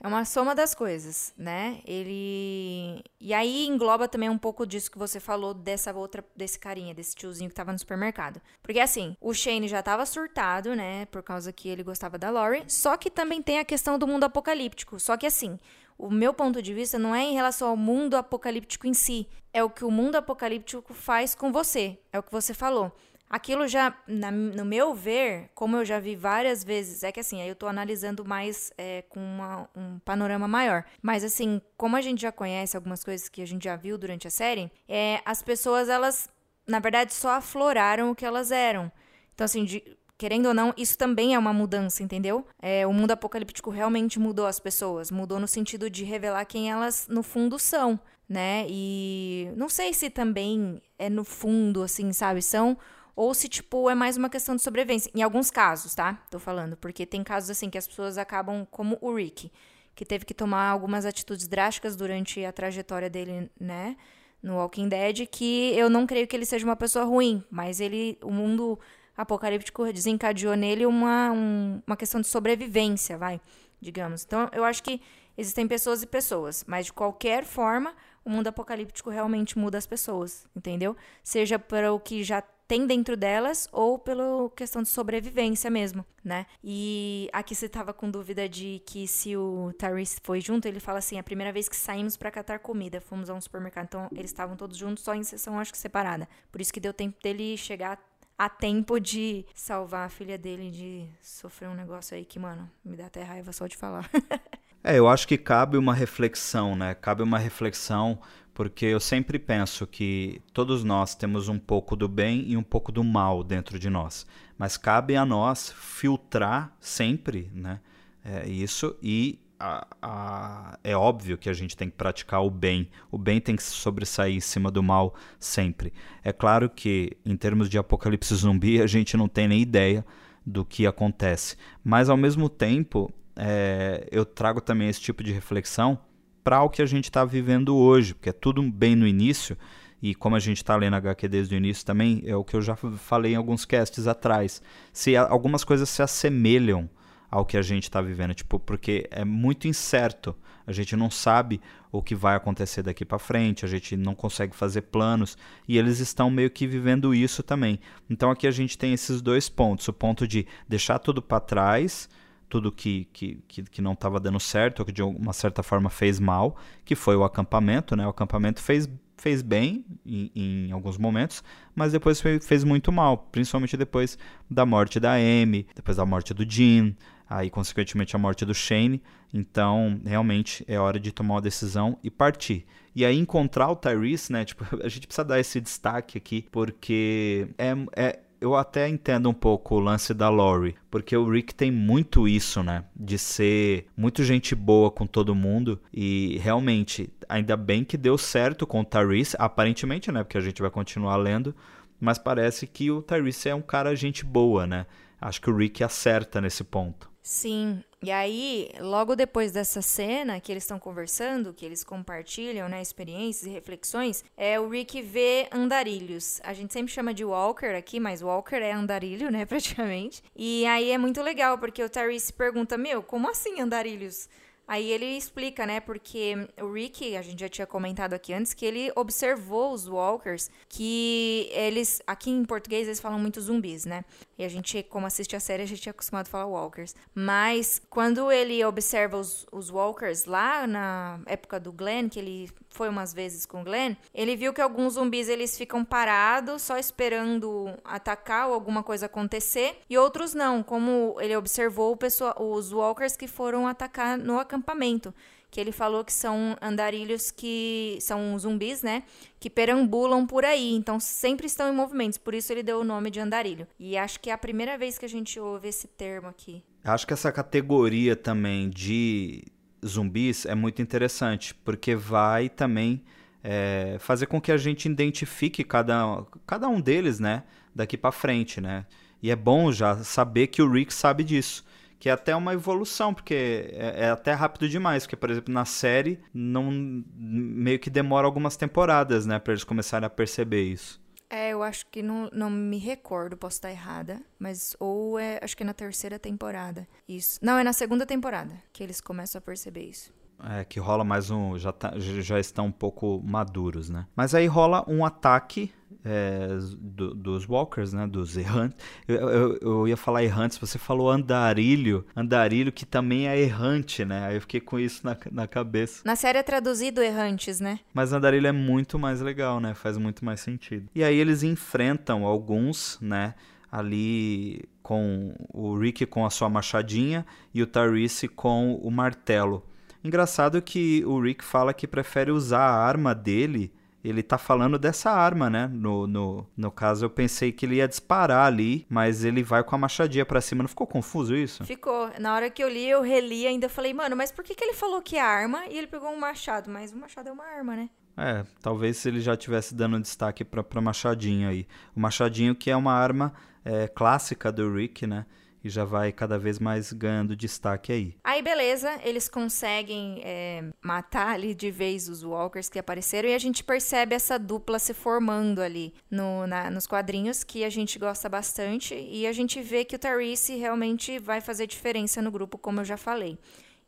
É 0.00 0.06
uma 0.06 0.24
soma 0.24 0.54
das 0.54 0.76
coisas, 0.76 1.34
né? 1.36 1.80
Ele. 1.84 3.02
E 3.18 3.34
aí 3.34 3.66
engloba 3.66 4.06
também 4.06 4.28
um 4.28 4.38
pouco 4.38 4.64
disso 4.64 4.88
que 4.88 4.96
você 4.96 5.18
falou 5.18 5.52
dessa 5.52 5.92
outra, 5.92 6.24
desse 6.36 6.56
carinha, 6.56 6.94
desse 6.94 7.16
tiozinho 7.16 7.50
que 7.50 7.56
tava 7.56 7.72
no 7.72 7.78
supermercado. 7.80 8.40
Porque 8.62 8.78
assim, 8.78 9.16
o 9.20 9.34
Shane 9.34 9.66
já 9.66 9.82
tava 9.82 10.06
surtado, 10.06 10.76
né? 10.76 11.06
Por 11.06 11.20
causa 11.20 11.52
que 11.52 11.68
ele 11.68 11.82
gostava 11.82 12.16
da 12.16 12.30
Lori. 12.30 12.62
Só 12.68 12.96
que 12.96 13.10
também 13.10 13.42
tem 13.42 13.58
a 13.58 13.64
questão 13.64 13.98
do 13.98 14.06
mundo 14.06 14.22
apocalíptico. 14.22 15.00
Só 15.00 15.16
que 15.16 15.26
assim, 15.26 15.58
o 15.98 16.10
meu 16.10 16.32
ponto 16.32 16.62
de 16.62 16.72
vista 16.72 16.98
não 16.98 17.14
é 17.14 17.24
em 17.24 17.34
relação 17.34 17.68
ao 17.68 17.76
mundo 17.76 18.16
apocalíptico 18.16 18.86
em 18.86 18.94
si, 18.94 19.28
é 19.52 19.62
o 19.64 19.68
que 19.68 19.84
o 19.84 19.90
mundo 19.90 20.14
apocalíptico 20.14 20.94
faz 20.94 21.34
com 21.34 21.50
você, 21.50 21.98
é 22.12 22.18
o 22.18 22.22
que 22.22 22.30
você 22.30 22.54
falou. 22.54 22.92
Aquilo 23.28 23.68
já, 23.68 23.94
na, 24.06 24.30
no 24.30 24.64
meu 24.64 24.94
ver, 24.94 25.50
como 25.54 25.76
eu 25.76 25.84
já 25.84 26.00
vi 26.00 26.16
várias 26.16 26.64
vezes, 26.64 27.02
é 27.02 27.12
que 27.12 27.20
assim, 27.20 27.42
aí 27.42 27.48
eu 27.48 27.54
tô 27.54 27.66
analisando 27.66 28.24
mais 28.24 28.72
é, 28.78 29.02
com 29.02 29.20
uma, 29.20 29.68
um 29.76 29.98
panorama 29.98 30.48
maior. 30.48 30.84
Mas 31.02 31.22
assim, 31.22 31.60
como 31.76 31.94
a 31.94 32.00
gente 32.00 32.22
já 32.22 32.32
conhece 32.32 32.74
algumas 32.74 33.04
coisas 33.04 33.28
que 33.28 33.42
a 33.42 33.46
gente 33.46 33.64
já 33.64 33.76
viu 33.76 33.98
durante 33.98 34.26
a 34.26 34.30
série, 34.30 34.72
é, 34.88 35.20
as 35.26 35.42
pessoas, 35.42 35.90
elas, 35.90 36.30
na 36.66 36.78
verdade, 36.78 37.12
só 37.12 37.32
afloraram 37.32 38.10
o 38.10 38.14
que 38.14 38.24
elas 38.24 38.50
eram. 38.50 38.90
Então, 39.34 39.44
assim, 39.44 39.66
de, 39.66 39.84
querendo 40.18 40.46
ou 40.46 40.54
não, 40.54 40.74
isso 40.76 40.98
também 40.98 41.34
é 41.34 41.38
uma 41.38 41.52
mudança, 41.52 42.02
entendeu? 42.02 42.44
É, 42.60 42.84
o 42.84 42.92
mundo 42.92 43.12
apocalíptico 43.12 43.70
realmente 43.70 44.18
mudou 44.18 44.46
as 44.46 44.58
pessoas. 44.58 45.12
Mudou 45.12 45.38
no 45.38 45.46
sentido 45.46 45.88
de 45.88 46.04
revelar 46.04 46.44
quem 46.44 46.68
elas, 46.68 47.06
no 47.08 47.22
fundo, 47.22 47.56
são, 47.56 47.98
né? 48.28 48.66
E 48.68 49.48
não 49.56 49.68
sei 49.68 49.94
se 49.94 50.10
também 50.10 50.82
é 50.98 51.08
no 51.08 51.24
fundo, 51.24 51.84
assim, 51.84 52.12
sabe? 52.12 52.42
São. 52.42 52.76
Ou 53.14 53.32
se, 53.32 53.48
tipo, 53.48 53.88
é 53.88 53.94
mais 53.94 54.16
uma 54.16 54.28
questão 54.28 54.56
de 54.56 54.62
sobrevivência. 54.62 55.10
Em 55.14 55.22
alguns 55.22 55.50
casos, 55.52 55.94
tá? 55.94 56.20
Tô 56.30 56.40
falando. 56.40 56.76
Porque 56.76 57.06
tem 57.06 57.22
casos, 57.22 57.50
assim, 57.50 57.70
que 57.70 57.78
as 57.78 57.86
pessoas 57.86 58.18
acabam, 58.18 58.66
como 58.70 58.98
o 59.00 59.14
Rick, 59.14 59.52
que 59.94 60.04
teve 60.04 60.24
que 60.24 60.34
tomar 60.34 60.68
algumas 60.68 61.06
atitudes 61.06 61.46
drásticas 61.46 61.94
durante 61.94 62.44
a 62.44 62.52
trajetória 62.52 63.08
dele, 63.08 63.48
né? 63.58 63.96
No 64.42 64.56
Walking 64.56 64.88
Dead, 64.88 65.28
que 65.28 65.72
eu 65.76 65.88
não 65.88 66.06
creio 66.06 66.26
que 66.26 66.34
ele 66.34 66.44
seja 66.44 66.64
uma 66.64 66.76
pessoa 66.76 67.04
ruim, 67.04 67.42
mas 67.50 67.80
ele, 67.80 68.16
o 68.22 68.30
mundo 68.30 68.78
apocalíptico 69.18 69.92
desencadeou 69.92 70.54
nele 70.54 70.86
uma, 70.86 71.32
um, 71.32 71.82
uma 71.84 71.96
questão 71.96 72.20
de 72.20 72.28
sobrevivência, 72.28 73.18
vai, 73.18 73.40
digamos. 73.80 74.24
Então, 74.24 74.48
eu 74.52 74.64
acho 74.64 74.80
que 74.80 75.02
existem 75.36 75.66
pessoas 75.66 76.04
e 76.04 76.06
pessoas, 76.06 76.64
mas 76.68 76.86
de 76.86 76.92
qualquer 76.92 77.44
forma, 77.44 77.94
o 78.24 78.30
mundo 78.30 78.46
apocalíptico 78.46 79.10
realmente 79.10 79.58
muda 79.58 79.76
as 79.76 79.86
pessoas, 79.86 80.46
entendeu? 80.54 80.96
Seja 81.24 81.58
para 81.58 81.92
o 81.92 81.98
que 81.98 82.22
já 82.22 82.40
tem 82.68 82.86
dentro 82.86 83.16
delas 83.16 83.66
ou 83.72 83.98
pela 83.98 84.48
questão 84.50 84.82
de 84.82 84.88
sobrevivência 84.88 85.70
mesmo, 85.70 86.04
né? 86.22 86.46
E 86.62 87.28
aqui 87.32 87.54
você 87.54 87.68
tava 87.68 87.94
com 87.94 88.10
dúvida 88.10 88.46
de 88.46 88.82
que 88.84 89.08
se 89.08 89.34
o 89.34 89.72
Tyrese 89.78 90.18
foi 90.22 90.40
junto, 90.40 90.68
ele 90.68 90.78
fala 90.78 90.98
assim: 90.98 91.18
a 91.18 91.22
primeira 91.22 91.50
vez 91.50 91.68
que 91.68 91.74
saímos 91.74 92.16
para 92.16 92.30
catar 92.30 92.58
comida, 92.58 93.00
fomos 93.00 93.30
a 93.30 93.34
um 93.34 93.40
supermercado. 93.40 93.86
Então, 93.86 94.08
eles 94.12 94.30
estavam 94.30 94.54
todos 94.54 94.76
juntos, 94.76 95.02
só 95.02 95.14
em 95.14 95.24
sessão, 95.24 95.58
acho 95.58 95.72
que 95.72 95.78
separada. 95.78 96.28
Por 96.52 96.60
isso 96.60 96.72
que 96.72 96.78
deu 96.78 96.92
tempo 96.92 97.16
dele 97.22 97.56
chegar 97.56 97.98
a 98.38 98.48
tempo 98.48 99.00
de 99.00 99.44
salvar 99.52 100.06
a 100.06 100.08
filha 100.08 100.38
dele 100.38 100.70
de 100.70 101.08
sofrer 101.20 101.68
um 101.68 101.74
negócio 101.74 102.16
aí 102.16 102.24
que, 102.24 102.38
mano, 102.38 102.70
me 102.84 102.96
dá 102.96 103.06
até 103.06 103.24
raiva 103.24 103.52
só 103.52 103.66
de 103.66 103.76
falar. 103.76 104.08
é, 104.84 104.96
eu 104.96 105.08
acho 105.08 105.26
que 105.26 105.36
cabe 105.36 105.76
uma 105.76 105.92
reflexão, 105.92 106.76
né? 106.76 106.94
Cabe 106.94 107.24
uma 107.24 107.38
reflexão, 107.38 108.20
porque 108.54 108.86
eu 108.86 109.00
sempre 109.00 109.40
penso 109.40 109.88
que 109.88 110.40
todos 110.52 110.84
nós 110.84 111.16
temos 111.16 111.48
um 111.48 111.58
pouco 111.58 111.96
do 111.96 112.08
bem 112.08 112.44
e 112.48 112.56
um 112.56 112.62
pouco 112.62 112.92
do 112.92 113.02
mal 113.02 113.42
dentro 113.42 113.76
de 113.76 113.90
nós. 113.90 114.24
Mas 114.56 114.76
cabe 114.76 115.16
a 115.16 115.26
nós 115.26 115.72
filtrar 115.72 116.76
sempre, 116.78 117.50
né? 117.52 117.80
É, 118.24 118.48
isso 118.48 118.96
e 119.02 119.40
a, 119.58 119.86
a, 120.00 120.78
é 120.84 120.96
óbvio 120.96 121.36
que 121.36 121.50
a 121.50 121.52
gente 121.52 121.76
tem 121.76 121.90
que 121.90 121.96
praticar 121.96 122.44
o 122.44 122.50
bem. 122.50 122.88
O 123.10 123.18
bem 123.18 123.40
tem 123.40 123.56
que 123.56 123.62
sobressair 123.62 124.36
em 124.36 124.40
cima 124.40 124.70
do 124.70 124.82
mal 124.82 125.14
sempre. 125.38 125.92
É 126.22 126.32
claro 126.32 126.70
que, 126.70 127.16
em 127.24 127.36
termos 127.36 127.68
de 127.68 127.78
apocalipse 127.78 128.34
zumbi, 128.34 128.80
a 128.80 128.86
gente 128.86 129.16
não 129.16 129.28
tem 129.28 129.48
nem 129.48 129.60
ideia 129.60 130.04
do 130.46 130.64
que 130.64 130.86
acontece. 130.86 131.56
Mas, 131.82 132.08
ao 132.08 132.16
mesmo 132.16 132.48
tempo, 132.48 133.12
é, 133.36 134.06
eu 134.12 134.24
trago 134.24 134.60
também 134.60 134.88
esse 134.88 135.00
tipo 135.00 135.22
de 135.22 135.32
reflexão 135.32 135.98
para 136.44 136.62
o 136.62 136.70
que 136.70 136.80
a 136.80 136.86
gente 136.86 137.04
está 137.04 137.24
vivendo 137.24 137.76
hoje, 137.76 138.14
porque 138.14 138.30
é 138.30 138.32
tudo 138.32 138.62
bem 138.62 138.94
no 138.94 139.06
início. 139.06 139.56
E 140.00 140.14
como 140.14 140.36
a 140.36 140.38
gente 140.38 140.58
está 140.58 140.76
lendo 140.76 140.94
HQ 140.94 141.26
desde 141.26 141.56
o 141.56 141.58
início 141.58 141.84
também, 141.84 142.22
é 142.24 142.36
o 142.36 142.44
que 142.44 142.54
eu 142.54 142.62
já 142.62 142.76
falei 142.76 143.32
em 143.32 143.36
alguns 143.36 143.64
casts 143.64 144.06
atrás. 144.06 144.62
Se 144.92 145.16
algumas 145.16 145.64
coisas 145.64 145.88
se 145.88 146.00
assemelham 146.00 146.88
ao 147.30 147.44
que 147.44 147.56
a 147.56 147.62
gente 147.62 147.84
está 147.84 148.00
vivendo, 148.00 148.34
tipo, 148.34 148.58
porque 148.58 149.06
é 149.10 149.24
muito 149.24 149.68
incerto. 149.68 150.34
A 150.66 150.72
gente 150.72 150.94
não 150.96 151.10
sabe 151.10 151.60
o 151.90 152.02
que 152.02 152.14
vai 152.14 152.36
acontecer 152.36 152.82
daqui 152.82 153.04
para 153.04 153.18
frente, 153.18 153.64
a 153.64 153.68
gente 153.68 153.96
não 153.96 154.14
consegue 154.14 154.54
fazer 154.54 154.82
planos 154.82 155.36
e 155.66 155.78
eles 155.78 155.98
estão 155.98 156.30
meio 156.30 156.50
que 156.50 156.66
vivendo 156.66 157.14
isso 157.14 157.42
também. 157.42 157.80
Então 158.08 158.30
aqui 158.30 158.46
a 158.46 158.50
gente 158.50 158.76
tem 158.76 158.92
esses 158.92 159.22
dois 159.22 159.48
pontos: 159.48 159.88
o 159.88 159.92
ponto 159.92 160.28
de 160.28 160.46
deixar 160.68 160.98
tudo 160.98 161.22
para 161.22 161.40
trás, 161.40 162.08
tudo 162.48 162.70
que, 162.70 163.08
que, 163.12 163.42
que, 163.48 163.62
que 163.62 163.82
não 163.82 163.92
estava 163.92 164.20
dando 164.20 164.40
certo, 164.40 164.80
ou 164.80 164.86
que 164.86 164.92
de 164.92 165.02
uma 165.02 165.32
certa 165.32 165.62
forma 165.62 165.88
fez 165.88 166.20
mal, 166.20 166.56
que 166.84 166.94
foi 166.94 167.16
o 167.16 167.24
acampamento, 167.24 167.96
né? 167.96 168.06
O 168.06 168.10
acampamento 168.10 168.60
fez 168.60 168.88
fez 169.20 169.42
bem 169.42 169.84
em, 170.06 170.30
em, 170.34 170.72
alguns 170.72 170.96
momentos, 170.96 171.42
mas 171.74 171.90
depois 171.90 172.20
fez 172.20 172.62
muito 172.62 172.92
mal, 172.92 173.18
principalmente 173.32 173.76
depois 173.76 174.16
da 174.48 174.64
morte 174.64 175.00
da 175.00 175.14
Amy, 175.14 175.66
depois 175.74 175.96
da 175.96 176.06
morte 176.06 176.32
do 176.32 176.48
Jean, 176.48 176.94
aí 177.28 177.50
consequentemente 177.50 178.16
a 178.16 178.18
morte 178.18 178.44
do 178.44 178.54
Shane. 178.54 179.02
Então, 179.32 180.00
realmente 180.04 180.64
é 180.66 180.78
hora 180.78 180.98
de 180.98 181.12
tomar 181.12 181.34
uma 181.34 181.42
decisão 181.42 181.98
e 182.02 182.10
partir. 182.10 182.66
E 182.94 183.04
aí 183.04 183.16
encontrar 183.16 183.70
o 183.70 183.76
Tyrese, 183.76 184.32
né? 184.32 184.44
Tipo, 184.44 184.64
a 184.82 184.88
gente 184.88 185.06
precisa 185.06 185.24
dar 185.24 185.38
esse 185.38 185.60
destaque 185.60 186.18
aqui, 186.18 186.46
porque 186.50 187.48
é, 187.58 187.74
é 187.96 188.18
eu 188.40 188.54
até 188.54 188.88
entendo 188.88 189.28
um 189.28 189.34
pouco 189.34 189.74
o 189.74 189.80
lance 189.80 190.14
da 190.14 190.28
Lori, 190.28 190.76
porque 190.90 191.16
o 191.16 191.28
Rick 191.28 191.54
tem 191.54 191.70
muito 191.70 192.28
isso, 192.28 192.62
né? 192.62 192.84
De 192.94 193.18
ser 193.18 193.86
muito 193.96 194.22
gente 194.22 194.54
boa 194.54 194.90
com 194.90 195.06
todo 195.06 195.34
mundo 195.34 195.80
e 195.92 196.38
realmente, 196.38 197.12
ainda 197.28 197.56
bem 197.56 197.84
que 197.84 197.96
deu 197.96 198.16
certo 198.16 198.66
com 198.66 198.80
o 198.80 198.84
Tyrese, 198.84 199.36
aparentemente, 199.38 200.12
né? 200.12 200.22
Porque 200.22 200.38
a 200.38 200.40
gente 200.40 200.62
vai 200.62 200.70
continuar 200.70 201.16
lendo, 201.16 201.54
mas 202.00 202.18
parece 202.18 202.66
que 202.66 202.90
o 202.90 203.02
Tyrese 203.02 203.48
é 203.48 203.54
um 203.54 203.62
cara 203.62 203.94
gente 203.96 204.24
boa, 204.24 204.66
né? 204.66 204.86
Acho 205.20 205.40
que 205.40 205.50
o 205.50 205.56
Rick 205.56 205.82
acerta 205.82 206.40
nesse 206.40 206.62
ponto. 206.62 207.10
Sim, 207.30 207.84
e 208.02 208.10
aí, 208.10 208.70
logo 208.80 209.14
depois 209.14 209.52
dessa 209.52 209.82
cena 209.82 210.40
que 210.40 210.50
eles 210.50 210.62
estão 210.62 210.78
conversando, 210.78 211.52
que 211.52 211.62
eles 211.62 211.84
compartilham, 211.84 212.70
né, 212.70 212.80
experiências 212.80 213.44
e 213.44 213.50
reflexões, 213.50 214.24
é 214.34 214.58
o 214.58 214.66
Rick 214.66 215.02
vê 215.02 215.46
andarilhos. 215.52 216.40
A 216.42 216.54
gente 216.54 216.72
sempre 216.72 216.90
chama 216.90 217.12
de 217.12 217.26
Walker 217.26 217.76
aqui, 217.76 218.00
mas 218.00 218.22
Walker 218.22 218.56
é 218.56 218.72
andarilho, 218.72 219.30
né, 219.30 219.44
praticamente. 219.46 220.22
E 220.34 220.64
aí 220.64 220.90
é 220.90 220.96
muito 220.96 221.20
legal, 221.20 221.58
porque 221.58 221.84
o 221.84 221.90
Tyrese 221.90 222.32
pergunta, 222.32 222.78
meu, 222.78 223.02
como 223.02 223.30
assim 223.30 223.60
andarilhos? 223.60 224.26
Aí 224.68 224.90
ele 224.90 225.16
explica, 225.16 225.64
né? 225.64 225.80
Porque 225.80 226.34
o 226.60 226.70
Rick, 226.70 227.16
a 227.16 227.22
gente 227.22 227.40
já 227.40 227.48
tinha 227.48 227.66
comentado 227.66 228.12
aqui 228.12 228.34
antes, 228.34 228.52
que 228.52 228.66
ele 228.66 228.92
observou 228.94 229.72
os 229.72 229.88
walkers, 229.88 230.50
que 230.68 231.48
eles. 231.52 232.02
Aqui 232.06 232.30
em 232.30 232.44
português 232.44 232.86
eles 232.86 233.00
falam 233.00 233.18
muito 233.18 233.40
zumbis, 233.40 233.86
né? 233.86 234.04
E 234.38 234.44
a 234.44 234.48
gente, 234.48 234.84
como 234.84 235.04
assiste 235.04 235.34
a 235.34 235.40
série, 235.40 235.64
a 235.64 235.66
gente 235.66 235.88
é 235.88 235.90
acostumado 235.90 236.28
a 236.28 236.30
falar 236.30 236.46
walkers. 236.46 236.94
Mas 237.12 237.82
quando 237.90 238.30
ele 238.30 238.64
observa 238.64 239.16
os, 239.16 239.44
os 239.50 239.68
walkers 239.68 240.26
lá 240.26 240.64
na 240.64 241.20
época 241.26 241.58
do 241.58 241.72
Glenn, 241.72 242.08
que 242.08 242.20
ele 242.20 242.48
foi 242.70 242.88
umas 242.88 243.12
vezes 243.12 243.44
com 243.44 243.62
o 243.62 243.64
Glenn, 243.64 243.96
ele 244.14 244.36
viu 244.36 244.52
que 244.52 244.60
alguns 244.60 244.94
zumbis 244.94 245.28
eles 245.28 245.58
ficam 245.58 245.84
parados, 245.84 246.62
só 246.62 246.78
esperando 246.78 247.74
atacar 247.84 248.46
ou 248.46 248.54
alguma 248.54 248.84
coisa 248.84 249.06
acontecer, 249.06 249.80
e 249.90 249.98
outros 249.98 250.34
não, 250.34 250.62
como 250.62 251.16
ele 251.18 251.34
observou 251.34 251.96
pessoa, 251.96 252.40
os 252.40 252.72
walkers 252.72 253.16
que 253.16 253.26
foram 253.26 253.66
atacar 253.66 254.16
no 254.16 254.38
acampamento 254.38 255.12
que 255.50 255.60
ele 255.60 255.72
falou 255.72 256.04
que 256.04 256.12
são 256.12 256.56
andarilhos 256.60 257.30
que 257.30 257.98
são 258.00 258.38
zumbis, 258.38 258.82
né? 258.82 259.02
Que 259.40 259.48
perambulam 259.48 260.26
por 260.26 260.44
aí, 260.44 260.74
então 260.74 261.00
sempre 261.00 261.46
estão 261.46 261.68
em 261.68 261.74
movimentos, 261.74 262.18
por 262.18 262.34
isso 262.34 262.52
ele 262.52 262.62
deu 262.62 262.80
o 262.80 262.84
nome 262.84 263.10
de 263.10 263.20
andarilho. 263.20 263.66
E 263.78 263.96
acho 263.96 264.20
que 264.20 264.30
é 264.30 264.32
a 264.32 264.38
primeira 264.38 264.76
vez 264.76 264.98
que 264.98 265.04
a 265.04 265.08
gente 265.08 265.40
ouve 265.40 265.68
esse 265.68 265.88
termo 265.88 266.28
aqui. 266.28 266.62
Acho 266.84 267.06
que 267.06 267.12
essa 267.12 267.32
categoria 267.32 268.14
também 268.14 268.68
de 268.68 269.44
zumbis 269.84 270.44
é 270.44 270.54
muito 270.54 270.82
interessante, 270.82 271.54
porque 271.54 271.94
vai 271.94 272.48
também 272.48 273.02
é, 273.42 273.96
fazer 274.00 274.26
com 274.26 274.40
que 274.40 274.52
a 274.52 274.56
gente 274.56 274.86
identifique 274.86 275.64
cada, 275.64 276.24
cada 276.46 276.68
um 276.68 276.80
deles, 276.80 277.18
né? 277.18 277.44
Daqui 277.74 277.96
para 277.96 278.12
frente, 278.12 278.60
né? 278.60 278.84
E 279.22 279.30
é 279.30 279.36
bom 279.36 279.72
já 279.72 279.96
saber 280.04 280.48
que 280.48 280.62
o 280.62 280.70
Rick 280.70 280.92
sabe 280.92 281.24
disso 281.24 281.64
que 281.98 282.08
é 282.08 282.12
até 282.12 282.34
uma 282.34 282.54
evolução, 282.54 283.12
porque 283.12 283.70
é, 283.72 284.04
é, 284.04 284.10
até 284.10 284.32
rápido 284.32 284.68
demais, 284.68 285.04
porque, 285.04 285.16
por 285.16 285.30
exemplo, 285.30 285.52
na 285.52 285.64
série, 285.64 286.20
não 286.32 286.70
meio 286.70 287.78
que 287.78 287.90
demora 287.90 288.26
algumas 288.26 288.56
temporadas, 288.56 289.26
né, 289.26 289.38
para 289.38 289.52
eles 289.52 289.64
começarem 289.64 290.06
a 290.06 290.10
perceber 290.10 290.62
isso. 290.62 291.00
É, 291.30 291.50
eu 291.50 291.62
acho 291.62 291.86
que 291.90 292.02
não, 292.02 292.30
não 292.32 292.48
me 292.48 292.78
recordo, 292.78 293.36
posso 293.36 293.56
estar 293.56 293.70
errada, 293.70 294.22
mas 294.38 294.74
ou 294.80 295.18
é, 295.18 295.38
acho 295.42 295.54
que 295.54 295.62
é 295.62 295.66
na 295.66 295.74
terceira 295.74 296.18
temporada. 296.18 296.88
Isso. 297.06 297.38
Não, 297.42 297.58
é 297.58 297.64
na 297.64 297.74
segunda 297.74 298.06
temporada 298.06 298.54
que 298.72 298.82
eles 298.82 299.00
começam 299.00 299.38
a 299.38 299.42
perceber 299.42 299.82
isso. 299.82 300.10
É, 300.44 300.64
que 300.64 300.78
rola 300.78 301.04
mais 301.04 301.30
um. 301.30 301.58
Já, 301.58 301.72
tá, 301.72 301.94
já 301.96 302.38
estão 302.38 302.66
um 302.66 302.72
pouco 302.72 303.20
maduros, 303.24 303.90
né? 303.90 304.06
Mas 304.14 304.34
aí 304.34 304.46
rola 304.46 304.84
um 304.88 305.04
ataque 305.04 305.72
é, 306.04 306.48
do, 306.78 307.14
dos 307.14 307.48
walkers, 307.48 307.92
né? 307.92 308.06
Dos 308.06 308.36
errantes. 308.36 308.78
Eu, 309.06 309.28
eu, 309.28 309.58
eu, 309.60 309.88
ia 309.88 309.96
falar 309.96 310.22
errantes, 310.22 310.58
você 310.58 310.78
falou 310.78 311.10
andarilho. 311.10 312.06
Andarilho 312.16 312.70
que 312.70 312.86
também 312.86 313.28
é 313.28 313.38
errante, 313.38 314.04
né? 314.04 314.26
Aí 314.26 314.36
eu 314.36 314.40
fiquei 314.40 314.60
com 314.60 314.78
isso 314.78 315.04
na, 315.04 315.16
na 315.30 315.46
cabeça. 315.46 316.02
Na 316.04 316.14
série 316.14 316.38
é 316.38 316.42
traduzido 316.42 317.02
errantes, 317.02 317.60
né? 317.60 317.80
Mas 317.92 318.12
andarilho 318.12 318.46
é 318.46 318.52
muito 318.52 318.98
mais 318.98 319.20
legal, 319.20 319.60
né? 319.60 319.74
Faz 319.74 319.98
muito 319.98 320.24
mais 320.24 320.40
sentido. 320.40 320.88
E 320.94 321.02
aí 321.02 321.16
eles 321.16 321.42
enfrentam 321.42 322.24
alguns, 322.24 322.98
né? 323.00 323.34
Ali 323.70 324.64
com 324.82 325.34
o 325.52 325.76
Rick 325.76 326.06
com 326.06 326.24
a 326.24 326.30
sua 326.30 326.48
machadinha 326.48 327.26
e 327.52 327.62
o 327.62 327.66
Tyrese 327.66 328.28
com 328.28 328.74
o 328.76 328.90
martelo. 328.90 329.62
Engraçado 330.02 330.60
que 330.62 331.04
o 331.04 331.20
Rick 331.20 331.44
fala 331.44 331.74
que 331.74 331.86
prefere 331.86 332.30
usar 332.30 332.60
a 332.60 332.76
arma 332.76 333.14
dele. 333.14 333.72
Ele 334.02 334.22
tá 334.22 334.38
falando 334.38 334.78
dessa 334.78 335.10
arma, 335.10 335.50
né? 335.50 335.68
No, 335.72 336.06
no, 336.06 336.46
no 336.56 336.70
caso, 336.70 337.04
eu 337.04 337.10
pensei 337.10 337.50
que 337.50 337.66
ele 337.66 337.76
ia 337.76 337.88
disparar 337.88 338.46
ali, 338.46 338.86
mas 338.88 339.24
ele 339.24 339.42
vai 339.42 339.62
com 339.64 339.74
a 339.74 339.78
machadinha 339.78 340.24
pra 340.24 340.40
cima. 340.40 340.62
Não 340.62 340.68
ficou 340.68 340.86
confuso 340.86 341.34
isso? 341.34 341.64
Ficou. 341.64 342.08
Na 342.18 342.34
hora 342.34 342.48
que 342.48 342.62
eu 342.62 342.68
li, 342.68 342.88
eu 342.88 343.02
reli 343.02 343.46
ainda 343.46 343.68
falei, 343.68 343.92
mano, 343.92 344.16
mas 344.16 344.30
por 344.30 344.44
que, 344.44 344.54
que 344.54 344.64
ele 344.64 344.74
falou 344.74 345.02
que 345.02 345.16
é 345.16 345.20
arma 345.20 345.66
e 345.66 345.76
ele 345.76 345.88
pegou 345.88 346.10
um 346.10 346.18
machado? 346.18 346.70
Mas 346.70 346.92
o 346.92 346.96
machado 346.96 347.28
é 347.28 347.32
uma 347.32 347.44
arma, 347.44 347.74
né? 347.74 347.90
É, 348.16 348.44
talvez 348.60 348.96
se 348.96 349.08
ele 349.08 349.20
já 349.20 349.36
tivesse 349.36 349.74
dando 349.74 350.00
destaque 350.00 350.44
pra, 350.44 350.62
pra 350.62 350.80
machadinho 350.80 351.48
aí. 351.48 351.66
O 351.94 352.00
machadinho 352.00 352.54
que 352.54 352.70
é 352.70 352.76
uma 352.76 352.92
arma 352.92 353.32
é, 353.64 353.88
clássica 353.88 354.50
do 354.50 354.72
Rick, 354.72 355.06
né? 355.06 355.26
E 355.62 355.68
já 355.68 355.84
vai 355.84 356.12
cada 356.12 356.38
vez 356.38 356.58
mais 356.58 356.92
ganhando 356.92 357.36
destaque 357.36 357.92
aí. 357.92 358.16
Aí, 358.22 358.42
beleza, 358.42 358.98
eles 359.02 359.28
conseguem 359.28 360.20
é, 360.24 360.64
matar 360.80 361.34
ali 361.34 361.54
de 361.54 361.70
vez 361.70 362.08
os 362.08 362.22
Walkers 362.22 362.68
que 362.68 362.78
apareceram 362.78 363.28
e 363.28 363.34
a 363.34 363.38
gente 363.38 363.64
percebe 363.64 364.14
essa 364.14 364.38
dupla 364.38 364.78
se 364.78 364.94
formando 364.94 365.60
ali 365.60 365.94
no, 366.10 366.46
na, 366.46 366.70
nos 366.70 366.86
quadrinhos, 366.86 367.44
que 367.44 367.64
a 367.64 367.70
gente 367.70 367.98
gosta 367.98 368.28
bastante, 368.28 368.94
e 368.94 369.26
a 369.26 369.32
gente 369.32 369.60
vê 369.60 369.84
que 369.84 369.96
o 369.96 369.98
Tarice 369.98 370.56
realmente 370.56 371.18
vai 371.18 371.40
fazer 371.40 371.66
diferença 371.66 372.22
no 372.22 372.30
grupo, 372.30 372.58
como 372.58 372.80
eu 372.80 372.84
já 372.84 372.96
falei. 372.96 373.38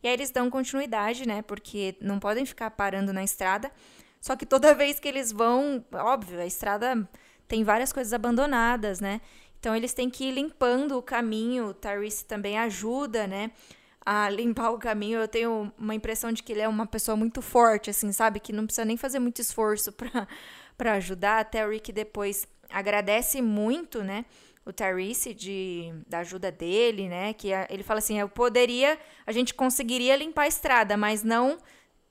E 0.03 0.09
aí 0.09 0.15
eles 0.15 0.31
dão 0.31 0.49
continuidade, 0.49 1.27
né? 1.27 1.43
Porque 1.43 1.95
não 2.01 2.19
podem 2.19 2.47
ficar 2.47 2.71
parando 2.71 3.13
na 3.13 3.23
estrada. 3.23 3.71
Só 4.21 4.37
que 4.37 4.47
toda 4.47 4.75
vez 4.75 4.99
que 4.99 5.09
eles 5.09 5.33
vão, 5.33 5.85
óbvio, 5.93 6.41
a 6.41 6.47
estrada 6.47 7.09
tem 7.47 7.65
várias 7.65 7.93
coisas 7.93 8.13
abandonadas, 8.13 9.01
né? 9.01 9.21
Então 9.61 9.77
eles 9.77 9.93
têm 9.93 10.09
que 10.09 10.25
ir 10.25 10.33
limpando 10.33 10.97
o 10.97 11.03
caminho. 11.03 11.67
O 11.67 11.75
Tyrese 11.75 12.25
também 12.25 12.59
ajuda, 12.59 13.27
né? 13.27 13.53
A 14.05 14.29
limpar 14.33 14.71
o 14.71 14.79
caminho. 14.79 15.21
Eu 15.21 15.29
tenho 15.29 15.71
uma 15.79 15.95
impressão 15.95 16.33
de 16.33 16.43
que 16.43 16.53
ele 16.53 16.63
é 16.63 16.69
uma 16.69 16.87
pessoa 16.87 17.15
muito 17.15 17.43
forte, 17.43 17.91
assim, 17.91 18.11
sabe? 18.11 18.41
Que 18.41 18.53
não 18.53 18.65
precisa 18.65 18.87
nem 18.87 18.97
fazer 18.97 19.19
muito 19.19 19.41
esforço 19.41 19.93
para 20.77 20.93
ajudar. 20.95 21.41
Até 21.41 21.65
o 21.65 21.71
Rick 21.71 21.93
depois 21.93 22.49
agradece 22.71 23.43
muito, 23.43 24.03
né? 24.03 24.25
O 24.65 24.73
Tyrese 24.73 25.35
de, 25.35 25.93
da 26.07 26.21
ajuda 26.21 26.51
dele, 26.51 27.09
né? 27.09 27.35
Que 27.35 27.53
a, 27.53 27.67
ele 27.69 27.83
fala 27.83 27.99
assim: 27.99 28.19
eu 28.19 28.31
poderia, 28.31 28.99
a 29.27 29.33
gente 29.33 29.53
conseguiria 29.53 30.17
limpar 30.17 30.43
a 30.43 30.49
estrada, 30.49 30.97
mas 30.97 31.23
não 31.23 31.59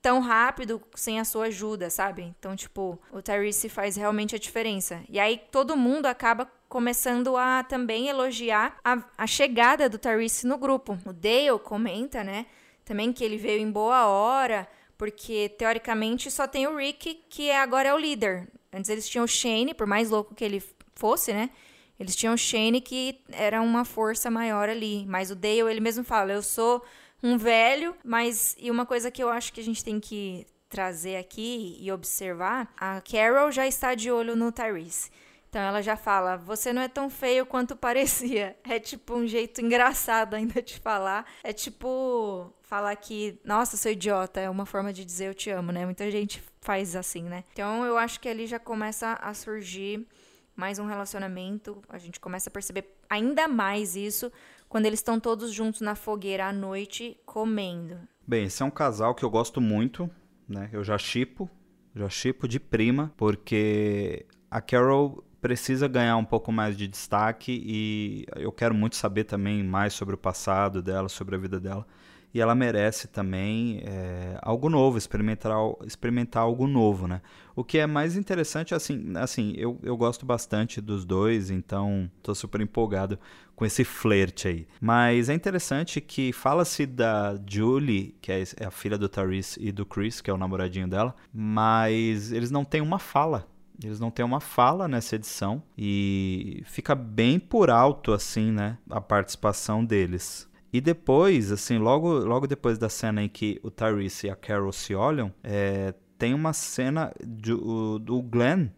tão 0.00 0.20
rápido 0.20 0.80
sem 0.94 1.20
a 1.20 1.24
sua 1.24 1.46
ajuda, 1.46 1.90
sabe? 1.90 2.22
Então, 2.22 2.56
tipo, 2.56 2.98
o 3.12 3.20
Tyrese 3.20 3.68
faz 3.68 3.96
realmente 3.96 4.34
a 4.34 4.38
diferença. 4.38 5.02
E 5.08 5.18
aí 5.18 5.40
todo 5.50 5.76
mundo 5.76 6.06
acaba 6.06 6.50
começando 6.70 7.36
a 7.36 7.64
também 7.64 8.06
elogiar 8.06 8.78
a, 8.84 9.02
a 9.18 9.26
chegada 9.26 9.88
do 9.88 9.98
Tyrese 9.98 10.46
no 10.46 10.56
grupo. 10.56 10.96
O 11.04 11.12
Dale 11.12 11.58
comenta, 11.58 12.22
né, 12.22 12.46
também 12.84 13.12
que 13.12 13.24
ele 13.24 13.36
veio 13.36 13.60
em 13.60 13.70
boa 13.70 14.06
hora, 14.06 14.68
porque 14.96 15.48
teoricamente 15.58 16.30
só 16.30 16.46
tem 16.46 16.68
o 16.68 16.76
Rick 16.76 17.24
que 17.28 17.50
é, 17.50 17.60
agora 17.60 17.88
é 17.88 17.94
o 17.94 17.98
líder. 17.98 18.48
Antes 18.72 18.88
eles 18.88 19.08
tinham 19.08 19.24
o 19.24 19.28
Shane, 19.28 19.74
por 19.74 19.86
mais 19.86 20.10
louco 20.10 20.32
que 20.32 20.44
ele 20.44 20.62
fosse, 20.94 21.32
né? 21.32 21.50
Eles 21.98 22.14
tinham 22.14 22.34
o 22.34 22.38
Shane 22.38 22.80
que 22.80 23.20
era 23.32 23.60
uma 23.60 23.84
força 23.84 24.30
maior 24.30 24.68
ali, 24.68 25.04
mas 25.08 25.32
o 25.32 25.34
Dale 25.34 25.68
ele 25.68 25.80
mesmo 25.80 26.04
fala, 26.04 26.32
eu 26.32 26.42
sou 26.42 26.84
um 27.20 27.36
velho, 27.36 27.96
mas 28.04 28.54
e 28.58 28.70
uma 28.70 28.86
coisa 28.86 29.10
que 29.10 29.22
eu 29.22 29.28
acho 29.28 29.52
que 29.52 29.60
a 29.60 29.64
gente 29.64 29.82
tem 29.82 29.98
que 29.98 30.46
trazer 30.68 31.16
aqui 31.16 31.76
e 31.80 31.90
observar, 31.90 32.72
a 32.78 33.00
Carol 33.00 33.50
já 33.50 33.66
está 33.66 33.96
de 33.96 34.08
olho 34.08 34.36
no 34.36 34.52
Tyrese. 34.52 35.10
Então 35.50 35.60
ela 35.60 35.82
já 35.82 35.96
fala: 35.96 36.36
Você 36.36 36.72
não 36.72 36.80
é 36.80 36.88
tão 36.88 37.10
feio 37.10 37.44
quanto 37.44 37.76
parecia. 37.76 38.56
É 38.70 38.78
tipo 38.78 39.14
um 39.14 39.26
jeito 39.26 39.60
engraçado 39.60 40.34
ainda 40.34 40.62
de 40.62 40.78
falar. 40.78 41.26
É 41.42 41.52
tipo 41.52 42.54
falar 42.62 42.94
que, 42.94 43.36
nossa, 43.44 43.76
sou 43.76 43.90
idiota. 43.90 44.38
É 44.38 44.48
uma 44.48 44.64
forma 44.64 44.92
de 44.92 45.04
dizer 45.04 45.26
eu 45.26 45.34
te 45.34 45.50
amo, 45.50 45.72
né? 45.72 45.84
Muita 45.84 46.08
gente 46.08 46.40
faz 46.60 46.94
assim, 46.94 47.24
né? 47.24 47.42
Então 47.52 47.84
eu 47.84 47.98
acho 47.98 48.20
que 48.20 48.28
ali 48.28 48.46
já 48.46 48.60
começa 48.60 49.14
a 49.14 49.34
surgir 49.34 50.06
mais 50.54 50.78
um 50.78 50.86
relacionamento. 50.86 51.82
A 51.88 51.98
gente 51.98 52.20
começa 52.20 52.48
a 52.48 52.52
perceber 52.52 52.96
ainda 53.08 53.48
mais 53.48 53.96
isso 53.96 54.30
quando 54.68 54.86
eles 54.86 55.00
estão 55.00 55.18
todos 55.18 55.52
juntos 55.52 55.80
na 55.80 55.96
fogueira 55.96 56.46
à 56.46 56.52
noite 56.52 57.18
comendo. 57.26 57.98
Bem, 58.24 58.44
esse 58.44 58.62
é 58.62 58.64
um 58.64 58.70
casal 58.70 59.16
que 59.16 59.24
eu 59.24 59.30
gosto 59.30 59.60
muito, 59.60 60.08
né? 60.48 60.70
Eu 60.72 60.84
já 60.84 60.96
chipo, 60.96 61.50
já 61.92 62.08
chipo 62.08 62.46
de 62.46 62.60
prima, 62.60 63.12
porque 63.16 64.26
a 64.48 64.60
Carol 64.60 65.24
precisa 65.40 65.88
ganhar 65.88 66.16
um 66.16 66.24
pouco 66.24 66.52
mais 66.52 66.76
de 66.76 66.86
destaque 66.86 67.52
e 67.64 68.26
eu 68.36 68.52
quero 68.52 68.74
muito 68.74 68.96
saber 68.96 69.24
também 69.24 69.62
mais 69.62 69.92
sobre 69.94 70.14
o 70.14 70.18
passado 70.18 70.82
dela, 70.82 71.08
sobre 71.08 71.34
a 71.36 71.38
vida 71.38 71.58
dela. 71.58 71.86
e 72.32 72.40
ela 72.40 72.54
merece 72.54 73.08
também 73.08 73.82
é, 73.84 74.38
algo 74.40 74.68
novo, 74.70 74.96
experimentar, 74.96 75.52
experimentar 75.84 76.42
algo 76.44 76.66
novo, 76.66 77.08
né? 77.08 77.20
O 77.56 77.64
que 77.64 77.78
é 77.78 77.86
mais 77.86 78.16
interessante, 78.16 78.74
assim, 78.74 79.12
assim 79.16 79.52
eu, 79.56 79.78
eu 79.82 79.96
gosto 79.96 80.24
bastante 80.24 80.80
dos 80.80 81.04
dois, 81.04 81.50
então 81.50 82.10
tô 82.22 82.34
super 82.34 82.60
empolgado 82.60 83.18
com 83.56 83.66
esse 83.66 83.84
flerte 83.84 84.48
aí. 84.48 84.66
Mas 84.80 85.28
é 85.28 85.34
interessante 85.34 86.00
que 86.00 86.32
fala-se 86.32 86.86
da 86.86 87.38
Julie, 87.46 88.14
que 88.22 88.30
é, 88.32 88.42
é 88.58 88.66
a 88.66 88.70
filha 88.70 88.96
do 88.96 89.08
Therese 89.08 89.58
e 89.60 89.72
do 89.72 89.84
Chris, 89.84 90.20
que 90.20 90.30
é 90.30 90.32
o 90.32 90.38
namoradinho 90.38 90.88
dela, 90.88 91.14
mas 91.34 92.30
eles 92.32 92.50
não 92.50 92.64
têm 92.64 92.80
uma 92.80 92.98
fala. 92.98 93.49
Eles 93.82 93.98
não 93.98 94.10
têm 94.10 94.24
uma 94.24 94.40
fala 94.40 94.86
nessa 94.86 95.16
edição 95.16 95.62
e 95.76 96.62
fica 96.66 96.94
bem 96.94 97.38
por 97.38 97.70
alto 97.70 98.12
assim, 98.12 98.52
né, 98.52 98.78
a 98.88 99.00
participação 99.00 99.84
deles. 99.84 100.48
E 100.72 100.80
depois, 100.80 101.50
assim, 101.50 101.78
logo, 101.78 102.08
logo 102.18 102.46
depois 102.46 102.78
da 102.78 102.88
cena 102.88 103.22
em 103.22 103.28
que 103.28 103.58
o 103.62 103.70
Tyrese 103.70 104.28
e 104.28 104.30
a 104.30 104.36
Carol 104.36 104.72
se 104.72 104.94
olham, 104.94 105.32
é, 105.42 105.92
tem 106.16 106.32
uma 106.32 106.52
cena 106.52 107.12
do, 107.26 107.98
do 107.98 108.22
Glenn, 108.22 108.68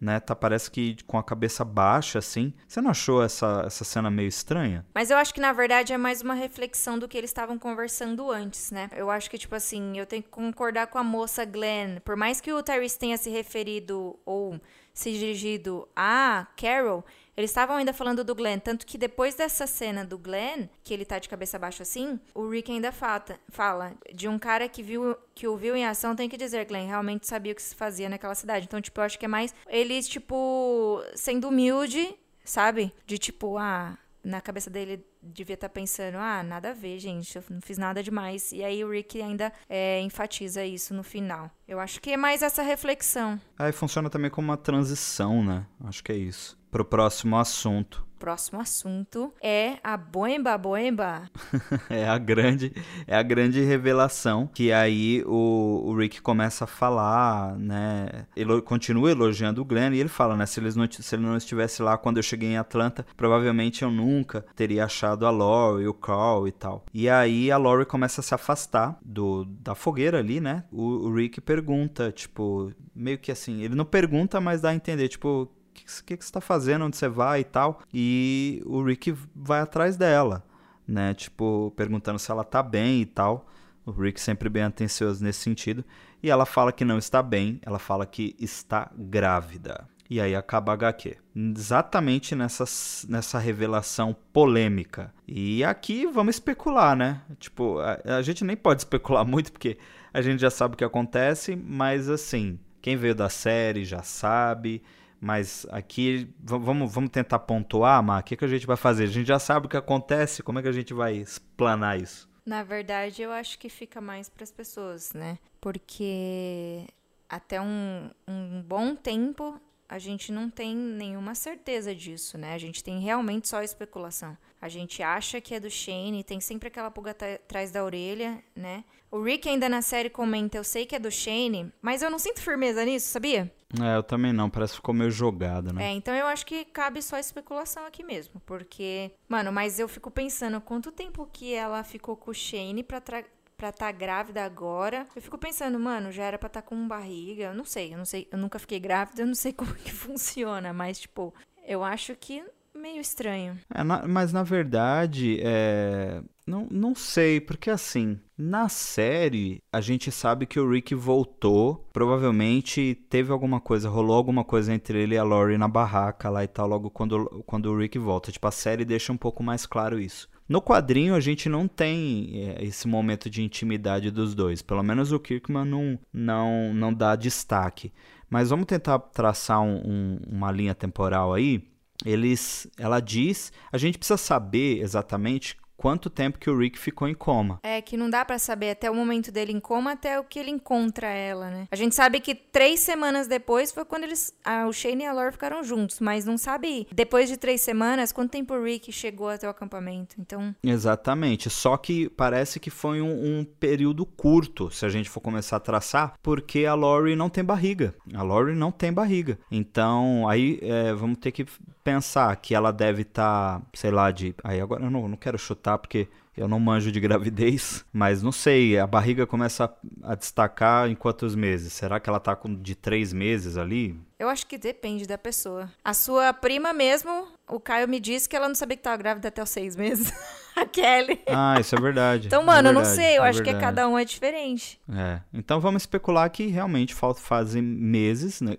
né? 0.00 0.20
Tá, 0.20 0.34
parece 0.34 0.70
que 0.70 0.96
com 1.06 1.18
a 1.18 1.22
cabeça 1.22 1.64
baixa, 1.64 2.18
assim. 2.18 2.52
Você 2.66 2.80
não 2.80 2.90
achou 2.90 3.22
essa, 3.22 3.64
essa 3.66 3.84
cena 3.84 4.10
meio 4.10 4.28
estranha? 4.28 4.84
Mas 4.94 5.10
eu 5.10 5.16
acho 5.16 5.34
que, 5.34 5.40
na 5.40 5.52
verdade, 5.52 5.92
é 5.92 5.98
mais 5.98 6.22
uma 6.22 6.34
reflexão 6.34 6.98
do 6.98 7.08
que 7.08 7.16
eles 7.16 7.30
estavam 7.30 7.58
conversando 7.58 8.30
antes, 8.30 8.70
né? 8.70 8.88
Eu 8.94 9.10
acho 9.10 9.30
que, 9.30 9.38
tipo 9.38 9.54
assim, 9.54 9.98
eu 9.98 10.06
tenho 10.06 10.22
que 10.22 10.28
concordar 10.28 10.86
com 10.88 10.98
a 10.98 11.04
moça 11.04 11.44
Glenn. 11.44 11.98
Por 12.04 12.16
mais 12.16 12.40
que 12.40 12.52
o 12.52 12.62
Tyrese 12.62 12.98
tenha 12.98 13.16
se 13.16 13.30
referido 13.30 14.18
ou 14.24 14.60
se 14.98 15.12
dirigido 15.12 15.88
a 15.94 16.48
Carol, 16.56 17.04
eles 17.36 17.50
estavam 17.50 17.76
ainda 17.76 17.92
falando 17.92 18.24
do 18.24 18.34
Glenn, 18.34 18.58
tanto 18.58 18.84
que 18.84 18.98
depois 18.98 19.36
dessa 19.36 19.64
cena 19.64 20.04
do 20.04 20.18
Glenn, 20.18 20.66
que 20.82 20.92
ele 20.92 21.04
tá 21.04 21.20
de 21.20 21.28
cabeça 21.28 21.56
baixa 21.56 21.84
assim, 21.84 22.18
o 22.34 22.48
Rick 22.48 22.72
ainda 22.72 22.90
fata, 22.90 23.38
fala 23.48 23.94
de 24.12 24.26
um 24.26 24.36
cara 24.40 24.68
que 24.68 24.82
viu 24.82 25.14
que 25.36 25.46
o 25.46 25.56
viu 25.56 25.76
em 25.76 25.86
ação, 25.86 26.16
tem 26.16 26.28
que 26.28 26.36
dizer, 26.36 26.66
Glenn, 26.66 26.88
realmente 26.88 27.28
sabia 27.28 27.52
o 27.52 27.54
que 27.54 27.62
se 27.62 27.76
fazia 27.76 28.08
naquela 28.08 28.34
cidade. 28.34 28.66
Então, 28.66 28.80
tipo, 28.80 28.98
eu 28.98 29.04
acho 29.04 29.16
que 29.16 29.24
é 29.24 29.28
mais 29.28 29.54
eles, 29.68 30.08
tipo, 30.08 31.00
sendo 31.14 31.46
humilde, 31.46 32.12
sabe? 32.44 32.92
De 33.06 33.18
tipo, 33.18 33.56
ah, 33.56 33.96
na 34.28 34.40
cabeça 34.40 34.68
dele 34.68 35.04
devia 35.22 35.54
estar 35.54 35.68
tá 35.68 35.72
pensando, 35.72 36.16
ah, 36.18 36.42
nada 36.42 36.70
a 36.70 36.74
ver, 36.74 36.98
gente, 36.98 37.34
eu 37.34 37.42
não 37.48 37.60
fiz 37.60 37.78
nada 37.78 38.02
demais. 38.02 38.52
E 38.52 38.62
aí 38.62 38.84
o 38.84 38.90
Rick 38.90 39.20
ainda 39.20 39.52
é, 39.68 40.00
enfatiza 40.00 40.64
isso 40.64 40.92
no 40.92 41.02
final. 41.02 41.50
Eu 41.66 41.80
acho 41.80 42.00
que 42.00 42.10
é 42.10 42.16
mais 42.16 42.42
essa 42.42 42.62
reflexão. 42.62 43.40
Aí 43.58 43.72
funciona 43.72 44.10
também 44.10 44.30
como 44.30 44.48
uma 44.48 44.56
transição, 44.56 45.42
né? 45.42 45.66
Acho 45.84 46.04
que 46.04 46.12
é 46.12 46.16
isso 46.16 46.57
para 46.70 46.82
o 46.82 46.84
próximo 46.84 47.36
assunto. 47.36 48.08
Próximo 48.18 48.60
assunto 48.60 49.32
é 49.40 49.78
a 49.82 49.96
Boemba 49.96 50.58
Boemba. 50.58 51.30
é 51.88 52.08
a 52.08 52.18
grande, 52.18 52.72
é 53.06 53.16
a 53.16 53.22
grande 53.22 53.60
revelação 53.60 54.48
que 54.52 54.72
aí 54.72 55.22
o, 55.24 55.82
o 55.86 55.96
Rick 55.96 56.20
começa 56.20 56.64
a 56.64 56.66
falar, 56.66 57.56
né? 57.56 58.26
Ele 58.34 58.60
continua 58.62 59.12
elogiando 59.12 59.62
o 59.62 59.64
Glenn 59.64 59.94
e 59.94 60.00
ele 60.00 60.08
fala, 60.08 60.36
né? 60.36 60.46
Se, 60.46 60.58
eles 60.58 60.74
não, 60.74 60.84
se 60.90 61.14
ele 61.14 61.22
não 61.22 61.36
estivesse 61.36 61.80
lá 61.80 61.96
quando 61.96 62.16
eu 62.16 62.22
cheguei 62.22 62.50
em 62.50 62.56
Atlanta, 62.56 63.06
provavelmente 63.16 63.84
eu 63.84 63.90
nunca 63.90 64.44
teria 64.56 64.84
achado 64.84 65.24
a 65.24 65.30
Lori, 65.30 65.86
o 65.86 65.94
Carl 65.94 66.48
e 66.48 66.52
tal. 66.52 66.84
E 66.92 67.08
aí 67.08 67.52
a 67.52 67.56
Lori 67.56 67.86
começa 67.86 68.20
a 68.20 68.24
se 68.24 68.34
afastar 68.34 68.98
do, 69.00 69.44
da 69.44 69.76
fogueira 69.76 70.18
ali, 70.18 70.40
né? 70.40 70.64
O, 70.72 71.06
o 71.06 71.14
Rick 71.14 71.40
pergunta, 71.40 72.10
tipo, 72.10 72.72
meio 72.92 73.18
que 73.18 73.30
assim, 73.30 73.62
ele 73.62 73.76
não 73.76 73.84
pergunta, 73.84 74.40
mas 74.40 74.60
dá 74.60 74.70
a 74.70 74.74
entender, 74.74 75.06
tipo, 75.06 75.48
que, 75.88 76.04
que, 76.04 76.16
que 76.18 76.24
você 76.24 76.32
tá 76.32 76.40
fazendo, 76.40 76.84
onde 76.84 76.96
você 76.96 77.08
vai 77.08 77.40
e 77.40 77.44
tal. 77.44 77.80
E 77.92 78.62
o 78.66 78.82
Rick 78.82 79.14
vai 79.34 79.60
atrás 79.60 79.96
dela, 79.96 80.44
né? 80.86 81.14
Tipo, 81.14 81.72
perguntando 81.76 82.18
se 82.18 82.30
ela 82.30 82.44
tá 82.44 82.62
bem 82.62 83.00
e 83.00 83.06
tal. 83.06 83.46
O 83.86 83.90
Rick 83.90 84.20
sempre 84.20 84.50
bem 84.50 84.64
atencioso 84.64 85.24
nesse 85.24 85.40
sentido. 85.40 85.84
E 86.22 86.28
ela 86.30 86.44
fala 86.44 86.72
que 86.72 86.84
não 86.84 86.98
está 86.98 87.22
bem, 87.22 87.58
ela 87.62 87.78
fala 87.78 88.04
que 88.04 88.36
está 88.38 88.90
grávida. 88.94 89.88
E 90.10 90.20
aí 90.20 90.34
acaba 90.34 90.72
a 90.72 90.74
HQ. 90.74 91.16
Exatamente 91.36 92.34
nessa, 92.34 92.64
nessa 93.08 93.38
revelação 93.38 94.16
polêmica. 94.32 95.12
E 95.26 95.62
aqui 95.62 96.06
vamos 96.06 96.36
especular, 96.36 96.96
né? 96.96 97.20
Tipo, 97.38 97.78
a, 97.78 98.16
a 98.16 98.22
gente 98.22 98.44
nem 98.44 98.56
pode 98.56 98.80
especular 98.80 99.24
muito 99.26 99.52
porque 99.52 99.78
a 100.12 100.22
gente 100.22 100.40
já 100.40 100.50
sabe 100.50 100.74
o 100.74 100.76
que 100.78 100.84
acontece, 100.84 101.54
mas 101.54 102.08
assim, 102.08 102.58
quem 102.80 102.96
veio 102.96 103.14
da 103.14 103.28
série 103.28 103.84
já 103.84 104.02
sabe. 104.02 104.82
Mas 105.20 105.66
aqui, 105.70 106.28
vamos, 106.38 106.92
vamos 106.92 107.10
tentar 107.10 107.40
pontuar, 107.40 108.02
Mar, 108.02 108.20
o 108.20 108.24
que, 108.24 108.36
que 108.36 108.44
a 108.44 108.48
gente 108.48 108.66
vai 108.66 108.76
fazer? 108.76 109.04
A 109.04 109.08
gente 109.08 109.26
já 109.26 109.38
sabe 109.38 109.66
o 109.66 109.68
que 109.68 109.76
acontece, 109.76 110.42
como 110.42 110.58
é 110.58 110.62
que 110.62 110.68
a 110.68 110.72
gente 110.72 110.94
vai 110.94 111.16
explanar 111.16 112.00
isso? 112.00 112.28
Na 112.46 112.62
verdade, 112.62 113.20
eu 113.20 113.32
acho 113.32 113.58
que 113.58 113.68
fica 113.68 114.00
mais 114.00 114.28
para 114.28 114.44
as 114.44 114.50
pessoas, 114.50 115.12
né? 115.12 115.38
Porque 115.60 116.86
até 117.28 117.60
um, 117.60 118.10
um 118.26 118.62
bom 118.62 118.94
tempo 118.94 119.60
a 119.88 119.98
gente 119.98 120.30
não 120.30 120.50
tem 120.50 120.76
nenhuma 120.76 121.34
certeza 121.34 121.94
disso, 121.94 122.36
né? 122.36 122.54
A 122.54 122.58
gente 122.58 122.84
tem 122.84 123.00
realmente 123.00 123.48
só 123.48 123.62
especulação. 123.62 124.36
A 124.60 124.68
gente 124.68 125.02
acha 125.02 125.40
que 125.40 125.54
é 125.54 125.60
do 125.60 125.70
Shane, 125.70 126.24
tem 126.24 126.40
sempre 126.40 126.68
aquela 126.68 126.90
pulga 126.90 127.12
atrás 127.12 127.70
da 127.70 127.82
orelha, 127.82 128.42
né? 128.54 128.84
O 129.10 129.22
Rick 129.22 129.48
ainda 129.48 129.68
na 129.68 129.80
série 129.80 130.10
comenta, 130.10 130.58
eu 130.58 130.64
sei 130.64 130.84
que 130.84 130.94
é 130.94 130.98
do 130.98 131.10
Shane, 131.10 131.72
mas 131.80 132.02
eu 132.02 132.10
não 132.10 132.18
sinto 132.18 132.40
firmeza 132.40 132.84
nisso, 132.84 133.08
sabia? 133.08 133.50
É, 133.80 133.96
eu 133.96 134.02
também 134.02 134.32
não, 134.32 134.48
parece 134.48 134.72
que 134.72 134.76
ficou 134.76 134.94
meio 134.94 135.10
jogado, 135.10 135.72
né? 135.72 135.84
É, 135.84 135.90
então 135.92 136.14
eu 136.14 136.26
acho 136.26 136.46
que 136.46 136.64
cabe 136.64 137.02
só 137.02 137.18
especulação 137.18 137.84
aqui 137.84 138.02
mesmo, 138.02 138.40
porque, 138.46 139.12
mano, 139.28 139.52
mas 139.52 139.78
eu 139.78 139.86
fico 139.86 140.10
pensando 140.10 140.60
quanto 140.60 140.90
tempo 140.90 141.28
que 141.30 141.52
ela 141.52 141.84
ficou 141.84 142.16
com 142.16 142.30
o 142.30 142.34
Shane 142.34 142.82
pra, 142.82 143.00
tra 143.00 143.24
pra 143.58 143.72
tá 143.72 143.90
grávida 143.90 144.44
agora. 144.44 145.04
Eu 145.16 145.20
fico 145.20 145.36
pensando, 145.36 145.78
mano, 145.80 146.12
já 146.12 146.22
era 146.22 146.38
pra 146.38 146.48
tá 146.48 146.62
com 146.62 146.86
barriga. 146.86 147.44
Eu 147.46 147.54
não 147.54 147.64
sei, 147.64 147.92
eu 147.92 147.98
não 147.98 148.04
sei, 148.04 148.28
eu 148.30 148.38
nunca 148.38 148.58
fiquei 148.58 148.78
grávida, 148.78 149.22
eu 149.22 149.26
não 149.26 149.34
sei 149.34 149.52
como 149.52 149.74
que 149.74 149.92
funciona, 149.92 150.72
mas, 150.72 151.00
tipo, 151.00 151.34
eu 151.66 151.82
acho 151.82 152.14
que 152.14 152.42
meio 152.78 153.00
estranho. 153.00 153.58
É, 153.74 153.82
na, 153.84 154.06
mas 154.06 154.32
na 154.32 154.42
verdade, 154.42 155.38
é, 155.42 156.22
não, 156.46 156.66
não 156.70 156.94
sei, 156.94 157.40
porque 157.40 157.68
assim, 157.68 158.18
na 158.36 158.68
série 158.68 159.62
a 159.72 159.80
gente 159.80 160.10
sabe 160.10 160.46
que 160.46 160.58
o 160.58 160.70
Rick 160.70 160.94
voltou, 160.94 161.86
provavelmente 161.92 162.94
teve 163.10 163.30
alguma 163.30 163.60
coisa, 163.60 163.88
rolou 163.88 164.16
alguma 164.16 164.44
coisa 164.44 164.72
entre 164.72 165.02
ele 165.02 165.14
e 165.14 165.18
a 165.18 165.22
Lori 165.22 165.58
na 165.58 165.68
barraca 165.68 166.30
lá 166.30 166.42
e 166.42 166.48
tal, 166.48 166.66
logo 166.66 166.90
quando, 166.90 167.44
quando 167.46 167.66
o 167.66 167.76
Rick 167.76 167.98
volta. 167.98 168.32
Tipo, 168.32 168.46
a 168.46 168.52
série 168.52 168.84
deixa 168.84 169.12
um 169.12 169.16
pouco 169.16 169.42
mais 169.42 169.66
claro 169.66 169.98
isso. 170.00 170.28
No 170.48 170.62
quadrinho 170.62 171.14
a 171.14 171.20
gente 171.20 171.48
não 171.48 171.68
tem 171.68 172.30
é, 172.34 172.64
esse 172.64 172.88
momento 172.88 173.28
de 173.28 173.42
intimidade 173.42 174.10
dos 174.10 174.34
dois, 174.34 174.62
pelo 174.62 174.82
menos 174.82 175.12
o 175.12 175.20
Kirkman 175.20 175.66
não, 175.66 175.98
não, 176.10 176.72
não 176.72 176.94
dá 176.94 177.14
destaque. 177.14 177.92
Mas 178.30 178.48
vamos 178.50 178.66
tentar 178.66 178.98
traçar 178.98 179.60
um, 179.60 179.76
um, 179.84 180.20
uma 180.26 180.50
linha 180.50 180.74
temporal 180.74 181.34
aí. 181.34 181.62
Eles, 182.04 182.66
ela 182.78 183.00
diz, 183.00 183.52
a 183.72 183.78
gente 183.78 183.98
precisa 183.98 184.16
saber 184.16 184.80
exatamente 184.80 185.56
quanto 185.78 186.10
tempo 186.10 186.38
que 186.38 186.50
o 186.50 186.58
Rick 186.58 186.76
ficou 186.76 187.08
em 187.08 187.14
coma. 187.14 187.60
É, 187.62 187.80
que 187.80 187.96
não 187.96 188.10
dá 188.10 188.24
para 188.24 188.38
saber 188.38 188.70
até 188.70 188.90
o 188.90 188.94
momento 188.94 189.30
dele 189.30 189.52
em 189.52 189.60
coma, 189.60 189.92
até 189.92 190.18
o 190.18 190.24
que 190.24 190.38
ele 190.38 190.50
encontra 190.50 191.06
ela, 191.06 191.48
né? 191.48 191.68
A 191.70 191.76
gente 191.76 191.94
sabe 191.94 192.18
que 192.18 192.34
três 192.34 192.80
semanas 192.80 193.28
depois 193.28 193.70
foi 193.70 193.84
quando 193.84 194.02
eles, 194.02 194.34
a, 194.44 194.66
o 194.66 194.72
Shane 194.72 195.04
e 195.04 195.06
a 195.06 195.12
Lore 195.12 195.30
ficaram 195.30 195.62
juntos, 195.62 196.00
mas 196.00 196.24
não 196.24 196.36
sabe 196.36 196.88
depois 196.92 197.28
de 197.28 197.36
três 197.36 197.60
semanas 197.60 198.10
quanto 198.10 198.32
tempo 198.32 198.52
o 198.54 198.62
Rick 198.62 198.90
chegou 198.90 199.28
até 199.28 199.46
o 199.46 199.50
acampamento, 199.50 200.16
então... 200.18 200.52
Exatamente, 200.64 201.48
só 201.48 201.76
que 201.76 202.08
parece 202.08 202.58
que 202.58 202.70
foi 202.70 203.00
um, 203.00 203.38
um 203.38 203.44
período 203.44 204.04
curto, 204.04 204.70
se 204.72 204.84
a 204.84 204.88
gente 204.88 205.08
for 205.08 205.20
começar 205.20 205.58
a 205.58 205.60
traçar, 205.60 206.14
porque 206.20 206.66
a 206.66 206.74
Lori 206.74 207.14
não 207.14 207.30
tem 207.30 207.44
barriga. 207.44 207.94
A 208.14 208.22
Lori 208.22 208.56
não 208.56 208.72
tem 208.72 208.92
barriga. 208.92 209.38
Então, 209.48 210.28
aí 210.28 210.58
é, 210.60 210.92
vamos 210.92 211.18
ter 211.18 211.30
que 211.30 211.46
pensar 211.88 212.36
que 212.36 212.54
ela 212.54 212.70
deve 212.70 213.02
estar, 213.02 213.60
tá, 213.60 213.66
sei 213.72 213.90
lá, 213.90 214.10
de... 214.10 214.34
Aí 214.44 214.60
agora 214.60 214.84
eu 214.84 214.90
não, 214.90 215.08
não 215.08 215.16
quero 215.16 215.38
chutar? 215.38 215.78
Porque 215.78 216.06
eu 216.36 216.46
não 216.46 216.60
manjo 216.60 216.92
de 216.92 217.00
gravidez, 217.00 217.84
mas 217.92 218.22
não 218.22 218.30
sei, 218.30 218.78
a 218.78 218.86
barriga 218.86 219.26
começa 219.26 219.72
a, 220.02 220.14
destacar 220.14 220.88
em 220.88 220.94
quantos 220.94 221.34
meses? 221.34 221.72
Será 221.72 221.98
que 221.98 222.08
ela 222.08 222.20
tá 222.20 222.36
com 222.36 222.54
de 222.54 222.74
três 222.74 223.12
meses 223.12 223.56
ali? 223.56 223.98
Eu 224.18 224.28
acho 224.28 224.46
que 224.46 224.58
depende 224.58 225.06
da 225.06 225.16
pessoa. 225.16 225.70
A 225.82 225.94
sua 225.94 226.32
prima 226.32 226.72
mesmo, 226.72 227.28
o 227.48 227.58
Caio 227.58 227.88
me 227.88 227.98
disse 227.98 228.28
que 228.28 228.36
ela 228.36 228.48
não 228.48 228.54
sabia 228.54 228.76
que 228.76 228.82
tava 228.82 228.96
grávida 228.96 229.28
até 229.28 229.42
os 229.42 229.48
seis 229.48 229.74
meses. 229.74 230.12
a 230.62 230.66
Kelly. 230.66 231.20
Ah, 231.26 231.56
isso 231.60 231.74
é 231.74 231.80
verdade. 231.80 232.26
então, 232.26 232.42
mano, 232.42 232.68
é 232.68 232.72
verdade, 232.72 232.76
eu 232.76 232.90
não 232.90 232.96
sei, 232.96 233.18
eu 233.18 233.24
é 233.24 233.28
acho 233.28 233.38
verdade. 233.38 233.58
que 233.58 233.62
cada 233.64 233.88
um 233.88 233.98
é 233.98 234.04
diferente. 234.04 234.80
É. 234.92 235.20
Então 235.32 235.60
vamos 235.60 235.82
especular 235.82 236.28
que 236.30 236.46
realmente 236.46 236.94
falta 236.94 237.20
fazem 237.20 237.62
meses. 237.62 238.40
Né? 238.40 238.54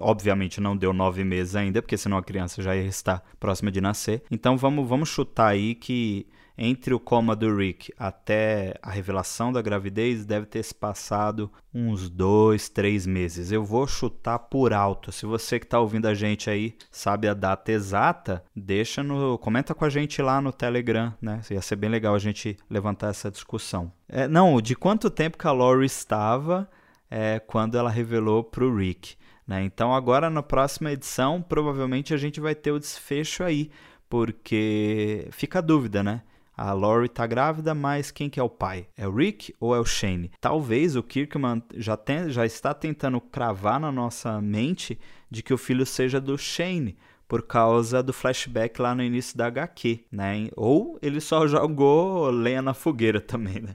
Obviamente 0.00 0.60
não 0.60 0.76
deu 0.76 0.92
nove 0.92 1.24
meses 1.24 1.56
ainda, 1.56 1.82
porque 1.82 1.96
senão 1.96 2.16
a 2.16 2.22
criança 2.22 2.62
já 2.62 2.74
ia 2.76 2.84
estar 2.86 3.22
próxima 3.38 3.70
de 3.70 3.80
nascer. 3.80 4.22
Então 4.30 4.56
vamos, 4.56 4.88
vamos 4.88 5.08
chutar 5.08 5.48
aí 5.48 5.74
que 5.74 6.26
entre 6.62 6.92
o 6.92 7.00
coma 7.00 7.34
do 7.34 7.56
Rick 7.56 7.90
até 7.98 8.74
a 8.82 8.90
revelação 8.90 9.50
da 9.50 9.62
gravidez 9.62 10.26
deve 10.26 10.44
ter 10.44 10.62
se 10.62 10.74
passado 10.74 11.50
uns 11.72 12.10
dois, 12.10 12.68
três 12.68 13.06
meses. 13.06 13.50
Eu 13.50 13.64
vou 13.64 13.86
chutar 13.86 14.38
por 14.38 14.74
alto. 14.74 15.10
Se 15.10 15.24
você 15.24 15.58
que 15.58 15.64
está 15.64 15.80
ouvindo 15.80 16.06
a 16.06 16.12
gente 16.12 16.50
aí 16.50 16.76
sabe 16.90 17.26
a 17.26 17.32
data 17.32 17.72
exata, 17.72 18.44
deixa 18.54 19.02
no, 19.02 19.38
comenta 19.38 19.74
com 19.74 19.86
a 19.86 19.88
gente 19.88 20.20
lá 20.20 20.38
no 20.42 20.52
Telegram, 20.52 21.14
né? 21.22 21.40
Ia 21.50 21.62
ser 21.62 21.76
bem 21.76 21.88
legal 21.88 22.14
a 22.14 22.18
gente 22.18 22.58
levantar 22.68 23.08
essa 23.08 23.30
discussão. 23.30 23.90
É, 24.06 24.28
não, 24.28 24.60
de 24.60 24.76
quanto 24.76 25.08
tempo 25.08 25.38
que 25.38 25.46
a 25.46 25.52
Lori 25.52 25.86
estava 25.86 26.68
é, 27.10 27.38
quando 27.38 27.78
ela 27.78 27.88
revelou 27.88 28.44
para 28.44 28.66
o 28.66 28.76
Rick? 28.76 29.14
Né? 29.46 29.64
Então 29.64 29.94
agora 29.94 30.28
na 30.28 30.42
próxima 30.42 30.92
edição 30.92 31.40
provavelmente 31.40 32.12
a 32.12 32.18
gente 32.18 32.38
vai 32.38 32.54
ter 32.54 32.70
o 32.70 32.78
desfecho 32.78 33.42
aí, 33.42 33.70
porque 34.10 35.26
fica 35.30 35.60
a 35.60 35.62
dúvida, 35.62 36.02
né? 36.02 36.20
A 36.62 36.74
Lori 36.74 37.08
tá 37.08 37.26
grávida, 37.26 37.74
mas 37.74 38.10
quem 38.10 38.28
que 38.28 38.38
é 38.38 38.42
o 38.42 38.48
pai? 38.50 38.86
É 38.94 39.08
o 39.08 39.14
Rick 39.14 39.54
ou 39.58 39.74
é 39.74 39.80
o 39.80 39.84
Shane? 39.86 40.30
Talvez 40.38 40.94
o 40.94 41.02
Kirkman 41.02 41.62
já, 41.74 41.96
tem, 41.96 42.28
já 42.28 42.44
está 42.44 42.74
tentando 42.74 43.18
cravar 43.18 43.80
na 43.80 43.90
nossa 43.90 44.42
mente 44.42 45.00
de 45.30 45.42
que 45.42 45.54
o 45.54 45.58
filho 45.58 45.86
seja 45.86 46.20
do 46.20 46.36
Shane, 46.36 46.98
por 47.26 47.44
causa 47.44 48.02
do 48.02 48.12
flashback 48.12 48.78
lá 48.78 48.94
no 48.94 49.02
início 49.02 49.38
da 49.38 49.46
HQ, 49.46 50.04
né? 50.12 50.50
Ou 50.54 50.98
ele 51.00 51.18
só 51.18 51.46
jogou 51.48 52.28
lenha 52.28 52.60
na 52.60 52.74
fogueira 52.74 53.22
também, 53.22 53.62
né? 53.62 53.74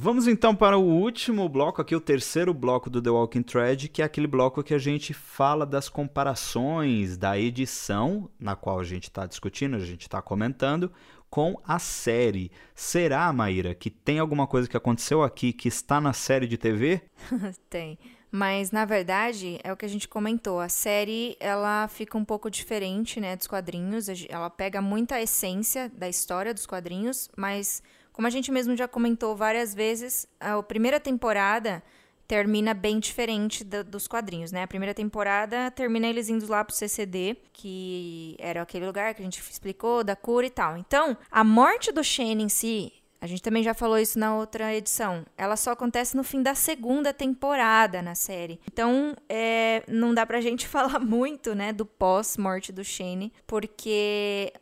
Vamos 0.00 0.28
então 0.28 0.54
para 0.54 0.76
o 0.76 0.84
último 0.84 1.48
bloco 1.48 1.82
aqui, 1.82 1.96
o 1.96 2.00
terceiro 2.00 2.54
bloco 2.54 2.88
do 2.88 3.02
The 3.02 3.10
Walking 3.10 3.42
Thread, 3.42 3.88
que 3.88 4.00
é 4.00 4.04
aquele 4.04 4.26
bloco 4.28 4.62
que 4.62 4.72
a 4.72 4.78
gente 4.78 5.12
fala 5.12 5.66
das 5.66 5.88
comparações 5.88 7.16
da 7.16 7.36
edição 7.36 8.30
na 8.38 8.54
qual 8.54 8.78
a 8.78 8.84
gente 8.84 9.04
está 9.04 9.26
discutindo, 9.26 9.74
a 9.74 9.80
gente 9.80 10.02
está 10.02 10.22
comentando, 10.22 10.92
com 11.30 11.60
a 11.64 11.78
série. 11.78 12.50
Será, 12.74 13.32
Maíra, 13.32 13.74
que 13.74 13.90
tem 13.90 14.18
alguma 14.18 14.46
coisa 14.46 14.68
que 14.68 14.76
aconteceu 14.76 15.22
aqui 15.22 15.52
que 15.52 15.68
está 15.68 16.00
na 16.00 16.12
série 16.12 16.46
de 16.46 16.56
TV? 16.56 17.00
tem. 17.68 17.98
Mas 18.30 18.70
na 18.70 18.84
verdade 18.84 19.58
é 19.64 19.72
o 19.72 19.76
que 19.76 19.86
a 19.86 19.88
gente 19.88 20.06
comentou. 20.06 20.60
A 20.60 20.68
série 20.68 21.36
ela 21.40 21.88
fica 21.88 22.18
um 22.18 22.24
pouco 22.24 22.50
diferente, 22.50 23.20
né, 23.20 23.36
dos 23.36 23.46
quadrinhos. 23.46 24.06
Ela 24.28 24.50
pega 24.50 24.82
muita 24.82 25.20
essência 25.20 25.90
da 25.94 26.08
história 26.08 26.52
dos 26.52 26.66
quadrinhos, 26.66 27.30
mas 27.36 27.82
como 28.12 28.26
a 28.26 28.30
gente 28.30 28.50
mesmo 28.50 28.76
já 28.76 28.88
comentou 28.88 29.36
várias 29.36 29.74
vezes, 29.74 30.26
a 30.40 30.62
primeira 30.62 30.98
temporada 30.98 31.82
termina 32.28 32.74
bem 32.74 33.00
diferente 33.00 33.64
do, 33.64 33.82
dos 33.82 34.06
quadrinhos, 34.06 34.52
né? 34.52 34.62
A 34.62 34.68
primeira 34.68 34.94
temporada 34.94 35.70
termina 35.70 36.06
eles 36.06 36.28
indo 36.28 36.46
lá 36.46 36.62
pro 36.62 36.76
CCD, 36.76 37.38
que 37.54 38.36
era 38.38 38.60
aquele 38.60 38.86
lugar 38.86 39.14
que 39.14 39.22
a 39.22 39.24
gente 39.24 39.40
explicou, 39.40 40.04
da 40.04 40.14
cura 40.14 40.46
e 40.46 40.50
tal. 40.50 40.76
Então, 40.76 41.16
a 41.30 41.42
morte 41.42 41.90
do 41.90 42.04
Shane 42.04 42.44
em 42.44 42.48
si 42.50 42.92
a 43.20 43.26
gente 43.26 43.42
também 43.42 43.62
já 43.62 43.74
falou 43.74 43.98
isso 43.98 44.18
na 44.18 44.36
outra 44.36 44.74
edição. 44.74 45.24
Ela 45.36 45.56
só 45.56 45.72
acontece 45.72 46.16
no 46.16 46.22
fim 46.22 46.42
da 46.42 46.54
segunda 46.54 47.12
temporada 47.12 48.00
na 48.00 48.14
série. 48.14 48.60
Então, 48.70 49.14
é, 49.28 49.82
não 49.88 50.14
dá 50.14 50.24
pra 50.24 50.40
gente 50.40 50.66
falar 50.68 51.00
muito, 51.00 51.54
né, 51.54 51.72
do 51.72 51.84
pós-morte 51.84 52.72
do 52.72 52.84
Shane, 52.84 53.32
porque 53.46 54.52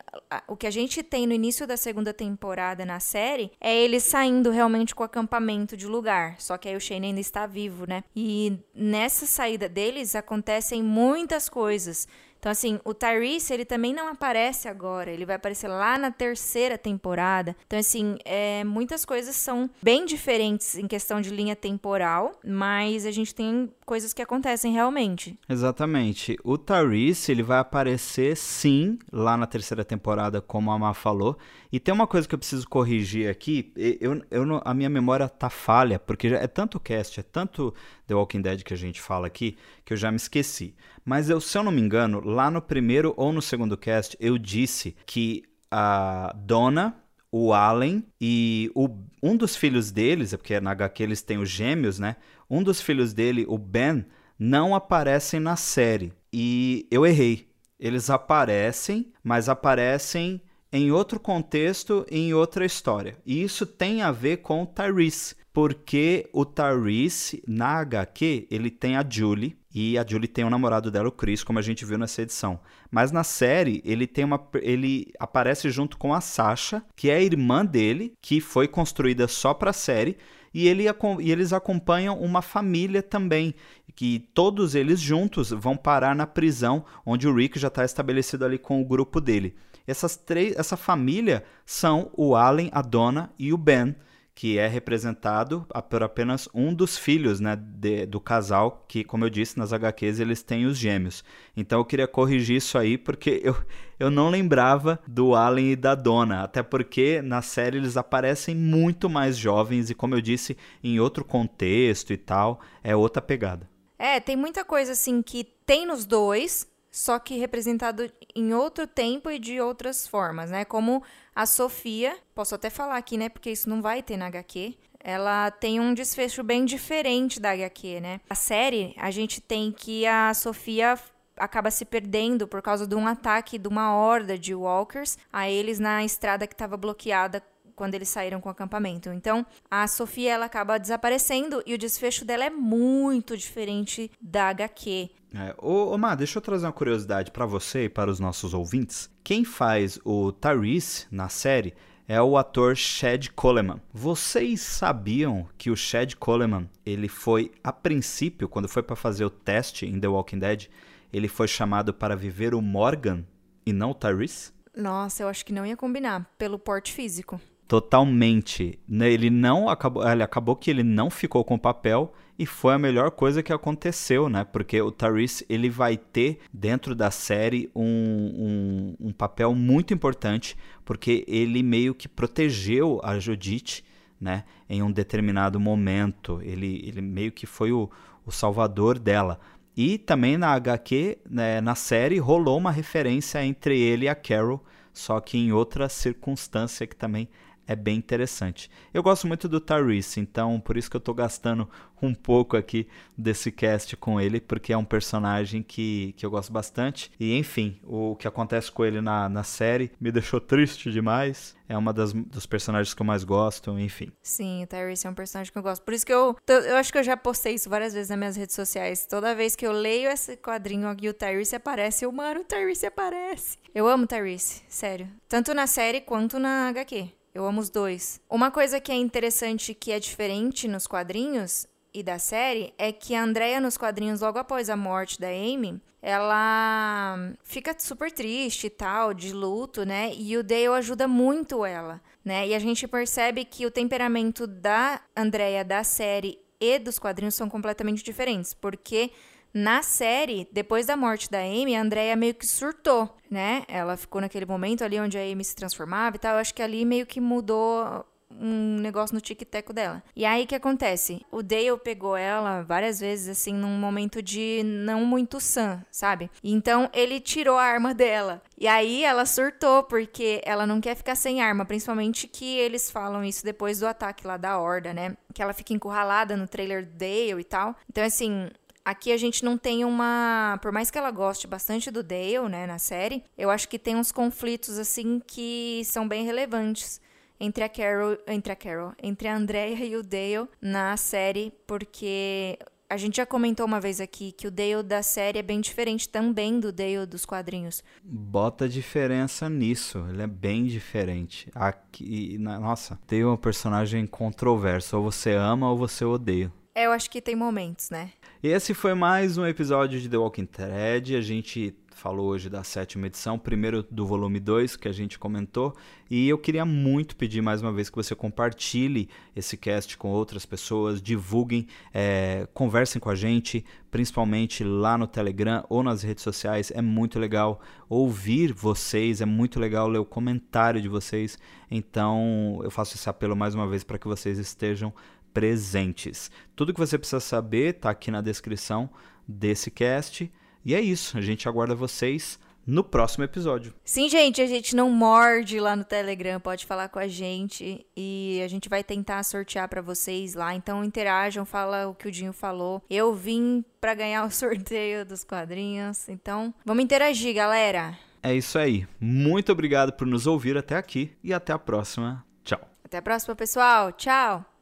o 0.47 0.55
que 0.55 0.67
a 0.67 0.71
gente 0.71 1.03
tem 1.03 1.27
no 1.27 1.33
início 1.33 1.67
da 1.67 1.77
segunda 1.77 2.13
temporada 2.13 2.85
na 2.85 2.99
série 2.99 3.51
é 3.61 3.75
ele 3.75 3.99
saindo 3.99 4.49
realmente 4.49 4.95
com 4.95 5.03
o 5.03 5.05
acampamento 5.05 5.77
de 5.77 5.85
lugar. 5.85 6.35
Só 6.39 6.57
que 6.57 6.67
aí 6.67 6.75
o 6.75 6.81
Shane 6.81 7.07
ainda 7.07 7.21
está 7.21 7.45
vivo, 7.45 7.85
né? 7.87 8.03
E 8.15 8.57
nessa 8.73 9.25
saída 9.25 9.69
deles 9.69 10.15
acontecem 10.15 10.81
muitas 10.81 11.47
coisas 11.47 12.07
então, 12.39 12.51
assim, 12.51 12.79
o 12.85 12.93
Tyrese, 12.93 13.53
ele 13.53 13.65
também 13.65 13.93
não 13.93 14.07
aparece 14.07 14.67
agora, 14.67 15.11
ele 15.11 15.25
vai 15.25 15.35
aparecer 15.35 15.67
lá 15.67 15.97
na 15.97 16.11
terceira 16.11 16.77
temporada. 16.77 17.55
Então, 17.65 17.79
assim, 17.79 18.17
é, 18.23 18.63
muitas 18.63 19.03
coisas 19.05 19.35
são 19.35 19.69
bem 19.81 20.05
diferentes 20.05 20.77
em 20.77 20.87
questão 20.87 21.19
de 21.19 21.29
linha 21.29 21.55
temporal, 21.55 22.39
mas 22.45 23.05
a 23.05 23.11
gente 23.11 23.33
tem 23.33 23.71
coisas 23.85 24.13
que 24.13 24.21
acontecem 24.21 24.73
realmente. 24.73 25.37
Exatamente. 25.49 26.37
O 26.43 26.57
Tyrese, 26.57 27.31
ele 27.31 27.43
vai 27.43 27.59
aparecer 27.59 28.35
sim 28.35 28.99
lá 29.11 29.35
na 29.35 29.47
terceira 29.47 29.83
temporada, 29.83 30.41
como 30.41 30.71
a 30.71 30.77
Má 30.77 30.93
falou. 30.93 31.37
E 31.71 31.79
tem 31.79 31.93
uma 31.93 32.07
coisa 32.07 32.27
que 32.27 32.33
eu 32.33 32.39
preciso 32.39 32.67
corrigir 32.67 33.29
aqui. 33.29 33.73
Eu, 33.99 34.21
eu, 34.31 34.61
a 34.63 34.73
minha 34.73 34.89
memória 34.89 35.27
tá 35.27 35.49
falha, 35.49 35.99
porque 35.99 36.27
é 36.27 36.47
tanto 36.47 36.79
cast, 36.79 37.19
é 37.19 37.23
tanto 37.23 37.73
The 38.05 38.15
Walking 38.15 38.41
Dead 38.41 38.63
que 38.63 38.73
a 38.73 38.77
gente 38.77 39.01
fala 39.01 39.27
aqui, 39.27 39.57
que 39.83 39.93
eu 39.93 39.97
já 39.97 40.09
me 40.09 40.17
esqueci. 40.17 40.75
Mas 41.03 41.29
eu, 41.29 41.39
se 41.41 41.57
eu 41.57 41.63
não 41.63 41.71
me 41.71 41.81
engano, 41.81 42.21
lá 42.21 42.49
no 42.49 42.61
primeiro 42.61 43.13
ou 43.17 43.33
no 43.33 43.41
segundo 43.41 43.77
cast, 43.77 44.15
eu 44.19 44.37
disse 44.37 44.95
que 45.05 45.43
a 45.69 46.33
Donna, 46.35 46.95
o 47.31 47.53
Allen 47.53 48.03
e 48.19 48.71
o, 48.73 48.89
um 49.21 49.35
dos 49.35 49.55
filhos 49.55 49.91
deles, 49.91 50.33
é 50.33 50.37
porque 50.37 50.59
na 50.59 50.71
HQ 50.71 51.03
eles 51.03 51.21
têm 51.21 51.37
os 51.37 51.49
gêmeos, 51.49 51.99
né? 51.99 52.15
Um 52.49 52.63
dos 52.63 52.81
filhos 52.81 53.13
dele, 53.13 53.45
o 53.47 53.57
Ben, 53.57 54.05
não 54.39 54.73
aparecem 54.73 55.39
na 55.39 55.55
série. 55.55 56.13
E 56.31 56.87
eu 56.89 57.05
errei. 57.05 57.47
Eles 57.79 58.09
aparecem, 58.09 59.11
mas 59.23 59.49
aparecem 59.49 60.41
em 60.71 60.91
outro 60.91 61.19
contexto 61.19 62.05
e 62.09 62.19
em 62.19 62.33
outra 62.33 62.65
história. 62.65 63.17
E 63.25 63.41
isso 63.41 63.65
tem 63.65 64.01
a 64.01 64.11
ver 64.11 64.37
com 64.37 64.63
o 64.63 64.65
Tyrese, 64.65 65.35
porque 65.53 66.29
o 66.33 66.45
Tyrese, 66.45 67.43
na 67.47 67.79
HQ, 67.79 68.47
ele 68.51 68.69
tem 68.69 68.95
a 68.95 69.05
Julie, 69.07 69.57
e 69.73 69.97
a 69.97 70.05
Julie 70.05 70.27
tem 70.27 70.43
o 70.43 70.49
namorado 70.49 70.89
dela, 70.89 71.07
o 71.07 71.11
Chris, 71.11 71.43
como 71.43 71.59
a 71.59 71.61
gente 71.61 71.85
viu 71.85 71.97
nessa 71.97 72.23
edição. 72.23 72.59
Mas 72.89 73.11
na 73.11 73.23
série, 73.23 73.81
ele 73.85 74.07
tem 74.07 74.25
uma 74.25 74.47
ele 74.55 75.11
aparece 75.19 75.69
junto 75.69 75.97
com 75.97 76.13
a 76.13 76.21
Sasha, 76.21 76.83
que 76.95 77.09
é 77.09 77.15
a 77.15 77.21
irmã 77.21 77.65
dele, 77.65 78.13
que 78.21 78.41
foi 78.41 78.67
construída 78.67 79.27
só 79.27 79.53
para 79.53 79.69
a 79.69 79.73
série, 79.73 80.17
e, 80.53 80.67
ele, 80.67 80.85
e 81.19 81.31
eles 81.31 81.53
acompanham 81.53 82.19
uma 82.19 82.41
família 82.41 83.03
também, 83.03 83.53
que 83.95 84.19
todos 84.33 84.73
eles 84.73 84.99
juntos 84.99 85.51
vão 85.51 85.77
parar 85.77 86.15
na 86.15 86.25
prisão, 86.25 86.83
onde 87.05 87.27
o 87.27 87.33
Rick 87.35 87.59
já 87.59 87.67
está 87.67 87.85
estabelecido 87.85 88.45
ali 88.45 88.57
com 88.57 88.81
o 88.81 88.85
grupo 88.85 89.21
dele. 89.21 89.55
Essas 89.87 90.17
três, 90.17 90.55
essa 90.57 90.75
família 90.75 91.43
são 91.65 92.11
o 92.13 92.35
Allen, 92.35 92.69
a 92.73 92.81
Donna 92.81 93.33
e 93.39 93.53
o 93.53 93.57
Ben, 93.57 93.95
que 94.37 94.59
é 94.59 94.67
representado 94.67 95.65
por 95.89 96.03
apenas 96.03 96.47
um 96.53 96.71
dos 96.71 96.95
filhos 96.95 97.39
né, 97.39 97.55
de, 97.55 98.05
do 98.05 98.21
casal, 98.21 98.85
que, 98.87 99.03
como 99.03 99.25
eu 99.25 99.31
disse, 99.31 99.57
nas 99.57 99.73
HQs 99.73 100.19
eles 100.19 100.43
têm 100.43 100.67
os 100.67 100.77
gêmeos. 100.77 101.23
Então 101.55 101.79
eu 101.79 101.85
queria 101.85 102.07
corrigir 102.07 102.57
isso 102.57 102.77
aí, 102.77 102.99
porque 102.99 103.41
eu, 103.43 103.57
eu 103.99 104.11
não 104.11 104.29
lembrava 104.29 104.99
do 105.07 105.33
Allen 105.33 105.71
e 105.71 105.75
da 105.75 105.95
Donna, 105.95 106.43
até 106.43 106.61
porque 106.61 107.19
na 107.19 107.41
série 107.41 107.77
eles 107.77 107.97
aparecem 107.97 108.53
muito 108.53 109.09
mais 109.09 109.35
jovens 109.35 109.89
e, 109.89 109.95
como 109.95 110.13
eu 110.13 110.21
disse, 110.21 110.55
em 110.83 110.99
outro 110.99 111.25
contexto 111.25 112.13
e 112.13 112.17
tal, 112.17 112.59
é 112.83 112.95
outra 112.95 113.23
pegada. 113.23 113.67
É, 113.97 114.19
tem 114.19 114.35
muita 114.35 114.63
coisa 114.63 114.91
assim 114.91 115.23
que 115.23 115.43
tem 115.65 115.87
nos 115.87 116.05
dois, 116.05 116.67
só 116.97 117.19
que 117.19 117.37
representado 117.37 118.11
em 118.35 118.55
outro 118.55 118.87
tempo 118.87 119.29
e 119.29 119.37
de 119.37 119.61
outras 119.61 120.07
formas, 120.07 120.49
né? 120.49 120.65
Como 120.65 121.03
a 121.35 121.45
Sofia, 121.45 122.17
posso 122.33 122.55
até 122.55 122.71
falar 122.71 122.97
aqui, 122.97 123.17
né? 123.17 123.29
Porque 123.29 123.51
isso 123.51 123.69
não 123.69 123.83
vai 123.83 124.01
ter 124.01 124.17
na 124.17 124.25
HQ. 124.25 124.75
Ela 124.99 125.51
tem 125.51 125.79
um 125.79 125.93
desfecho 125.93 126.41
bem 126.41 126.65
diferente 126.65 127.39
da 127.39 127.51
HQ, 127.51 127.99
né? 127.99 128.19
A 128.27 128.33
série, 128.33 128.95
a 128.97 129.11
gente 129.11 129.39
tem 129.39 129.71
que 129.71 130.07
a 130.07 130.33
Sofia 130.33 130.97
acaba 131.37 131.69
se 131.69 131.85
perdendo 131.85 132.47
por 132.47 132.63
causa 132.63 132.87
de 132.87 132.95
um 132.95 133.05
ataque 133.05 133.59
de 133.59 133.67
uma 133.67 133.95
horda 133.95 134.35
de 134.35 134.55
walkers 134.55 135.19
a 135.31 135.47
eles 135.47 135.77
na 135.77 136.03
estrada 136.03 136.47
que 136.47 136.55
estava 136.55 136.75
bloqueada 136.75 137.43
quando 137.77 137.93
eles 137.93 138.09
saíram 138.09 138.41
com 138.41 138.49
o 138.49 138.51
acampamento. 138.51 139.13
Então, 139.13 139.45
a 139.69 139.87
Sofia 139.87 140.33
ela 140.33 140.47
acaba 140.47 140.79
desaparecendo 140.79 141.61
e 141.65 141.75
o 141.75 141.77
desfecho 141.77 142.25
dela 142.25 142.43
é 142.43 142.49
muito 142.49 143.37
diferente 143.37 144.11
da 144.19 144.49
HQ. 144.49 145.11
É, 145.33 145.53
ô, 145.59 145.93
ô 145.93 145.97
Má, 145.97 146.15
deixa 146.15 146.39
eu 146.39 146.41
trazer 146.41 146.65
uma 146.65 146.73
curiosidade 146.73 147.29
para 147.29 147.45
você 147.45 147.85
e 147.85 147.89
para 147.89 148.09
os 148.09 148.19
nossos 148.19 148.55
ouvintes. 148.55 149.09
Quem 149.23 149.45
faz 149.45 149.99
o 150.03 150.31
Tyrese 150.31 151.05
na 151.11 151.29
série 151.29 151.75
é 152.07 152.19
o 152.19 152.35
ator 152.35 152.75
Chad 152.75 153.27
Coleman. 153.35 153.79
Vocês 153.93 154.59
sabiam 154.61 155.47
que 155.55 155.69
o 155.69 155.75
Chad 155.75 156.15
Coleman, 156.15 156.67
ele 156.83 157.07
foi 157.07 157.51
a 157.63 157.71
princípio, 157.71 158.49
quando 158.49 158.67
foi 158.67 158.81
para 158.81 158.95
fazer 158.95 159.23
o 159.23 159.29
teste 159.29 159.85
em 159.85 159.99
The 159.99 160.07
Walking 160.07 160.39
Dead, 160.39 160.65
ele 161.13 161.27
foi 161.27 161.47
chamado 161.47 161.93
para 161.93 162.15
viver 162.15 162.55
o 162.55 162.61
Morgan 162.61 163.23
e 163.63 163.71
não 163.71 163.91
o 163.91 163.93
Tyrese? 163.93 164.51
Nossa, 164.75 165.21
eu 165.21 165.27
acho 165.27 165.45
que 165.45 165.53
não 165.53 165.65
ia 165.65 165.77
combinar 165.77 166.25
pelo 166.39 166.57
porte 166.57 166.91
físico. 166.91 167.39
Totalmente. 167.67 168.79
Né, 168.87 169.11
ele 169.11 169.29
não 169.29 169.67
acabou, 169.67 170.07
ele 170.07 170.23
acabou 170.23 170.55
que 170.55 170.71
ele 170.71 170.83
não 170.83 171.09
ficou 171.09 171.43
com 171.43 171.55
o 171.55 171.59
papel 171.59 172.13
e 172.39 172.45
foi 172.45 172.73
a 172.73 172.79
melhor 172.79 173.11
coisa 173.11 173.43
que 173.43 173.51
aconteceu, 173.51 174.29
né? 174.29 174.43
Porque 174.45 174.79
o 174.79 174.91
Tyrese 174.91 175.45
ele 175.49 175.69
vai 175.69 175.97
ter 175.97 176.39
dentro 176.53 176.95
da 176.95 177.11
série 177.11 177.69
um, 177.75 178.95
um, 178.99 179.07
um 179.07 179.11
papel 179.11 179.53
muito 179.53 179.93
importante, 179.93 180.55
porque 180.85 181.25
ele 181.27 181.63
meio 181.63 181.95
que 181.95 182.07
protegeu 182.07 183.01
a 183.03 183.19
Judith, 183.19 183.83
né? 184.21 184.43
Em 184.69 184.81
um 184.83 184.91
determinado 184.91 185.59
momento, 185.59 186.39
ele, 186.43 186.83
ele 186.87 187.01
meio 187.01 187.31
que 187.31 187.47
foi 187.47 187.71
o, 187.71 187.89
o 188.25 188.31
salvador 188.31 188.99
dela. 188.99 189.39
E 189.75 189.97
também 189.97 190.37
na 190.37 190.53
HQ, 190.53 191.17
né, 191.29 191.59
na 191.61 191.75
série, 191.75 192.17
rolou 192.17 192.57
uma 192.57 192.71
referência 192.71 193.43
entre 193.43 193.79
ele 193.79 194.05
e 194.05 194.09
a 194.09 194.15
Carol 194.15 194.63
só 194.97 195.19
que 195.19 195.37
em 195.37 195.51
outra 195.51 195.87
circunstância 195.87 196.87
que 196.87 196.95
também 196.95 197.29
é 197.67 197.75
bem 197.75 197.97
interessante. 197.97 198.71
Eu 198.93 199.03
gosto 199.03 199.27
muito 199.27 199.47
do 199.47 199.59
Tyrese, 199.59 200.19
então 200.19 200.59
por 200.59 200.77
isso 200.77 200.89
que 200.89 200.95
eu 200.95 200.99
estou 200.99 201.13
gastando 201.13 201.69
um 202.01 202.13
pouco 202.13 202.55
aqui 202.55 202.87
desse 203.17 203.51
cast 203.51 203.95
com 203.97 204.21
ele, 204.21 204.39
porque 204.39 204.71
é 204.71 204.77
um 204.77 204.85
personagem 204.85 205.63
que, 205.63 206.13
que 206.15 206.25
eu 206.25 206.29
gosto 206.29 206.51
bastante. 206.51 207.11
E 207.19 207.37
enfim, 207.37 207.79
o 207.83 208.15
que 208.15 208.27
acontece 208.27 208.71
com 208.71 208.85
ele 208.85 209.01
na, 209.01 209.27
na 209.27 209.43
série 209.43 209.91
me 209.99 210.11
deixou 210.11 210.39
triste 210.39 210.91
demais. 210.91 211.55
É 211.69 211.77
uma 211.77 211.91
das 211.91 212.13
dos 212.13 212.45
personagens 212.45 212.93
que 212.93 213.01
eu 213.01 213.05
mais 213.05 213.25
gosto, 213.25 213.77
enfim. 213.77 214.11
Sim, 214.23 214.63
o 214.63 214.67
Tyrese 214.67 215.05
é 215.05 215.09
um 215.09 215.13
personagem 215.13 215.51
que 215.51 215.57
eu 215.57 215.63
gosto. 215.63 215.83
Por 215.83 215.93
isso 215.93 216.05
que 216.05 216.13
eu, 216.13 216.35
eu 216.47 216.77
acho 216.77 216.91
que 216.91 216.97
eu 216.97 217.03
já 217.03 217.17
postei 217.17 217.55
isso 217.55 217.69
várias 217.69 217.93
vezes 217.93 218.09
nas 218.09 218.17
minhas 218.17 218.35
redes 218.37 218.55
sociais. 218.55 219.05
Toda 219.05 219.35
vez 219.35 219.55
que 219.55 219.67
eu 219.67 219.73
leio 219.73 220.09
esse 220.09 220.37
quadrinho 220.37 220.87
aqui, 220.87 221.09
o 221.09 221.13
Tyrese 221.13 221.55
aparece, 221.55 222.05
eu, 222.05 222.11
mano, 222.11 222.41
o 222.41 222.45
Tyrese 222.45 222.85
aparece. 222.85 223.57
Eu 223.75 223.87
amo 223.87 224.05
o 224.05 224.07
Tyrese, 224.07 224.61
sério. 224.69 225.09
Tanto 225.27 225.53
na 225.53 225.67
série 225.67 225.99
quanto 225.99 226.39
na 226.39 226.69
HQ. 226.69 227.09
Eu 227.37 227.45
amo 227.45 227.61
os 227.61 227.69
dois. 227.69 228.19
Uma 228.27 228.49
coisa 228.49 228.79
que 228.79 228.91
é 228.91 228.95
interessante 228.95 229.75
que 229.75 229.91
é 229.91 229.99
diferente 229.99 230.67
nos 230.67 230.87
quadrinhos 230.87 231.67
e 231.93 232.01
da 232.01 232.17
série 232.17 232.73
é 232.79 232.91
que 232.91 233.13
a 233.13 233.21
Andrea 233.21 233.61
nos 233.61 233.77
quadrinhos 233.77 234.21
logo 234.21 234.39
após 234.39 234.71
a 234.71 234.75
morte 234.75 235.21
da 235.21 235.27
Amy, 235.27 235.79
ela 236.01 237.15
fica 237.43 237.75
super 237.77 238.11
triste 238.11 238.65
e 238.65 238.69
tal, 238.71 239.13
de 239.13 239.33
luto, 239.33 239.85
né? 239.85 240.11
E 240.15 240.35
o 240.35 240.43
Dale 240.43 240.65
ajuda 240.69 241.07
muito 241.07 241.63
ela, 241.63 242.01
né? 242.25 242.47
E 242.47 242.55
a 242.55 242.59
gente 242.59 242.87
percebe 242.87 243.45
que 243.45 243.67
o 243.67 243.71
temperamento 243.71 244.47
da 244.47 244.99
Andrea 245.15 245.63
da 245.63 245.83
série 245.83 246.39
e 246.59 246.79
dos 246.79 246.97
quadrinhos 246.97 247.35
são 247.35 247.47
completamente 247.47 248.03
diferentes, 248.03 248.55
porque 248.55 249.11
na 249.57 249.81
série, 249.81 250.47
depois 250.51 250.85
da 250.85 250.95
morte 250.95 251.31
da 251.31 251.39
Amy, 251.39 251.75
a 251.75 251.81
Andrea 251.81 252.15
meio 252.15 252.35
que 252.35 252.45
surtou, 252.45 253.17
né? 253.29 253.63
Ela 253.67 253.97
ficou 253.97 254.21
naquele 254.21 254.45
momento 254.45 254.83
ali 254.83 254.99
onde 254.99 255.17
a 255.17 255.21
Amy 255.21 255.43
se 255.43 255.55
transformava 255.55 256.15
e 256.15 256.19
tal. 256.19 256.33
Eu 256.33 256.39
acho 256.39 256.53
que 256.53 256.61
ali 256.61 256.85
meio 256.85 257.07
que 257.07 257.19
mudou 257.19 258.05
um 258.29 258.77
negócio 258.79 259.15
no 259.15 259.21
tic-teco 259.21 259.73
dela. 259.73 260.03
E 260.15 260.25
aí 260.25 260.43
o 260.43 260.47
que 260.47 260.53
acontece? 260.53 261.25
O 261.31 261.41
Dale 261.41 261.77
pegou 261.83 262.15
ela 262.15 262.61
várias 262.61 262.99
vezes, 262.99 263.29
assim, 263.29 263.53
num 263.53 263.79
momento 263.79 264.21
de 264.21 264.61
não 264.63 265.03
muito 265.05 265.39
sã, 265.39 265.83
sabe? 265.89 266.29
Então 266.43 266.87
ele 266.93 267.19
tirou 267.19 267.57
a 267.57 267.63
arma 267.63 267.95
dela. 267.95 268.43
E 268.57 268.67
aí 268.67 269.03
ela 269.03 269.25
surtou, 269.25 269.83
porque 269.83 270.41
ela 270.45 270.67
não 270.67 270.79
quer 270.79 270.95
ficar 270.95 271.15
sem 271.15 271.41
arma, 271.41 271.65
principalmente 271.65 272.27
que 272.27 272.57
eles 272.57 272.91
falam 272.91 273.23
isso 273.23 273.43
depois 273.43 273.79
do 273.79 273.87
ataque 273.87 274.27
lá 274.27 274.37
da 274.37 274.59
Horda, 274.59 274.93
né? 274.93 275.17
Que 275.33 275.41
ela 275.41 275.53
fica 275.53 275.73
encurralada 275.73 276.37
no 276.37 276.47
trailer 276.47 276.85
do 276.85 276.91
Dale 276.91 277.41
e 277.41 277.43
tal. 277.43 277.75
Então, 277.89 278.03
assim, 278.03 278.49
Aqui 278.87 279.11
a 279.11 279.17
gente 279.17 279.43
não 279.43 279.57
tem 279.57 279.83
uma. 279.83 280.57
Por 280.61 280.71
mais 280.71 280.89
que 280.89 280.97
ela 280.97 281.11
goste 281.11 281.45
bastante 281.45 281.91
do 281.91 282.01
Dale, 282.01 282.47
né, 282.49 282.65
na 282.65 282.79
série, 282.79 283.21
eu 283.37 283.49
acho 283.49 283.67
que 283.67 283.77
tem 283.77 283.97
uns 283.97 284.13
conflitos, 284.13 284.79
assim, 284.79 285.21
que 285.27 285.81
são 285.83 286.07
bem 286.07 286.23
relevantes 286.23 287.01
entre 287.37 287.65
a 287.65 287.67
Carol, 287.67 288.17
entre 288.25 288.53
a 288.53 288.55
Carol, 288.55 288.93
entre 289.03 289.27
a 289.27 289.35
Andrea 289.35 289.83
e 289.83 289.93
o 289.97 290.01
Dale 290.01 290.47
na 290.61 290.95
série, 290.95 291.51
porque 291.67 292.57
a 292.89 292.95
gente 292.95 293.17
já 293.17 293.25
comentou 293.25 293.65
uma 293.65 293.81
vez 293.81 293.99
aqui 293.99 294.31
que 294.31 294.47
o 294.47 294.51
Dale 294.51 294.83
da 294.83 295.03
série 295.03 295.39
é 295.39 295.43
bem 295.43 295.59
diferente 295.59 296.07
também 296.07 296.57
do 296.57 296.71
Dale 296.71 297.05
dos 297.05 297.25
quadrinhos. 297.25 297.83
Bota 298.01 298.69
diferença 298.69 299.49
nisso, 299.49 300.05
ele 300.09 300.21
é 300.21 300.27
bem 300.27 300.63
diferente. 300.63 301.51
Aqui, 301.53 302.37
nossa, 302.37 302.97
Dale 303.05 303.23
é 303.23 303.27
um 303.27 303.35
personagem 303.35 304.07
controverso, 304.07 304.95
ou 304.95 305.03
você 305.03 305.33
ama 305.33 305.69
ou 305.69 305.75
você 305.75 306.05
odeia. 306.05 306.49
É, 306.77 306.85
eu 306.85 306.91
acho 306.91 307.09
que 307.09 307.19
tem 307.19 307.35
momentos, 307.35 307.89
né? 307.89 308.11
Esse 308.43 308.75
foi 308.75 308.93
mais 308.93 309.35
um 309.39 309.47
episódio 309.47 309.99
de 309.99 310.07
The 310.07 310.17
Walking 310.17 310.47
Dead. 310.55 311.17
A 311.17 311.21
gente 311.21 311.75
falou 311.89 312.27
hoje 312.27 312.47
da 312.51 312.63
sétima 312.63 313.07
edição, 313.07 313.39
primeiro 313.39 313.83
do 313.89 314.05
volume 314.05 314.39
2 314.39 314.75
que 314.75 314.87
a 314.87 314.91
gente 314.91 315.17
comentou, 315.17 315.75
e 316.07 316.29
eu 316.29 316.37
queria 316.37 316.63
muito 316.63 317.15
pedir 317.15 317.41
mais 317.41 317.59
uma 317.59 317.73
vez 317.73 317.89
que 317.89 317.95
você 317.95 318.13
compartilhe 318.13 319.09
esse 319.35 319.57
cast 319.57 319.97
com 319.97 320.09
outras 320.09 320.45
pessoas, 320.45 321.01
divulguem, 321.01 321.65
é, 321.91 322.47
conversem 322.53 323.01
com 323.01 323.09
a 323.09 323.15
gente, 323.15 323.65
principalmente 323.89 324.63
lá 324.63 324.95
no 324.95 325.07
Telegram 325.07 325.65
ou 325.67 325.81
nas 325.81 326.03
redes 326.03 326.23
sociais. 326.23 326.71
É 326.75 326.83
muito 326.83 327.17
legal 327.17 327.59
ouvir 327.89 328.53
vocês, 328.53 329.19
é 329.19 329.25
muito 329.25 329.59
legal 329.59 329.87
ler 329.87 329.97
o 329.97 330.05
comentário 330.05 330.79
de 330.79 330.87
vocês. 330.87 331.39
Então 331.69 332.61
eu 332.63 332.69
faço 332.69 332.95
esse 332.95 333.09
apelo 333.09 333.35
mais 333.35 333.55
uma 333.55 333.67
vez 333.67 333.83
para 333.83 333.97
que 333.97 334.07
vocês 334.07 334.37
estejam 334.37 334.93
presentes. 335.37 336.31
Tudo 336.55 336.73
que 336.73 336.79
você 336.79 336.97
precisa 336.97 337.19
saber 337.19 337.75
está 337.75 337.91
aqui 337.91 338.09
na 338.09 338.21
descrição 338.21 338.89
desse 339.27 339.69
cast. 339.69 340.31
E 340.65 340.73
é 340.73 340.81
isso, 340.81 341.15
a 341.15 341.21
gente 341.21 341.47
aguarda 341.47 341.75
vocês 341.75 342.39
no 342.65 342.83
próximo 342.83 343.23
episódio. 343.23 343.71
Sim, 343.85 344.09
gente, 344.09 344.41
a 344.41 344.47
gente 344.47 344.75
não 344.75 344.89
morde 344.89 345.59
lá 345.59 345.75
no 345.75 345.83
Telegram, 345.83 346.39
pode 346.39 346.65
falar 346.65 346.89
com 346.89 346.97
a 346.97 347.07
gente 347.07 347.85
e 347.95 348.41
a 348.43 348.47
gente 348.47 348.67
vai 348.67 348.83
tentar 348.83 349.21
sortear 349.21 349.69
para 349.69 349.79
vocês 349.79 350.33
lá. 350.33 350.55
Então 350.55 350.83
interajam, 350.83 351.45
fala 351.45 351.87
o 351.87 351.93
que 351.93 352.07
o 352.07 352.11
Dinho 352.11 352.33
falou. 352.33 352.81
Eu 352.89 353.13
vim 353.13 353.63
para 353.79 353.93
ganhar 353.93 354.25
o 354.25 354.31
sorteio 354.33 355.05
dos 355.05 355.23
quadrinhos. 355.23 356.09
Então, 356.09 356.51
vamos 356.65 356.83
interagir, 356.83 357.35
galera. 357.35 357.95
É 358.23 358.33
isso 358.33 358.57
aí. 358.57 358.87
Muito 358.99 359.51
obrigado 359.51 359.93
por 359.93 360.07
nos 360.07 360.25
ouvir 360.25 360.57
até 360.57 360.75
aqui 360.75 361.15
e 361.23 361.31
até 361.31 361.53
a 361.53 361.59
próxima. 361.59 362.25
Tchau. 362.43 362.59
Até 362.83 362.97
a 362.97 363.03
próxima, 363.03 363.35
pessoal. 363.35 363.91
Tchau. 363.91 364.56